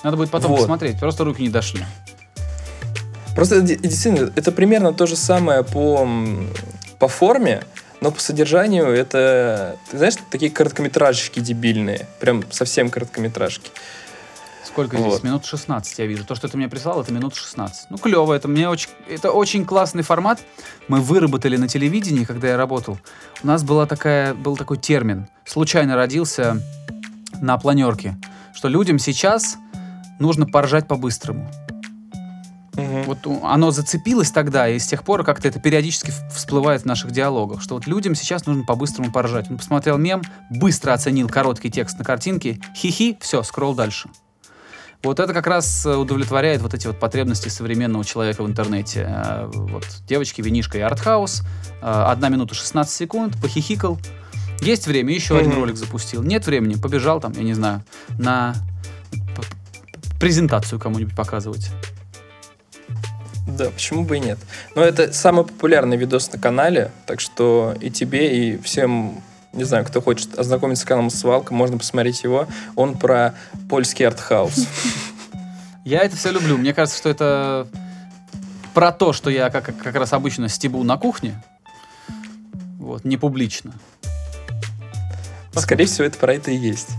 Надо 0.04 0.18
будет 0.18 0.30
потом 0.32 0.52
Вот. 0.52 0.60
посмотреть, 0.60 1.00
просто 1.00 1.24
руки 1.24 1.42
не 1.42 1.50
дошли. 1.50 1.86
Просто 3.36 3.62
де- 3.62 3.76
действительно, 3.76 4.32
это 4.36 4.52
примерно 4.52 4.94
то 4.94 5.06
же 5.06 5.16
самое 5.16 5.64
по, 5.64 6.08
по 7.00 7.08
форме, 7.08 7.64
но 8.02 8.12
по 8.12 8.20
содержанию 8.20 8.88
это, 8.88 9.78
ты 9.90 9.98
знаешь, 9.98 10.16
такие 10.30 10.52
короткометражки 10.52 11.40
дебильные. 11.40 12.06
Прям 12.20 12.44
совсем 12.52 12.90
короткометражки. 12.90 13.72
Сколько 14.66 14.98
здесь? 14.98 15.12
Вот. 15.12 15.24
Минут 15.24 15.46
16 15.46 16.00
я 16.00 16.06
вижу. 16.06 16.26
То, 16.26 16.36
что 16.36 16.48
ты 16.48 16.58
мне 16.58 16.68
прислал, 16.68 17.02
это 17.02 17.12
минут 17.14 17.36
16. 17.36 17.88
Ну, 17.90 17.98
клево. 17.98 18.34
Это 18.34 18.48
мне 18.48 18.68
очень... 18.70 18.90
Это 19.08 19.32
очень 19.32 19.66
классный 19.66 20.04
формат. 20.04 20.40
Мы 20.88 21.00
выработали 21.00 21.58
на 21.58 21.68
телевидении, 21.68 22.24
когда 22.24 22.48
я 22.50 22.58
работал. 22.58 22.98
У 23.44 23.48
нас 23.48 23.64
была 23.64 23.86
такая, 23.86 24.34
был 24.34 24.58
такой 24.58 24.78
термин. 24.78 25.28
Случайно 25.46 25.96
родился 25.96 26.58
на 27.42 27.58
планерке. 27.58 28.18
Что 28.54 28.68
людям 28.68 29.00
сейчас 29.00 29.58
нужно 30.20 30.46
поржать 30.46 30.88
по-быстрому. 30.88 31.50
Мгм. 32.76 33.04
Вот 33.04 33.20
оно 33.44 33.72
зацепилось 33.72 34.32
тогда, 34.32 34.68
и 34.68 34.80
с 34.80 34.88
тех 34.88 35.04
пор 35.04 35.24
как-то 35.24 35.48
это 35.48 35.60
периодически 35.60 36.12
всплывает 36.34 36.82
в 36.82 36.86
наших 36.86 37.12
диалогах, 37.12 37.62
что 37.62 37.76
вот 37.76 37.86
людям 37.86 38.16
сейчас 38.16 38.46
нужно 38.46 38.64
по-быстрому 38.64 39.12
поржать. 39.12 39.50
Он 39.52 39.58
посмотрел 39.58 39.98
мем, 39.98 40.24
быстро 40.50 40.94
оценил 40.94 41.30
короткий 41.30 41.70
текст 41.70 42.00
на 42.00 42.06
картинке, 42.06 42.60
хихи, 42.76 43.18
все, 43.22 43.44
скролл 43.44 43.76
дальше. 43.76 44.10
Вот 45.04 45.20
это 45.20 45.34
как 45.34 45.48
раз 45.48 45.86
э, 45.86 45.96
удовлетворяет 45.96 46.62
вот 46.62 46.74
эти 46.74 46.88
вот 46.88 46.98
потребности 46.98 47.50
современного 47.50 48.06
человека 48.06 48.42
в 48.42 48.48
интернете. 48.48 49.06
Э, 49.10 49.52
Вот 49.54 49.86
девочки, 50.08 50.42
винишка 50.42 50.78
и 50.78 50.82
артхаус, 50.82 51.42
э, 51.42 51.86
одна 51.86 52.30
минута 52.30 52.56
16 52.56 52.96
секунд, 52.96 53.36
похихикал. 53.42 54.00
Есть 54.62 54.88
время, 54.88 55.14
еще 55.14 55.38
один 55.38 55.52
Мгм. 55.52 55.60
ролик 55.62 55.76
запустил. 55.78 56.24
Нет 56.24 56.46
времени, 56.46 56.76
побежал 56.76 57.20
там, 57.20 57.34
я 57.34 57.44
не 57.44 57.54
знаю, 57.54 57.84
на 58.18 58.56
презентацию 60.20 60.80
кому-нибудь 60.80 61.16
показывать. 61.16 61.70
Да, 63.46 63.70
почему 63.72 64.06
бы 64.06 64.18
и 64.18 64.20
нет. 64.22 64.40
Но 64.74 64.82
это 64.82 65.12
самый 65.12 65.44
популярный 65.44 65.98
видос 65.98 66.32
на 66.32 66.40
канале, 66.40 66.92
так 67.06 67.20
что 67.20 67.76
и 67.82 67.90
тебе, 67.92 68.54
и 68.54 68.58
всем, 68.62 69.22
не 69.52 69.66
знаю, 69.66 69.86
кто 69.86 70.02
хочет 70.02 70.40
ознакомиться 70.40 70.84
с 70.84 70.88
каналом 70.88 71.10
Свалка, 71.10 71.54
можно 71.54 71.78
посмотреть 71.78 72.24
его. 72.24 72.48
Он 72.76 72.98
про 72.98 73.36
польский 73.70 74.08
артхаус. 74.08 74.66
Я 75.86 76.00
это 76.00 76.16
все 76.16 76.32
люблю. 76.32 76.58
Мне 76.58 76.74
кажется, 76.74 76.98
что 76.98 77.10
это 77.10 77.68
про 78.74 78.94
то, 78.94 79.12
что 79.12 79.30
я 79.30 79.50
как, 79.50 79.66
как 79.78 79.94
раз 79.96 80.14
обычно 80.14 80.48
стебу 80.48 80.82
на 80.84 80.96
кухне. 80.98 81.44
Вот, 82.80 83.04
не 83.04 83.18
публично. 83.18 83.74
Скорее 85.62 85.86
всего, 85.86 86.06
это 86.06 86.18
про 86.18 86.34
это 86.34 86.52
и 86.52 86.56
есть. 86.56 86.90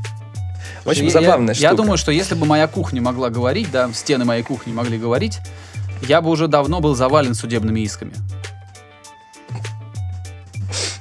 Очень 0.84 1.04
Я- 1.06 1.10
забавная 1.10 1.48
я, 1.48 1.54
штука. 1.54 1.70
Я 1.70 1.74
думаю, 1.74 1.96
что 1.96 2.12
если 2.12 2.34
бы 2.34 2.44
моя 2.46 2.68
кухня 2.68 3.00
могла 3.00 3.30
говорить, 3.30 3.70
да, 3.70 3.90
стены 3.92 4.24
моей 4.24 4.42
кухни 4.42 4.72
могли 4.72 4.98
говорить, 4.98 5.38
я 6.02 6.20
бы 6.20 6.28
уже 6.30 6.46
давно 6.48 6.80
был 6.80 6.94
завален 6.94 7.34
судебными 7.34 7.80
исками. 7.80 8.12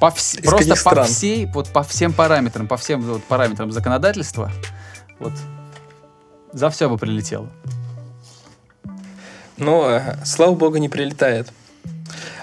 По 0.00 0.06
вс- 0.06 0.38
Из 0.40 0.44
просто 0.48 0.70
по 0.70 0.76
стран? 0.76 1.06
всей, 1.06 1.46
вот 1.46 1.68
по 1.68 1.82
всем 1.82 2.12
параметрам, 2.12 2.66
по 2.66 2.76
всем 2.76 3.00
вот 3.02 3.24
параметрам 3.24 3.70
законодательства, 3.72 4.50
вот 5.18 5.32
за 6.52 6.70
все 6.70 6.88
бы 6.88 6.98
прилетело. 6.98 7.48
Но, 9.56 9.88
э, 9.88 10.16
слава 10.24 10.54
богу, 10.54 10.76
не 10.78 10.88
прилетает. 10.88 11.52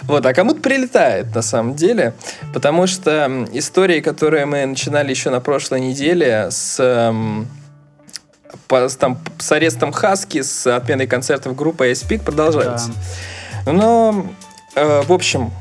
Вот, 0.04 0.26
а 0.26 0.34
кому-то 0.34 0.62
прилетает, 0.62 1.34
на 1.36 1.42
самом 1.42 1.76
деле, 1.76 2.14
потому 2.54 2.88
что 2.88 3.46
истории, 3.54 4.02
которые 4.02 4.46
мы 4.46 4.66
начинали 4.66 5.12
еще 5.12 5.30
на 5.30 5.40
прошлой 5.40 5.80
неделе 5.82 6.48
с, 6.50 7.14
по- 8.68 8.90
там, 8.90 9.20
с 9.38 9.52
арестом 9.52 9.92
Хаски, 9.92 10.42
с 10.42 10.66
отменой 10.68 11.08
концертов 11.08 11.56
группы 11.56 11.92
Ice 11.92 12.08
Peak 12.08 12.24
продолжаются. 12.24 12.92
Но, 13.66 14.26
э, 14.76 15.02
в 15.04 15.14
общем, 15.14 15.52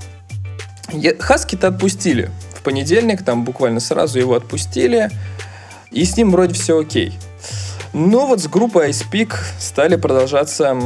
Хаски-то 1.19 1.69
отпустили 1.69 2.31
в 2.55 2.63
понедельник, 2.63 3.23
там 3.25 3.45
буквально 3.45 3.81
сразу 3.81 4.19
его 4.19 4.35
отпустили, 4.35 5.11
и 5.91 6.05
с 6.05 6.17
ним 6.17 6.31
вроде 6.31 6.55
все 6.55 6.79
окей. 6.79 7.19
Но 7.93 8.27
вот 8.27 8.41
с 8.41 8.47
группой 8.47 8.91
Ice 8.91 9.05
Peak 9.11 9.35
стали 9.59 9.97
продолжаться 9.97 10.77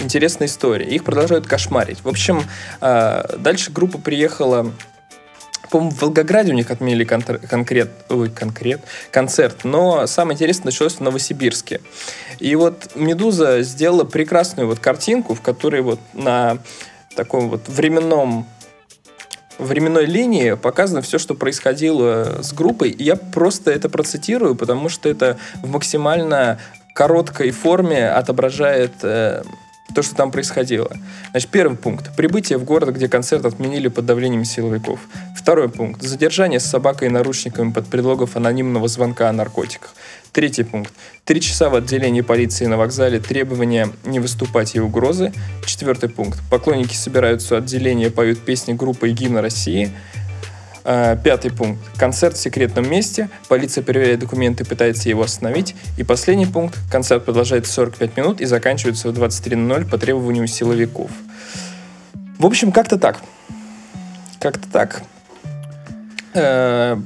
м, 0.00 0.04
интересные 0.04 0.46
истории. 0.46 0.86
Их 0.86 1.04
продолжают 1.04 1.46
кошмарить. 1.46 2.02
В 2.02 2.08
общем, 2.08 2.42
э, 2.80 3.36
дальше 3.38 3.70
группа 3.70 3.98
приехала 3.98 4.72
по-моему, 5.70 5.92
в 5.92 6.02
Волгограде 6.02 6.52
у 6.52 6.54
них 6.56 6.70
отменили 6.70 7.04
контр- 7.04 7.38
конкрет, 7.46 7.90
ой, 8.08 8.28
конкрет, 8.28 8.80
концерт, 9.12 9.62
но 9.62 10.06
самое 10.08 10.34
интересное 10.34 10.66
началось 10.66 10.94
в 10.94 11.00
Новосибирске. 11.00 11.80
И 12.40 12.56
вот 12.56 12.90
«Медуза» 12.96 13.62
сделала 13.62 14.02
прекрасную 14.02 14.66
вот 14.66 14.80
картинку, 14.80 15.34
в 15.34 15.40
которой 15.40 15.82
вот 15.82 16.00
на 16.12 16.58
таком 17.14 17.48
вот 17.48 17.68
временном 17.68 18.46
временной 19.58 20.06
линии 20.06 20.54
показано 20.54 21.02
все, 21.02 21.18
что 21.18 21.34
происходило 21.34 22.38
с 22.42 22.52
группой. 22.52 22.90
И 22.90 23.04
я 23.04 23.14
просто 23.16 23.70
это 23.70 23.88
процитирую, 23.88 24.54
потому 24.54 24.88
что 24.88 25.08
это 25.08 25.36
в 25.62 25.68
максимально 25.68 26.58
короткой 26.94 27.50
форме 27.50 28.08
отображает 28.08 28.92
э, 29.02 29.42
то, 29.94 30.02
что 30.02 30.14
там 30.14 30.30
происходило. 30.30 30.90
Значит, 31.30 31.50
первый 31.50 31.76
пункт. 31.76 32.14
Прибытие 32.16 32.58
в 32.58 32.64
город, 32.64 32.94
где 32.94 33.08
концерт 33.08 33.44
отменили 33.44 33.88
под 33.88 34.06
давлением 34.06 34.44
силовиков. 34.44 35.00
Второй 35.36 35.68
пункт. 35.68 36.02
Задержание 36.02 36.60
с 36.60 36.64
собакой 36.64 37.08
и 37.08 37.10
наручниками 37.10 37.72
под 37.72 37.86
предлогом 37.86 38.28
анонимного 38.34 38.88
звонка 38.88 39.28
о 39.28 39.32
наркотиках. 39.32 39.94
Третий 40.32 40.62
пункт. 40.62 40.92
Три 41.24 41.40
часа 41.40 41.68
в 41.70 41.74
отделении 41.74 42.20
полиции 42.20 42.66
на 42.66 42.76
вокзале. 42.76 43.18
Требования 43.18 43.88
не 44.04 44.20
выступать 44.20 44.76
и 44.76 44.80
угрозы. 44.80 45.32
Четвертый 45.66 46.08
пункт. 46.08 46.38
Поклонники 46.50 46.94
собираются 46.94 47.54
у 47.54 47.58
отделения, 47.58 48.10
поют 48.10 48.38
песни 48.40 48.72
группы 48.72 49.10
и 49.10 49.12
гимна 49.12 49.42
России. 49.42 49.90
А, 50.92 51.14
Пятый 51.14 51.52
пункт. 51.52 51.80
Концерт 51.96 52.36
в 52.36 52.40
секретном 52.40 52.90
месте. 52.90 53.28
Полиция 53.48 53.84
проверяет 53.84 54.18
документы, 54.18 54.64
пытается 54.64 55.08
его 55.08 55.22
остановить. 55.22 55.76
И 55.96 56.02
последний 56.02 56.46
пункт. 56.46 56.76
Концерт 56.90 57.24
продолжается 57.24 57.72
45 57.72 58.16
минут 58.16 58.40
и 58.40 58.44
заканчивается 58.44 59.08
в 59.08 59.16
23.00 59.16 59.88
по 59.88 59.98
требованию 59.98 60.48
силовиков. 60.48 61.12
В 62.40 62.44
общем, 62.44 62.72
как-то 62.72 62.98
так. 62.98 63.20
Как-то 64.40 64.68
так. 64.68 65.02
Э, 66.34 66.96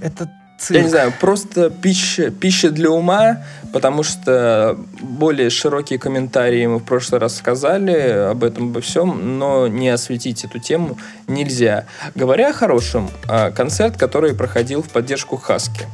Это 0.70 0.78
я 0.78 0.82
не 0.82 0.88
знаю, 0.90 1.12
просто 1.20 1.70
пища, 1.70 2.30
пища 2.30 2.70
для 2.70 2.90
ума, 2.90 3.42
потому 3.72 4.02
что 4.02 4.78
более 5.00 5.50
широкие 5.50 5.98
комментарии 5.98 6.66
мы 6.66 6.78
в 6.78 6.84
прошлый 6.84 7.20
раз 7.20 7.36
сказали 7.36 8.30
об 8.30 8.44
этом, 8.44 8.70
обо 8.70 8.80
всем, 8.80 9.38
но 9.38 9.66
не 9.68 9.88
осветить 9.88 10.44
эту 10.44 10.58
тему 10.58 10.98
нельзя. 11.26 11.86
Говоря 12.14 12.50
о 12.50 12.52
хорошем, 12.52 13.10
а, 13.28 13.50
концерт, 13.50 13.96
который 13.96 14.34
проходил 14.34 14.82
в 14.82 14.88
поддержку 14.88 15.36
Хаски. 15.36 15.86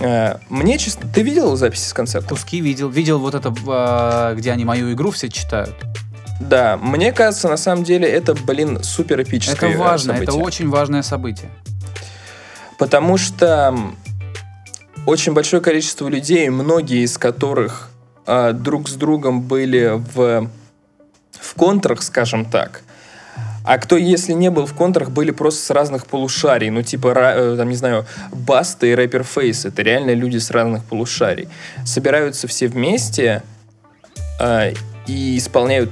Э, 0.00 0.38
Мне, 0.48 0.78
честно, 0.78 1.08
ты 1.12 1.22
видел 1.22 1.54
записи 1.56 1.88
с 1.88 1.92
концерта? 1.92 2.28
Куски 2.28 2.60
видел. 2.60 2.88
Видел 2.88 3.18
вот 3.18 3.34
это, 3.34 3.54
а, 3.68 4.34
где 4.34 4.50
они 4.50 4.64
мою 4.64 4.92
игру 4.92 5.10
все 5.10 5.28
читают. 5.28 5.74
Да, 6.40 6.76
мне 6.76 7.12
кажется, 7.12 7.48
на 7.48 7.56
самом 7.56 7.84
деле 7.84 8.08
это, 8.08 8.34
блин, 8.34 8.82
супер 8.82 9.22
эпическое 9.22 9.70
Это 9.70 9.78
важно, 9.78 10.12
это 10.12 10.32
событие. 10.32 10.44
очень 10.44 10.68
важное 10.70 11.02
событие. 11.02 11.50
Потому 12.82 13.16
что 13.16 13.72
очень 15.06 15.34
большое 15.34 15.62
количество 15.62 16.08
людей, 16.08 16.48
многие 16.48 17.04
из 17.04 17.16
которых 17.16 17.90
а, 18.26 18.52
друг 18.52 18.88
с 18.88 18.94
другом 18.94 19.40
были 19.40 20.02
в, 20.14 20.50
в 21.30 21.54
контрах, 21.54 22.02
скажем 22.02 22.44
так. 22.44 22.82
А 23.64 23.78
кто, 23.78 23.96
если 23.96 24.32
не 24.32 24.50
был 24.50 24.66
в 24.66 24.74
контрах, 24.74 25.12
были 25.12 25.30
просто 25.30 25.64
с 25.64 25.70
разных 25.70 26.08
полушарий. 26.08 26.70
Ну, 26.70 26.82
типа, 26.82 27.14
э, 27.16 27.56
там, 27.56 27.68
не 27.68 27.76
знаю, 27.76 28.04
Баста 28.32 28.88
и 28.88 28.96
рэпер 28.96 29.22
Фейс. 29.22 29.64
Это 29.64 29.80
реально 29.82 30.14
люди 30.14 30.38
с 30.38 30.50
разных 30.50 30.82
полушарий. 30.82 31.48
Собираются 31.84 32.48
все 32.48 32.66
вместе 32.66 33.44
а, 34.40 34.72
и 35.06 35.38
исполняют 35.38 35.90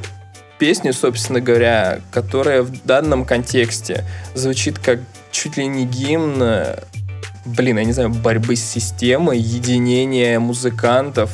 песню, 0.59 0.92
собственно 0.92 1.40
говоря, 1.40 2.00
которая 2.11 2.62
в 2.62 2.85
данном 2.85 3.24
контексте 3.24 4.05
звучит 4.35 4.81
как 4.81 4.98
чуть 5.31 5.57
ли 5.57 5.66
не 5.66 5.85
гимн, 5.85 6.43
э, 6.43 6.79
блин, 7.45 7.79
я 7.79 7.85
не 7.85 7.93
знаю, 7.93 8.11
борьбы 8.11 8.57
с 8.57 8.62
системой, 8.62 9.38
единения 9.38 10.38
музыкантов. 10.40 11.31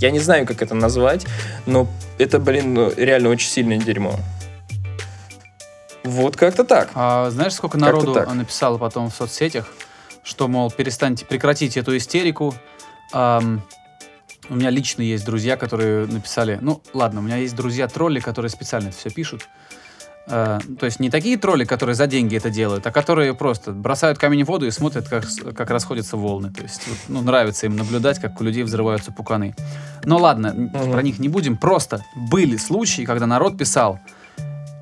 Я 0.00 0.10
не 0.10 0.18
знаю, 0.18 0.46
как 0.46 0.62
это 0.62 0.74
назвать, 0.74 1.26
но 1.64 1.88
это, 2.18 2.38
блин, 2.38 2.74
ну, 2.74 2.92
реально 2.96 3.30
очень 3.30 3.48
сильное 3.48 3.78
дерьмо. 3.78 4.18
Вот 6.04 6.36
как-то 6.36 6.64
так. 6.64 6.90
А 6.94 7.30
знаешь, 7.30 7.54
сколько 7.54 7.78
народу 7.78 8.14
написало 8.32 8.78
потом 8.78 9.10
в 9.10 9.14
соцсетях, 9.14 9.66
что, 10.22 10.48
мол, 10.48 10.70
перестаньте, 10.70 11.24
прекратите 11.24 11.80
эту 11.80 11.96
истерику. 11.96 12.54
Ам, 13.12 13.62
у 14.48 14.54
меня 14.54 14.70
лично 14.70 15.02
есть 15.02 15.24
друзья, 15.24 15.56
которые 15.56 16.06
написали... 16.06 16.58
Ну, 16.60 16.80
ладно, 16.92 17.20
у 17.20 17.22
меня 17.22 17.36
есть 17.36 17.56
друзья-тролли, 17.56 18.20
которые 18.20 18.50
специально 18.50 18.88
это 18.88 18.96
все 18.96 19.10
пишут. 19.10 19.48
Э, 20.28 20.58
то 20.78 20.86
есть 20.86 20.98
не 21.00 21.08
такие 21.10 21.36
тролли, 21.36 21.64
которые 21.64 21.94
за 21.94 22.06
деньги 22.06 22.36
это 22.36 22.50
делают, 22.50 22.86
а 22.86 22.90
которые 22.90 23.32
просто 23.34 23.72
бросают 23.72 24.18
камень 24.18 24.44
в 24.44 24.48
воду 24.48 24.66
и 24.66 24.70
смотрят, 24.70 25.08
как, 25.08 25.24
как 25.56 25.70
расходятся 25.70 26.16
волны. 26.16 26.52
То 26.52 26.62
есть 26.62 26.86
вот, 26.88 26.98
ну, 27.08 27.22
нравится 27.22 27.66
им 27.66 27.76
наблюдать, 27.76 28.18
как 28.18 28.40
у 28.40 28.44
людей 28.44 28.64
взрываются 28.64 29.12
пуканы. 29.12 29.54
Но 30.04 30.18
ладно, 30.18 30.52
Мгм. 30.54 30.92
про 30.92 31.02
них 31.02 31.18
не 31.18 31.28
будем. 31.28 31.56
Просто 31.56 32.04
были 32.16 32.56
случаи, 32.56 33.02
когда 33.02 33.26
народ 33.26 33.56
писал, 33.56 34.00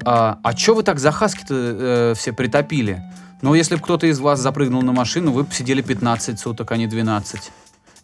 а, 0.05 0.39
а 0.43 0.55
чё 0.55 0.75
вы 0.75 0.83
так 0.83 0.99
за 0.99 1.11
хаски-то 1.13 1.55
э, 1.55 2.15
все 2.17 2.33
притопили? 2.33 3.03
Ну, 3.43 3.55
если 3.55 3.77
бы 3.77 3.83
кто-то 3.83 4.07
из 4.07 4.21
вас 4.21 4.41
запрыгнул 4.41 4.81
на 4.83 4.93
машину, 4.93 5.33
вы 5.33 5.45
бы 5.45 5.53
сидели 5.53 5.83
15 5.83 6.39
суток, 6.39 6.73
а 6.73 6.77
не 6.79 6.87
12. 6.87 7.51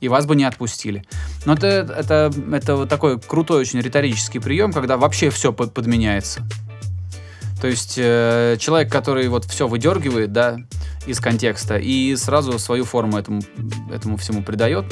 И 0.01 0.09
вас 0.09 0.27
бы 0.27 0.35
не 0.37 0.45
отпустили. 0.45 1.05
Но 1.47 1.55
это, 1.55 1.67
это, 1.97 2.31
это 2.53 2.77
вот 2.77 2.89
такой 2.89 3.19
крутой 3.19 3.61
очень 3.61 3.81
риторический 3.81 4.39
прием, 4.39 4.73
когда 4.73 4.97
вообще 4.97 5.31
все 5.31 5.53
подменяется. 5.53 6.43
То 7.61 7.67
есть 7.67 7.95
э, 7.99 8.57
человек, 8.59 8.91
который 8.91 9.29
вот 9.29 9.45
все 9.45 9.69
выдергивает, 9.69 10.33
да, 10.33 10.57
из 11.07 11.21
контекста 11.21 11.77
и 11.77 12.17
сразу 12.17 12.59
свою 12.59 12.85
форму 12.85 13.19
этому, 13.19 13.43
этому 13.93 14.17
всему 14.17 14.43
придает. 14.43 14.87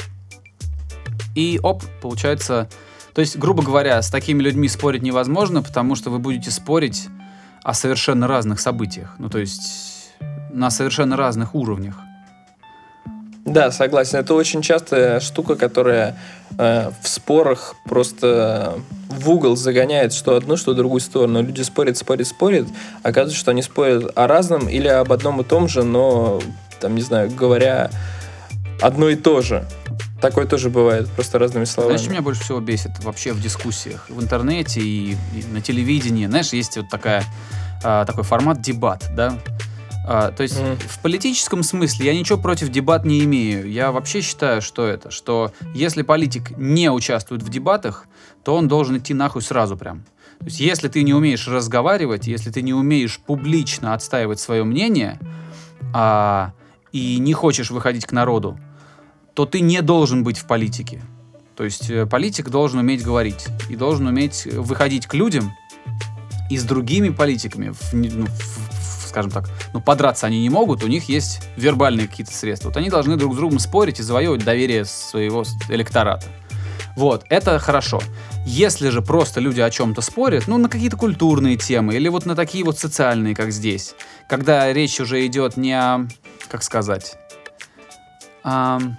И 1.35 1.59
оп, 1.61 1.83
получается 2.01 2.69
То 3.13 3.21
есть, 3.21 3.37
грубо 3.37 3.63
говоря, 3.63 4.01
с 4.01 4.09
такими 4.09 4.41
людьми 4.41 4.67
спорить 4.67 5.01
невозможно, 5.01 5.63
потому 5.63 5.95
что 5.95 6.09
вы 6.09 6.19
будете 6.19 6.51
спорить 6.51 7.07
о 7.63 7.73
совершенно 7.73 8.27
разных 8.27 8.59
событиях. 8.59 9.15
Ну, 9.19 9.29
то 9.29 9.39
есть, 9.39 10.11
на 10.51 10.69
совершенно 10.69 11.17
разных 11.17 11.55
уровнях. 11.55 11.95
Да, 13.45 13.71
согласен. 13.71 14.19
Это 14.19 14.33
очень 14.33 14.61
частая 14.61 15.19
штука, 15.19 15.55
которая 15.55 16.17
э, 16.57 16.91
в 17.01 17.07
спорах 17.07 17.75
просто 17.85 18.79
в 19.09 19.29
угол 19.29 19.55
загоняет 19.55 20.13
что 20.13 20.35
одну, 20.35 20.55
что 20.55 20.73
другую 20.73 21.01
сторону. 21.01 21.41
Люди 21.41 21.61
спорят, 21.61 21.97
спорят, 21.97 22.27
спорят. 22.27 22.67
Оказывается, 23.01 23.39
что 23.39 23.51
они 23.51 23.61
спорят 23.61 24.11
о 24.15 24.27
разном 24.27 24.69
или 24.69 24.87
об 24.87 25.11
одном 25.11 25.41
и 25.41 25.43
том 25.43 25.67
же, 25.67 25.83
но, 25.83 26.41
там, 26.79 26.95
не 26.95 27.01
знаю, 27.01 27.31
говоря 27.31 27.89
одно 28.81 29.09
и 29.09 29.15
то 29.15 29.41
же. 29.41 29.65
Такое 30.21 30.45
тоже 30.45 30.69
бывает, 30.69 31.07
просто 31.09 31.39
разными 31.39 31.65
словами. 31.65 31.95
Знаешь, 31.95 32.11
меня 32.11 32.21
больше 32.21 32.43
всего 32.43 32.59
бесит 32.59 32.91
вообще 33.03 33.31
в 33.31 33.41
дискуссиях 33.41 34.05
в 34.09 34.21
интернете 34.21 34.81
и, 34.81 35.13
и 35.33 35.43
на 35.51 35.61
телевидении? 35.61 36.27
Знаешь, 36.27 36.51
есть 36.51 36.75
вот 36.75 36.89
такая, 36.89 37.23
а, 37.83 38.05
такой 38.05 38.23
формат 38.23 38.61
дебат, 38.61 39.09
да? 39.15 39.37
А, 40.11 40.31
то 40.31 40.41
есть 40.41 40.59
Мгм. 40.59 40.75
в 40.77 40.99
политическом 41.03 41.61
смысле 41.61 42.07
я 42.07 42.17
ничего 42.17 42.39
против 42.39 42.69
дебат 42.69 43.05
не 43.05 43.23
имею. 43.25 43.69
Я 43.69 43.91
вообще 43.91 44.21
считаю, 44.21 44.59
что 44.59 44.87
это, 44.87 45.11
что 45.11 45.53
если 45.75 46.01
политик 46.01 46.57
не 46.57 46.89
участвует 46.89 47.43
в 47.43 47.49
дебатах, 47.49 48.07
то 48.43 48.55
он 48.55 48.67
должен 48.67 48.97
идти 48.97 49.13
нахуй 49.13 49.43
сразу 49.43 49.77
прям. 49.77 50.05
То 50.39 50.45
есть 50.45 50.59
если 50.61 50.87
ты 50.87 51.03
не 51.03 51.13
умеешь 51.13 51.47
разговаривать, 51.47 52.25
если 52.25 52.49
ты 52.49 52.63
не 52.63 52.73
умеешь 52.73 53.19
публично 53.19 53.93
отстаивать 53.93 54.39
свое 54.39 54.63
мнение 54.63 55.19
а, 55.93 56.53
и 56.91 57.19
не 57.19 57.33
хочешь 57.33 57.69
выходить 57.69 58.07
к 58.07 58.11
народу, 58.11 58.57
то 59.35 59.45
ты 59.45 59.59
не 59.59 59.83
должен 59.83 60.23
быть 60.23 60.39
в 60.39 60.47
политике. 60.47 61.03
То 61.55 61.65
есть 61.65 61.87
э, 61.89 62.07
политик 62.07 62.49
должен 62.49 62.79
уметь 62.79 63.03
говорить 63.03 63.47
и 63.69 63.75
должен 63.75 64.07
уметь 64.07 64.45
выходить 64.45 65.05
к 65.05 65.13
людям 65.13 65.51
и 66.49 66.57
с 66.57 66.63
другими 66.63 67.09
политиками, 67.09 67.69
в 67.69 67.93
ну, 67.93 68.25
в, 68.25 68.68
скажем 69.09 69.31
так, 69.31 69.49
ну, 69.73 69.81
подраться 69.81 70.27
они 70.27 70.41
не 70.41 70.49
могут, 70.49 70.83
у 70.83 70.87
них 70.87 71.09
есть 71.09 71.41
вербальные 71.57 72.07
какие-то 72.07 72.33
средства. 72.33 72.69
Вот 72.69 72.77
они 72.77 72.89
должны 72.89 73.17
друг 73.17 73.33
с 73.33 73.37
другом 73.37 73.59
спорить 73.59 73.99
и 73.99 74.03
завоевывать 74.03 74.43
доверие 74.43 74.85
своего 74.85 75.43
электората. 75.69 76.25
Вот, 76.95 77.25
это 77.29 77.59
хорошо. 77.59 78.01
Если 78.45 78.89
же 78.89 79.01
просто 79.01 79.39
люди 79.39 79.61
о 79.61 79.69
чем-то 79.69 80.01
спорят, 80.01 80.47
ну, 80.47 80.57
на 80.57 80.69
какие-то 80.69 80.97
культурные 80.97 81.55
темы 81.55 81.95
или 81.95 82.07
вот 82.09 82.25
на 82.25 82.35
такие 82.35 82.63
вот 82.63 82.79
социальные, 82.79 83.35
как 83.35 83.51
здесь, 83.51 83.95
когда 84.27 84.71
речь 84.73 84.99
уже 84.99 85.25
идет 85.25 85.55
не 85.55 85.73
о, 85.73 86.07
как 86.49 86.63
сказать, 86.63 87.15
ам, 88.43 88.97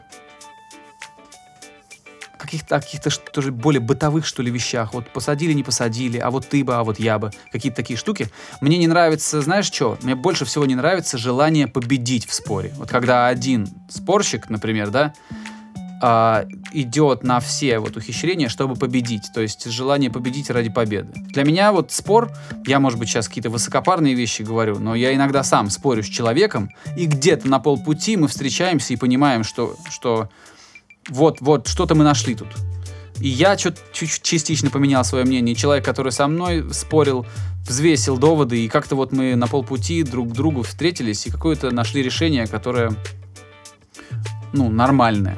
каких-то 2.50 2.80
каких-то 2.80 3.10
тоже 3.32 3.52
более 3.52 3.80
бытовых, 3.80 4.26
что 4.26 4.42
ли, 4.42 4.50
вещах. 4.50 4.92
Вот 4.92 5.08
посадили, 5.08 5.52
не 5.52 5.62
посадили, 5.62 6.18
а 6.18 6.30
вот 6.30 6.48
ты 6.48 6.64
бы, 6.64 6.74
а 6.74 6.82
вот 6.82 6.98
я 6.98 7.18
бы. 7.18 7.30
Какие-то 7.52 7.76
такие 7.76 7.96
штуки. 7.96 8.28
Мне 8.60 8.76
не 8.76 8.88
нравится, 8.88 9.40
знаешь 9.40 9.66
что? 9.66 9.96
Мне 10.02 10.16
больше 10.16 10.44
всего 10.44 10.66
не 10.66 10.74
нравится 10.74 11.16
желание 11.16 11.68
победить 11.68 12.26
в 12.26 12.34
споре. 12.34 12.72
Вот 12.76 12.88
когда 12.88 13.28
один 13.28 13.68
спорщик, 13.88 14.50
например, 14.50 14.90
да, 14.90 15.14
а, 16.02 16.46
идет 16.72 17.22
на 17.22 17.38
все 17.38 17.78
вот 17.78 17.96
ухищрения, 17.96 18.48
чтобы 18.48 18.74
победить. 18.74 19.30
То 19.32 19.40
есть 19.40 19.70
желание 19.70 20.10
победить 20.10 20.50
ради 20.50 20.70
победы. 20.70 21.12
Для 21.14 21.44
меня 21.44 21.70
вот 21.70 21.92
спор, 21.92 22.32
я, 22.66 22.80
может 22.80 22.98
быть, 22.98 23.08
сейчас 23.08 23.28
какие-то 23.28 23.50
высокопарные 23.50 24.14
вещи 24.14 24.42
говорю, 24.42 24.80
но 24.80 24.96
я 24.96 25.14
иногда 25.14 25.44
сам 25.44 25.70
спорю 25.70 26.02
с 26.02 26.06
человеком, 26.06 26.70
и 26.96 27.06
где-то 27.06 27.46
на 27.48 27.60
полпути 27.60 28.16
мы 28.16 28.26
встречаемся 28.26 28.94
и 28.94 28.96
понимаем, 28.96 29.44
что, 29.44 29.76
что 29.88 30.30
вот, 31.08 31.40
вот, 31.40 31.66
что-то 31.68 31.94
мы 31.94 32.04
нашли 32.04 32.34
тут. 32.34 32.48
И 33.20 33.28
я 33.28 33.56
чё- 33.56 33.74
чуть 33.92 34.22
частично 34.22 34.70
поменял 34.70 35.04
свое 35.04 35.24
мнение. 35.24 35.54
Человек, 35.54 35.84
который 35.84 36.10
со 36.12 36.26
мной 36.26 36.72
спорил, 36.72 37.26
взвесил 37.66 38.16
доводы, 38.16 38.64
и 38.64 38.68
как-то 38.68 38.96
вот 38.96 39.12
мы 39.12 39.36
на 39.36 39.46
полпути 39.46 40.02
друг 40.02 40.30
к 40.30 40.32
другу 40.32 40.62
встретились 40.62 41.26
и 41.26 41.30
какое-то 41.30 41.70
нашли 41.70 42.02
решение, 42.02 42.46
которое, 42.46 42.92
ну, 44.52 44.70
нормальное. 44.70 45.36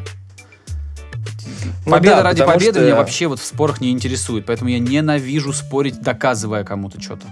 Ну 1.85 1.93
Победа 1.93 2.17
да, 2.17 2.23
ради 2.23 2.45
победы 2.45 2.79
что- 2.79 2.81
меня 2.83 2.95
вообще 2.97 3.27
вот 3.27 3.41
в 3.41 3.45
спорах 3.45 3.81
не 3.81 3.91
интересует, 3.91 4.47
поэтому 4.47 4.71
я 4.71 4.79
ненавижу 4.79 5.53
спорить, 5.53 6.01
доказывая 6.01 6.63
кому-то 6.65 7.01
что-то. 7.01 7.27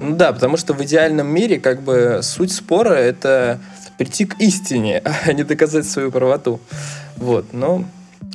Ну 0.00 0.16
да, 0.16 0.32
потому 0.32 0.56
что 0.56 0.74
в 0.74 0.84
идеальном 0.84 1.28
мире 1.28 1.58
как 1.58 1.82
бы 1.82 2.20
суть 2.22 2.52
спора 2.52 2.94
это 2.94 3.60
прийти 3.98 4.24
к 4.26 4.38
истине, 4.40 5.02
а 5.26 5.32
не 5.32 5.44
доказать 5.44 5.86
свою 5.88 6.10
правоту. 6.10 6.60
Вот, 7.16 7.52
но 7.52 7.84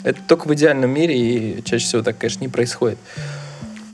это 0.04 0.20
только 0.28 0.48
в 0.48 0.54
идеальном 0.54 0.92
мире, 0.92 1.18
и 1.18 1.64
чаще 1.64 1.86
всего 1.86 2.02
так, 2.02 2.18
конечно, 2.18 2.42
не 2.42 2.48
происходит. 2.50 2.98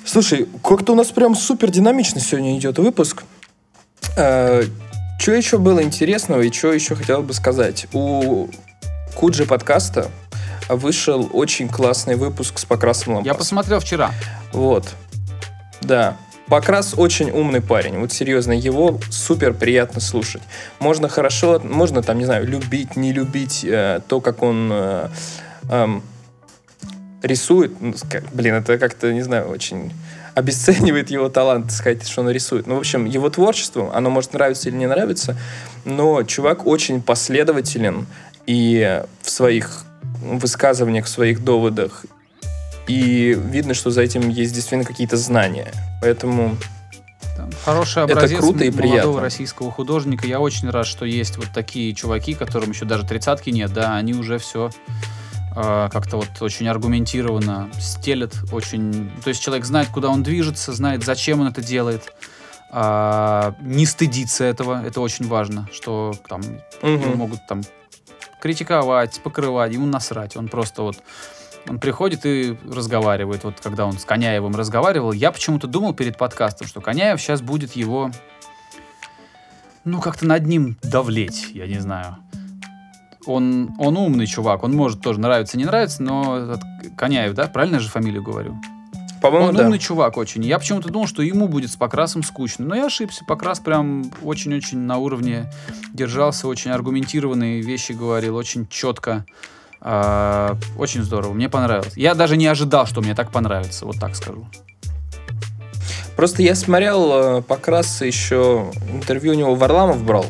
Слушай, 0.05 0.47
как-то 0.63 0.93
у 0.93 0.95
нас 0.95 1.07
прям 1.11 1.35
супер 1.35 1.69
динамично 1.69 2.21
сегодня 2.21 2.57
идет 2.57 2.79
выпуск. 2.79 3.23
что 4.13 4.63
еще 5.31 5.57
было 5.57 5.83
интересного 5.83 6.41
и 6.41 6.51
что 6.51 6.71
еще 6.71 6.95
хотел 6.95 7.23
бы 7.23 7.33
сказать? 7.33 7.87
У 7.91 8.47
Куджи 9.15 9.45
подкаста 9.45 10.09
вышел 10.69 11.29
очень 11.33 11.67
классный 11.67 12.15
выпуск 12.15 12.59
с 12.59 12.65
Покрасом 12.65 13.09
Я 13.09 13.15
Лампасом. 13.15 13.37
посмотрел 13.39 13.79
вчера. 13.79 14.11
Вот. 14.53 14.87
Да. 15.81 16.17
Покрас 16.47 16.93
очень 16.97 17.29
умный 17.29 17.61
парень. 17.61 17.97
Вот 17.99 18.11
серьезно, 18.11 18.53
его 18.53 18.99
супер 19.09 19.53
приятно 19.53 19.99
слушать. 19.99 20.41
Можно 20.79 21.09
хорошо, 21.09 21.59
можно 21.59 22.01
там, 22.01 22.17
не 22.17 22.25
знаю, 22.25 22.47
любить, 22.47 22.95
не 22.95 23.11
любить 23.11 23.65
э, 23.65 23.99
то, 24.07 24.21
как 24.21 24.43
он 24.43 24.69
э, 24.71 25.09
эм, 25.69 26.03
рисует. 27.21 27.81
Ну, 27.81 27.93
блин, 28.31 28.55
это 28.55 28.77
как-то, 28.77 29.11
не 29.11 29.23
знаю, 29.23 29.49
очень 29.49 29.91
обесценивает 30.35 31.09
его 31.09 31.29
талант, 31.29 31.71
сказать, 31.71 32.07
что 32.07 32.21
он 32.21 32.29
рисует. 32.29 32.67
Ну, 32.67 32.75
в 32.75 32.79
общем, 32.79 33.05
его 33.05 33.29
творчество, 33.29 33.91
оно 33.93 34.09
может 34.09 34.33
нравиться 34.33 34.69
или 34.69 34.75
не 34.75 34.85
нравиться, 34.85 35.35
но 35.83 36.23
чувак 36.23 36.65
очень 36.67 37.01
последователен 37.01 38.05
и 38.45 39.03
в 39.21 39.29
своих 39.29 39.83
высказываниях, 40.21 41.05
в 41.05 41.09
своих 41.09 41.43
доводах, 41.43 42.05
и 42.87 43.37
видно, 43.37 43.73
что 43.73 43.91
за 43.91 44.01
этим 44.01 44.29
есть 44.29 44.53
действительно 44.53 44.85
какие-то 44.85 45.17
знания. 45.17 45.71
Поэтому 46.01 46.57
Хороший 47.63 48.03
Это 48.03 48.13
образец 48.13 48.39
круто 48.39 48.63
и 48.63 48.71
молодого 48.71 48.91
приятно. 48.91 49.21
российского 49.21 49.71
художника. 49.71 50.25
Я 50.25 50.39
очень 50.39 50.69
рад, 50.69 50.87
что 50.87 51.05
есть 51.05 51.37
вот 51.37 51.47
такие 51.53 51.93
чуваки, 51.93 52.33
которым 52.33 52.71
еще 52.71 52.85
даже 52.85 53.05
тридцатки 53.05 53.51
нет, 53.51 53.71
да, 53.73 53.95
они 53.95 54.13
уже 54.13 54.39
все 54.39 54.71
как-то 55.53 56.17
вот 56.17 56.29
очень 56.41 56.67
аргументированно 56.67 57.69
стелят, 57.79 58.35
очень... 58.51 59.09
То 59.23 59.29
есть 59.29 59.41
человек 59.41 59.65
знает, 59.65 59.87
куда 59.87 60.09
он 60.09 60.21
движется, 60.21 60.71
знает, 60.71 61.03
зачем 61.03 61.41
он 61.41 61.47
это 61.47 61.63
делает, 61.63 62.13
а, 62.69 63.55
не 63.61 63.87
стыдится 63.87 64.43
этого, 64.43 64.85
это 64.85 65.01
очень 65.01 65.27
важно, 65.27 65.67
что 65.73 66.13
там 66.29 66.41
мгм. 66.83 67.17
могут 67.17 67.39
там 67.47 67.63
критиковать, 68.39 69.19
покрывать, 69.23 69.73
ему 69.73 69.87
насрать. 69.87 70.37
Он 70.37 70.47
просто 70.47 70.83
вот 70.83 70.97
он 71.69 71.79
приходит 71.79 72.25
и 72.25 72.57
разговаривает. 72.69 73.43
Вот 73.43 73.59
когда 73.61 73.85
он 73.85 73.93
с 73.93 74.05
Коняевым 74.05 74.55
разговаривал, 74.55 75.11
я 75.11 75.31
почему-то 75.31 75.67
думал 75.67 75.93
перед 75.93 76.17
подкастом, 76.17 76.67
что 76.67 76.81
Коняев 76.81 77.21
сейчас 77.21 77.41
будет 77.41 77.75
его, 77.75 78.11
ну, 79.83 80.01
как-то 80.01 80.25
над 80.25 80.45
ним 80.45 80.77
давлеть, 80.83 81.49
я 81.53 81.67
не 81.67 81.79
знаю. 81.79 82.17
Он, 83.25 83.75
он 83.77 83.97
умный 83.97 84.25
чувак, 84.25 84.63
он 84.63 84.73
может 84.73 85.01
тоже 85.01 85.19
нравиться, 85.19 85.57
не 85.57 85.65
нравится, 85.65 86.01
но 86.01 86.37
этот 86.37 86.61
Коняев, 86.95 87.33
да, 87.33 87.47
правильно 87.47 87.75
я 87.75 87.81
же 87.81 87.89
фамилию 87.89 88.23
говорю? 88.23 88.57
По-моему, 89.21 89.47
Он 89.47 89.55
да. 89.55 89.65
умный 89.65 89.79
чувак 89.79 90.17
очень. 90.17 90.45
Я 90.45 90.59
почему-то 90.59 90.89
думал, 90.89 91.07
что 91.07 91.21
ему 91.23 91.47
будет 91.47 91.71
с 91.71 91.75
Покрасом 91.75 92.23
скучно. 92.23 92.65
Но 92.65 92.75
я 92.75 92.85
ошибся. 92.85 93.25
Покрас 93.25 93.59
прям 93.59 94.11
очень-очень 94.21 94.77
на 94.77 94.97
уровне 94.97 95.51
держался, 95.91 96.47
очень 96.47 96.71
аргументированные 96.71 97.61
вещи 97.61 97.93
говорил, 97.93 98.35
очень 98.35 98.67
четко. 98.67 99.25
А, 99.81 100.57
очень 100.77 101.03
здорово. 101.03 101.33
Мне 101.33 101.49
понравилось. 101.49 101.93
Я 101.95 102.15
даже 102.15 102.37
не 102.37 102.47
ожидал, 102.47 102.85
что 102.87 103.01
мне 103.01 103.15
так 103.15 103.31
понравится. 103.31 103.85
Вот 103.85 103.99
так 103.99 104.15
скажу. 104.15 104.47
Просто 106.15 106.41
я 106.41 106.55
смотрел 106.55 107.37
э, 107.37 107.41
Покраса 107.43 108.05
еще 108.05 108.71
интервью 108.91 109.33
у 109.33 109.35
него 109.35 109.55
Варламов 109.55 110.03
брал. 110.03 110.25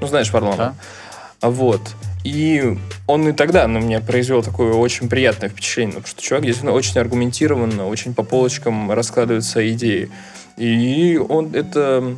Ну, 0.00 0.06
знаешь 0.06 0.32
Варламова. 0.32 0.56
Да. 0.58 0.74
А 1.40 1.50
Вот. 1.50 1.80
И 2.26 2.76
он 3.06 3.28
и 3.28 3.32
тогда 3.32 3.68
на 3.68 3.78
меня 3.78 4.00
произвел 4.00 4.42
такое 4.42 4.72
очень 4.72 5.08
приятное 5.08 5.48
впечатление, 5.48 5.94
потому 5.94 6.08
что 6.08 6.22
чувак 6.22 6.44
действительно 6.44 6.72
очень 6.72 6.98
аргументированно, 6.98 7.86
очень 7.86 8.14
по 8.14 8.24
полочкам 8.24 8.90
раскладывает 8.90 9.44
свои 9.44 9.74
идеи. 9.74 10.10
И 10.56 11.18
он 11.28 11.54
это, 11.54 12.16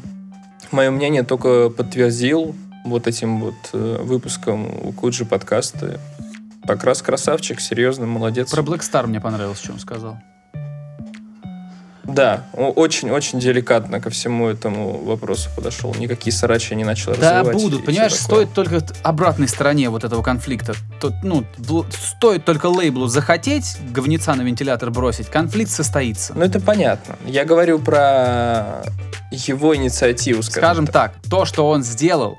мое 0.71 0.91
мнение, 0.91 1.25
только 1.25 1.69
подтвердил 1.69 2.55
вот 2.87 3.07
этим 3.07 3.41
вот 3.41 3.55
э, 3.75 3.99
выпуском 4.03 4.67
у 4.83 4.93
Куджи 4.93 5.27
подкаста. 5.27 6.01
Покрас 6.69 7.01
красавчик, 7.01 7.61
серьезно, 7.61 8.05
молодец. 8.07 8.51
Про 8.51 8.61
Black 8.63 8.81
Star 8.81 9.07
мне 9.07 9.23
понравилось, 9.23 9.59
что 9.59 9.73
он 9.73 9.79
сказал. 9.79 10.19
Да, 12.05 12.45
очень-очень 12.55 13.39
деликатно 13.41 14.01
ко 14.01 14.11
всему 14.11 14.49
этому 14.49 14.99
вопросу 15.05 15.49
подошел. 15.57 15.95
Никакие 15.95 16.33
срачи 16.35 16.75
не 16.75 16.85
начал 16.85 17.15
Да, 17.17 17.39
развивать. 17.41 17.57
будут. 17.63 17.83
и 17.83 17.87
Понимаешь, 17.87 18.15
стоит 18.15 18.53
только 18.53 18.83
обратной 19.03 19.49
стороне 19.49 19.89
вот 19.89 20.05
этого 20.05 20.23
конфликта 20.23 20.75
то- 21.01 21.13
ну, 21.23 21.45
стоит 21.91 22.45
только 22.45 22.67
лейблу 22.67 23.07
захотеть 23.09 23.79
говнеца 23.91 24.35
на 24.35 24.43
вентилятор 24.43 24.91
бросить, 24.91 25.29
конфликт 25.29 25.71
состоится. 25.71 26.35
Ну, 26.35 26.43
это 26.45 26.61
понятно. 26.61 27.17
Я 27.27 27.45
говорю 27.47 27.79
про 27.79 28.83
его 29.31 29.75
инициативу, 29.75 30.43
скажем, 30.43 30.63
Скажем 30.63 30.87
так. 30.87 31.13
так, 31.15 31.31
то, 31.31 31.45
что 31.47 31.69
он 31.69 31.83
сделал, 31.83 32.37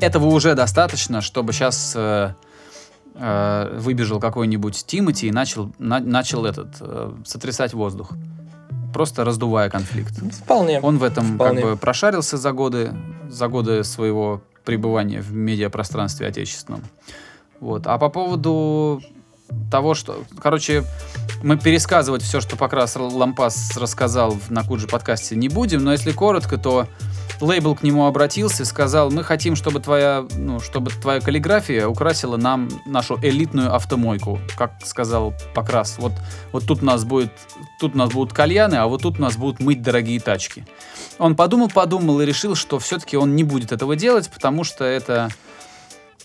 этого 0.00 0.26
уже 0.26 0.54
достаточно, 0.54 1.20
чтобы 1.22 1.52
сейчас 1.54 1.92
выбежал 3.14 4.20
какой-нибудь 4.20 4.84
Тимати 4.86 5.28
и 5.28 5.30
начал, 5.30 5.72
на- 5.78 6.00
начал 6.00 6.46
этот, 6.46 6.68
э, 6.80 7.12
сотрясать 7.24 7.72
воздух. 7.72 8.10
Просто 8.92 9.24
раздувая 9.24 9.70
конфликт. 9.70 10.12
Вполне. 10.42 10.80
Он 10.80 10.98
в 10.98 11.02
этом 11.02 11.34
Вполне. 11.34 11.60
как 11.62 11.70
бы 11.70 11.76
прошарился 11.76 12.36
за 12.36 12.52
годы, 12.52 12.92
за 13.28 13.48
годы 13.48 13.84
своего 13.84 14.42
пребывания 14.64 15.20
в 15.20 15.32
медиапространстве 15.32 16.26
отечественном. 16.26 16.82
Вот. 17.60 17.86
А 17.86 17.98
по 17.98 18.08
поводу 18.08 19.00
того, 19.70 19.94
что... 19.94 20.24
Короче, 20.40 20.84
мы 21.42 21.56
пересказывать 21.58 22.22
все, 22.22 22.40
что 22.40 22.56
Покрас 22.56 22.96
Лампас 22.96 23.76
рассказал 23.76 24.36
на 24.48 24.64
Куджи 24.64 24.86
подкасте 24.86 25.36
не 25.36 25.48
будем, 25.48 25.84
но 25.84 25.92
если 25.92 26.12
коротко, 26.12 26.56
то 26.56 26.86
лейбл 27.40 27.74
к 27.74 27.82
нему 27.82 28.06
обратился 28.06 28.62
и 28.62 28.66
сказал, 28.66 29.10
мы 29.10 29.24
хотим, 29.24 29.56
чтобы 29.56 29.80
твоя, 29.80 30.26
ну, 30.36 30.60
чтобы 30.60 30.90
твоя 30.90 31.20
каллиграфия 31.20 31.86
украсила 31.86 32.36
нам 32.36 32.68
нашу 32.86 33.18
элитную 33.22 33.74
автомойку, 33.74 34.38
как 34.56 34.72
сказал 34.84 35.34
Покрас. 35.54 35.96
Вот, 35.98 36.12
вот 36.52 36.66
тут 36.66 36.82
у 36.82 36.84
нас 36.84 37.04
будет, 37.04 37.32
тут 37.80 37.94
у 37.94 37.98
нас 37.98 38.10
будут 38.10 38.32
кальяны, 38.32 38.76
а 38.76 38.86
вот 38.86 39.02
тут 39.02 39.18
у 39.18 39.22
нас 39.22 39.36
будут 39.36 39.60
мыть 39.60 39.82
дорогие 39.82 40.20
тачки. 40.20 40.64
Он 41.18 41.36
подумал, 41.36 41.68
подумал 41.68 42.20
и 42.20 42.26
решил, 42.26 42.54
что 42.54 42.78
все-таки 42.78 43.16
он 43.16 43.36
не 43.36 43.44
будет 43.44 43.72
этого 43.72 43.96
делать, 43.96 44.30
потому 44.30 44.64
что 44.64 44.84
это 44.84 45.30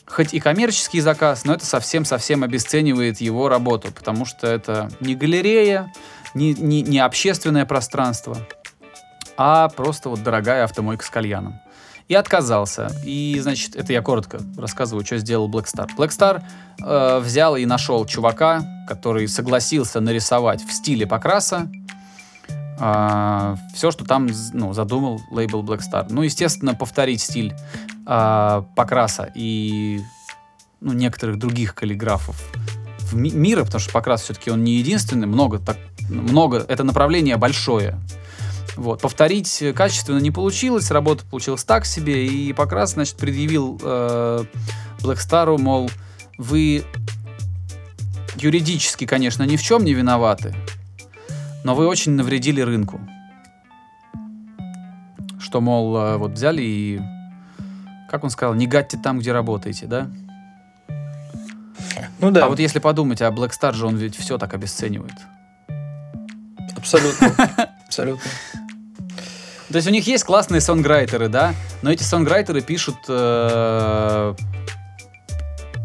хоть 0.09 0.33
и 0.33 0.39
коммерческий 0.39 1.01
заказ, 1.01 1.45
но 1.45 1.53
это 1.53 1.65
совсем-совсем 1.65 2.43
обесценивает 2.43 3.21
его 3.21 3.47
работу, 3.47 3.89
потому 3.91 4.25
что 4.25 4.47
это 4.47 4.89
не 4.99 5.15
галерея, 5.15 5.93
не, 6.33 6.53
не, 6.53 6.81
не 6.81 6.99
общественное 6.99 7.65
пространство, 7.65 8.37
а 9.41 9.69
просто 9.69 10.09
вот 10.09 10.21
дорогая 10.21 10.65
автомойка 10.65 11.05
с 11.05 11.09
кальяном. 11.09 11.61
И 12.09 12.13
отказался. 12.13 12.91
И, 13.05 13.39
значит, 13.41 13.75
это 13.77 13.93
я 13.93 14.01
коротко 14.01 14.41
рассказываю, 14.57 15.05
что 15.05 15.17
сделал 15.17 15.49
Black 15.49 15.65
Star. 15.65 15.87
Black 15.95 16.09
Star 16.09 16.43
э, 16.83 17.19
взял 17.19 17.55
и 17.55 17.65
нашел 17.65 18.05
чувака, 18.05 18.63
который 18.85 19.29
согласился 19.29 20.01
нарисовать 20.01 20.61
в 20.61 20.73
стиле 20.73 21.07
Покраса 21.07 21.69
все, 22.79 23.91
что 23.91 24.05
там 24.05 24.29
ну, 24.53 24.71
задумал 24.71 25.19
лейбл 25.31 25.63
Black 25.63 25.81
Star. 25.81 26.07
Ну, 26.09 26.21
естественно, 26.21 26.73
повторить 26.73 27.19
стиль 27.19 27.53
а, 28.05 28.61
Покраса 28.73 29.29
и 29.35 29.99
ну, 30.79 30.93
некоторых 30.93 31.37
других 31.37 31.75
каллиграфов 31.75 32.41
ми- 33.11 33.31
мира, 33.31 33.65
потому 33.65 33.81
что 33.81 33.91
Покрас 33.91 34.21
все-таки 34.21 34.49
он 34.49 34.63
не 34.63 34.77
единственный, 34.77 35.27
много, 35.27 35.59
так, 35.59 35.75
много, 36.09 36.65
это 36.69 36.85
направление 36.85 37.35
большое. 37.35 37.99
Вот. 38.79 39.01
Повторить 39.01 39.61
э, 39.61 39.73
качественно 39.73 40.19
не 40.19 40.31
получилось, 40.31 40.89
работа 40.89 41.25
получилась 41.25 41.65
так 41.65 41.85
себе, 41.85 42.25
и 42.25 42.53
Покрас, 42.53 42.93
значит, 42.93 43.17
предъявил 43.17 43.77
э, 43.83 44.45
Black 45.01 45.17
Star'у, 45.17 45.57
мол, 45.57 45.91
вы 46.37 46.85
юридически, 48.37 49.05
конечно, 49.05 49.43
ни 49.43 49.57
в 49.57 49.61
чем 49.61 49.83
не 49.83 49.93
виноваты, 49.93 50.55
но 51.65 51.75
вы 51.75 51.87
очень 51.87 52.13
навредили 52.13 52.61
рынку. 52.61 53.01
Что, 55.41 55.59
мол, 55.59 55.97
э, 55.97 56.15
вот 56.15 56.31
взяли 56.31 56.61
и, 56.61 57.01
как 58.09 58.23
он 58.23 58.29
сказал, 58.29 58.53
не 58.53 58.65
гадьте 58.65 58.97
там, 58.97 59.19
где 59.19 59.33
работаете, 59.33 59.87
да? 59.87 60.09
Ну 62.19 62.31
да, 62.31 62.45
А 62.45 62.47
вот 62.47 62.59
если 62.59 62.79
подумать, 62.79 63.21
а 63.21 63.29
Black 63.29 63.49
Star 63.49 63.73
же 63.73 63.85
он 63.85 63.97
ведь 63.97 64.15
все 64.15 64.37
так 64.37 64.53
обесценивает. 64.53 65.15
абсолютно. 66.77 67.35
Абсолютно. 67.85 68.29
То 69.69 69.75
есть 69.75 69.87
у 69.87 69.91
них 69.91 70.07
есть 70.07 70.23
классные 70.23 70.61
сонграйтеры, 70.61 71.29
да, 71.29 71.53
но 71.83 71.91
эти 71.91 72.01
сонграйтеры 72.01 72.61
пишут 72.61 72.97
э, 73.07 74.33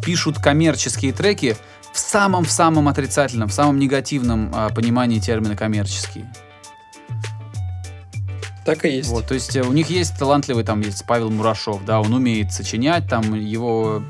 пишут 0.03 0.39
коммерческие 0.39 1.13
треки 1.13 1.55
в 1.93 1.99
самом 1.99 2.45
в 2.45 2.51
самом 2.51 2.89
отрицательном, 2.89 3.49
в 3.49 3.53
самом 3.53 3.79
негативном 3.79 4.53
э, 4.55 4.71
понимании 4.75 5.21
термина 5.21 5.55
коммерческий. 5.55 6.25
Так 8.65 8.87
и 8.87 8.89
есть. 8.89 9.11
Вот, 9.11 9.27
то 9.27 9.35
есть 9.35 9.55
э, 9.55 9.63
у 9.63 9.73
них 9.73 9.91
есть 9.91 10.19
талантливый, 10.19 10.65
там 10.65 10.81
есть 10.81 11.05
Павел 11.07 11.31
Мурашов, 11.31 11.85
да, 11.85 12.01
он 12.01 12.15
умеет 12.15 12.53
сочинять, 12.53 13.07
там 13.07 13.35
его, 13.35 14.03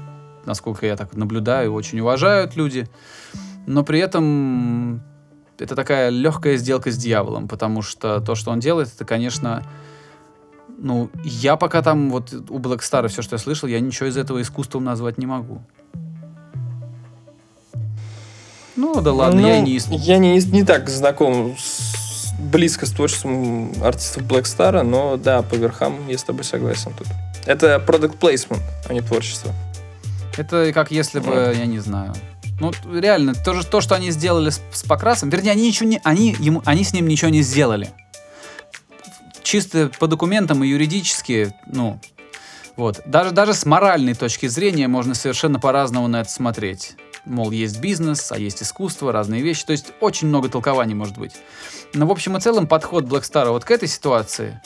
насколько 0.47 0.87
я 0.87 0.97
так 0.97 1.15
наблюдаю, 1.15 1.75
очень 1.75 1.99
уважают 1.99 2.55
люди, 2.55 2.89
но 3.67 3.83
при 3.83 3.99
этом 3.99 5.03
это 5.59 5.75
такая 5.77 6.09
легкая 6.11 6.57
сделка 6.57 6.91
с 6.91 6.97
дьяволом, 6.97 7.49
потому 7.49 7.83
что 7.83 8.21
то, 8.21 8.35
что 8.35 8.51
он 8.51 8.61
делает, 8.61 8.91
это, 8.95 9.05
конечно, 9.05 9.63
ну, 10.79 11.11
я 11.25 11.57
пока 11.57 11.83
там 11.83 12.11
вот 12.11 12.33
у 12.33 12.59
Black 12.59 12.81
Star 12.81 13.07
все, 13.09 13.23
что 13.23 13.35
я 13.35 13.39
слышал, 13.39 13.69
я 13.69 13.81
ничего 13.81 14.09
из 14.09 14.17
этого 14.17 14.43
искусством 14.43 14.85
назвать 14.85 15.19
не 15.19 15.27
могу. 15.27 15.61
Ну, 18.77 19.01
да 19.01 19.13
ладно, 19.13 19.41
я 19.41 19.59
Ну, 19.61 19.63
не... 19.67 19.77
ис- 19.77 19.95
Я 19.97 20.19
не, 20.19 20.37
не 20.39 20.65
так 20.65 20.89
знаком 20.91 21.55
с- 21.57 22.33
близко 22.41 22.87
с 22.87 22.91
творчеством 22.91 23.73
артистов 23.83 24.25
Black 24.25 24.43
Star, 24.43 24.83
но 24.83 25.17
да, 25.17 25.43
по 25.43 25.55
верхам 25.55 26.09
я 26.09 26.19
с 26.19 26.25
тобой 26.25 26.43
согласен 26.45 26.93
тут. 26.99 27.07
Это 27.47 27.83
product 27.87 28.19
placement, 28.19 28.61
а 28.89 28.93
не 28.93 29.01
творчество. 29.01 29.53
Это 30.37 30.73
как 30.73 30.91
если 30.91 31.21
бы, 31.21 31.27
Вот. 31.31 31.57
я 31.57 31.67
не 31.67 31.79
знаю. 31.79 32.13
Ну, 32.61 32.73
реально, 32.93 33.35
то, 33.35 33.55
же, 33.55 33.67
то, 33.67 33.81
что 33.81 33.95
они 33.95 34.11
сделали 34.11 34.51
с, 34.51 34.61
с 34.73 34.83
Покрасом, 34.85 35.29
вернее, 35.29 35.51
они 35.51 35.67
ничего 35.67 35.89
не, 35.89 36.01
они, 36.05 36.37
ему, 36.39 36.63
они 36.65 36.85
с 36.85 36.93
ним 36.93 37.09
ничего 37.09 37.31
не 37.31 37.43
сделали. 37.43 37.91
Чисто 39.43 39.91
по 39.99 40.07
документам 40.07 40.63
и 40.65 40.69
юридически, 40.69 41.55
ну, 41.67 42.01
вот. 42.77 43.03
Даже, 43.07 43.31
даже 43.31 43.55
с 43.55 43.67
моральной 43.67 44.15
точки 44.15 44.47
зрения 44.47 44.89
можно 44.89 45.15
совершенно 45.15 45.61
по-разному 45.61 46.09
на 46.09 46.23
это 46.23 46.31
смотреть. 46.31 46.97
Мол, 47.25 47.51
есть 47.51 47.81
бизнес, 47.81 48.33
а 48.33 48.39
есть 48.39 48.63
искусство, 48.63 49.13
разные 49.13 49.43
вещи. 49.43 49.65
То 49.65 49.73
есть 49.73 49.93
очень 50.01 50.29
много 50.29 50.49
толкований 50.49 50.95
может 50.95 51.17
быть. 51.17 51.33
Но 51.95 52.07
в 52.07 52.11
общем 52.11 52.37
и 52.37 52.41
целом 52.41 52.67
подход 52.67 53.05
Star 53.05 53.51
вот 53.51 53.65
к 53.65 53.71
этой 53.71 53.89
ситуации, 53.89 54.61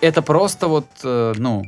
это 0.00 0.22
просто 0.22 0.68
вот, 0.68 0.86
э, 1.02 1.34
ну, 1.36 1.64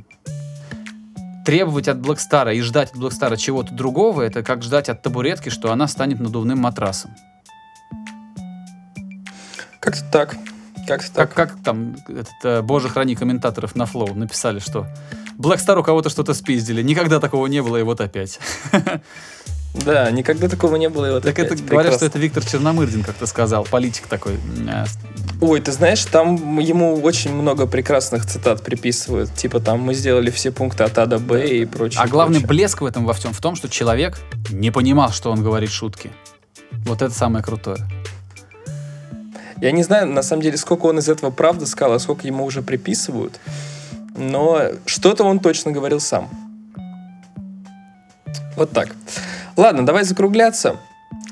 требовать 1.46 1.86
от 1.86 1.98
Star 1.98 2.52
и 2.54 2.60
ждать 2.60 2.90
от 2.92 3.12
Star 3.12 3.36
чего-то 3.36 3.72
другого, 3.72 4.22
это 4.22 4.42
как 4.42 4.62
ждать 4.62 4.88
от 4.88 5.00
табуретки, 5.00 5.48
что 5.48 5.70
она 5.70 5.86
станет 5.86 6.18
надувным 6.18 6.58
матрасом. 6.58 7.12
Как-то 9.80 10.04
так. 10.10 10.36
Как-то 10.88 11.12
Как, 11.14 11.32
так. 11.32 11.34
как 11.34 11.62
там, 11.62 11.96
этот, 12.08 12.34
э, 12.44 12.62
боже 12.62 12.88
храни 12.88 13.14
комментаторов 13.14 13.76
на 13.76 13.84
Flow 13.84 14.14
написали, 14.14 14.58
что 14.58 14.86
Star 15.38 15.78
у 15.78 15.82
кого-то 15.82 16.10
что-то 16.10 16.34
спиздили. 16.34 16.82
Никогда 16.82 17.20
такого 17.20 17.46
не 17.46 17.62
было, 17.62 17.76
и 17.76 17.82
вот 17.82 18.00
опять. 18.00 18.40
Да, 19.84 20.10
никогда 20.10 20.48
такого 20.48 20.76
не 20.76 20.88
было. 20.88 21.06
И 21.06 21.10
вот 21.12 21.22
Так 21.22 21.38
это 21.38 21.54
опять. 21.54 21.64
говорят, 21.66 21.92
что 21.94 21.98
Прекрасно. 22.00 22.04
это 22.06 22.18
Виктор 22.18 22.44
Черномырдин 22.44 23.02
как-то 23.02 23.26
сказал, 23.26 23.64
политик 23.64 24.06
такой. 24.06 24.34
Э, 24.68 24.84
Ой, 25.40 25.60
ты 25.60 25.70
знаешь, 25.72 26.04
там 26.06 26.58
ему 26.58 26.94
очень 27.02 27.32
много 27.34 27.66
прекрасных 27.66 28.26
цитат 28.26 28.62
приписывают. 28.62 29.34
Типа 29.34 29.60
там 29.60 29.80
мы 29.80 29.94
сделали 29.94 30.30
все 30.30 30.50
пункты 30.50 30.84
от 30.84 30.96
А 30.98 31.06
до 31.06 31.18
Б 31.18 31.46
и 31.48 31.64
прочее. 31.66 32.00
А 32.02 32.08
главный 32.08 32.40
прочее. 32.40 32.48
блеск 32.48 32.80
в 32.80 32.86
этом 32.86 33.04
во 33.04 33.12
всем 33.12 33.32
в 33.32 33.40
том, 33.40 33.54
что 33.54 33.68
человек 33.68 34.18
не 34.50 34.70
понимал, 34.70 35.12
что 35.12 35.30
он 35.30 35.42
говорит 35.42 35.70
шутки. 35.70 36.10
Вот 36.86 37.02
это 37.02 37.14
самое 37.14 37.44
крутое. 37.44 37.78
Я 39.60 39.72
не 39.72 39.82
знаю, 39.82 40.06
на 40.06 40.22
самом 40.22 40.42
деле, 40.42 40.56
сколько 40.56 40.86
он 40.86 40.98
из 40.98 41.08
этого 41.08 41.30
правда 41.30 41.66
сказал, 41.66 41.94
а 41.94 41.98
сколько 41.98 42.26
ему 42.26 42.44
уже 42.44 42.62
приписывают. 42.62 43.38
Но 44.16 44.62
что-то 44.86 45.24
он 45.24 45.38
точно 45.40 45.72
говорил 45.72 46.00
сам. 46.00 46.28
Вот 48.56 48.70
так. 48.70 48.94
Ладно, 49.56 49.86
давай 49.86 50.04
закругляться. 50.04 50.76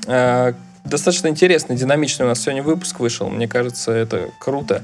Э, 0.07 0.53
Достаточно 0.85 1.29
интересный, 1.29 1.75
динамичный 1.75 2.27
у 2.27 2.29
нас 2.29 2.41
сегодня 2.41 2.61
выпуск 2.61 2.99
вышел. 2.99 3.27
Мне 3.27 3.47
кажется, 3.47 3.91
это 3.91 4.29
круто. 4.39 4.83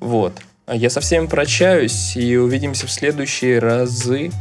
Вот. 0.00 0.34
Я 0.66 0.90
со 0.90 1.00
всеми 1.00 1.26
прощаюсь 1.26 2.16
и 2.16 2.36
увидимся 2.36 2.88
в 2.88 2.90
следующие 2.90 3.60
разы. 3.60 4.32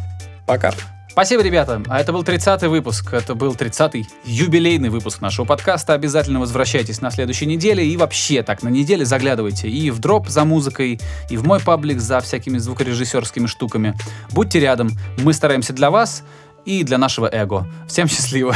Пока. 0.48 0.74
Спасибо, 1.12 1.44
ребята. 1.44 1.84
А 1.88 2.00
это 2.00 2.12
был 2.12 2.24
30-й 2.24 2.68
выпуск. 2.70 3.14
Это 3.14 3.36
был 3.36 3.54
30-й 3.54 4.08
юбилейный 4.26 4.90
выпуск 4.90 5.22
нашего 5.22 5.46
подкаста. 5.46 5.94
Обязательно 5.94 6.40
возвращайтесь 6.40 7.02
на 7.02 7.12
следующей 7.12 7.46
неделе. 7.46 7.86
И 7.86 7.96
вообще 7.96 8.42
так, 8.42 8.64
на 8.64 8.70
неделе 8.70 9.06
заглядывайте 9.06 9.70
и 9.70 9.92
в 9.92 10.00
дроп 10.00 10.28
за 10.28 10.44
музыкой, 10.44 11.00
и 11.30 11.38
в 11.38 11.46
мой 11.46 11.60
паблик 11.60 12.00
за 12.00 12.20
всякими 12.22 12.58
звукорежиссерскими 12.58 13.46
штуками. 13.46 13.94
Будьте 14.32 14.60
рядом. 14.60 14.92
Мы 15.20 15.34
стараемся 15.34 15.74
для 15.74 15.92
вас 15.92 16.24
и 16.66 16.84
для 16.84 16.98
нашего 16.98 17.28
эго. 17.32 17.66
Всем 17.88 18.08
счастливо. 18.08 18.56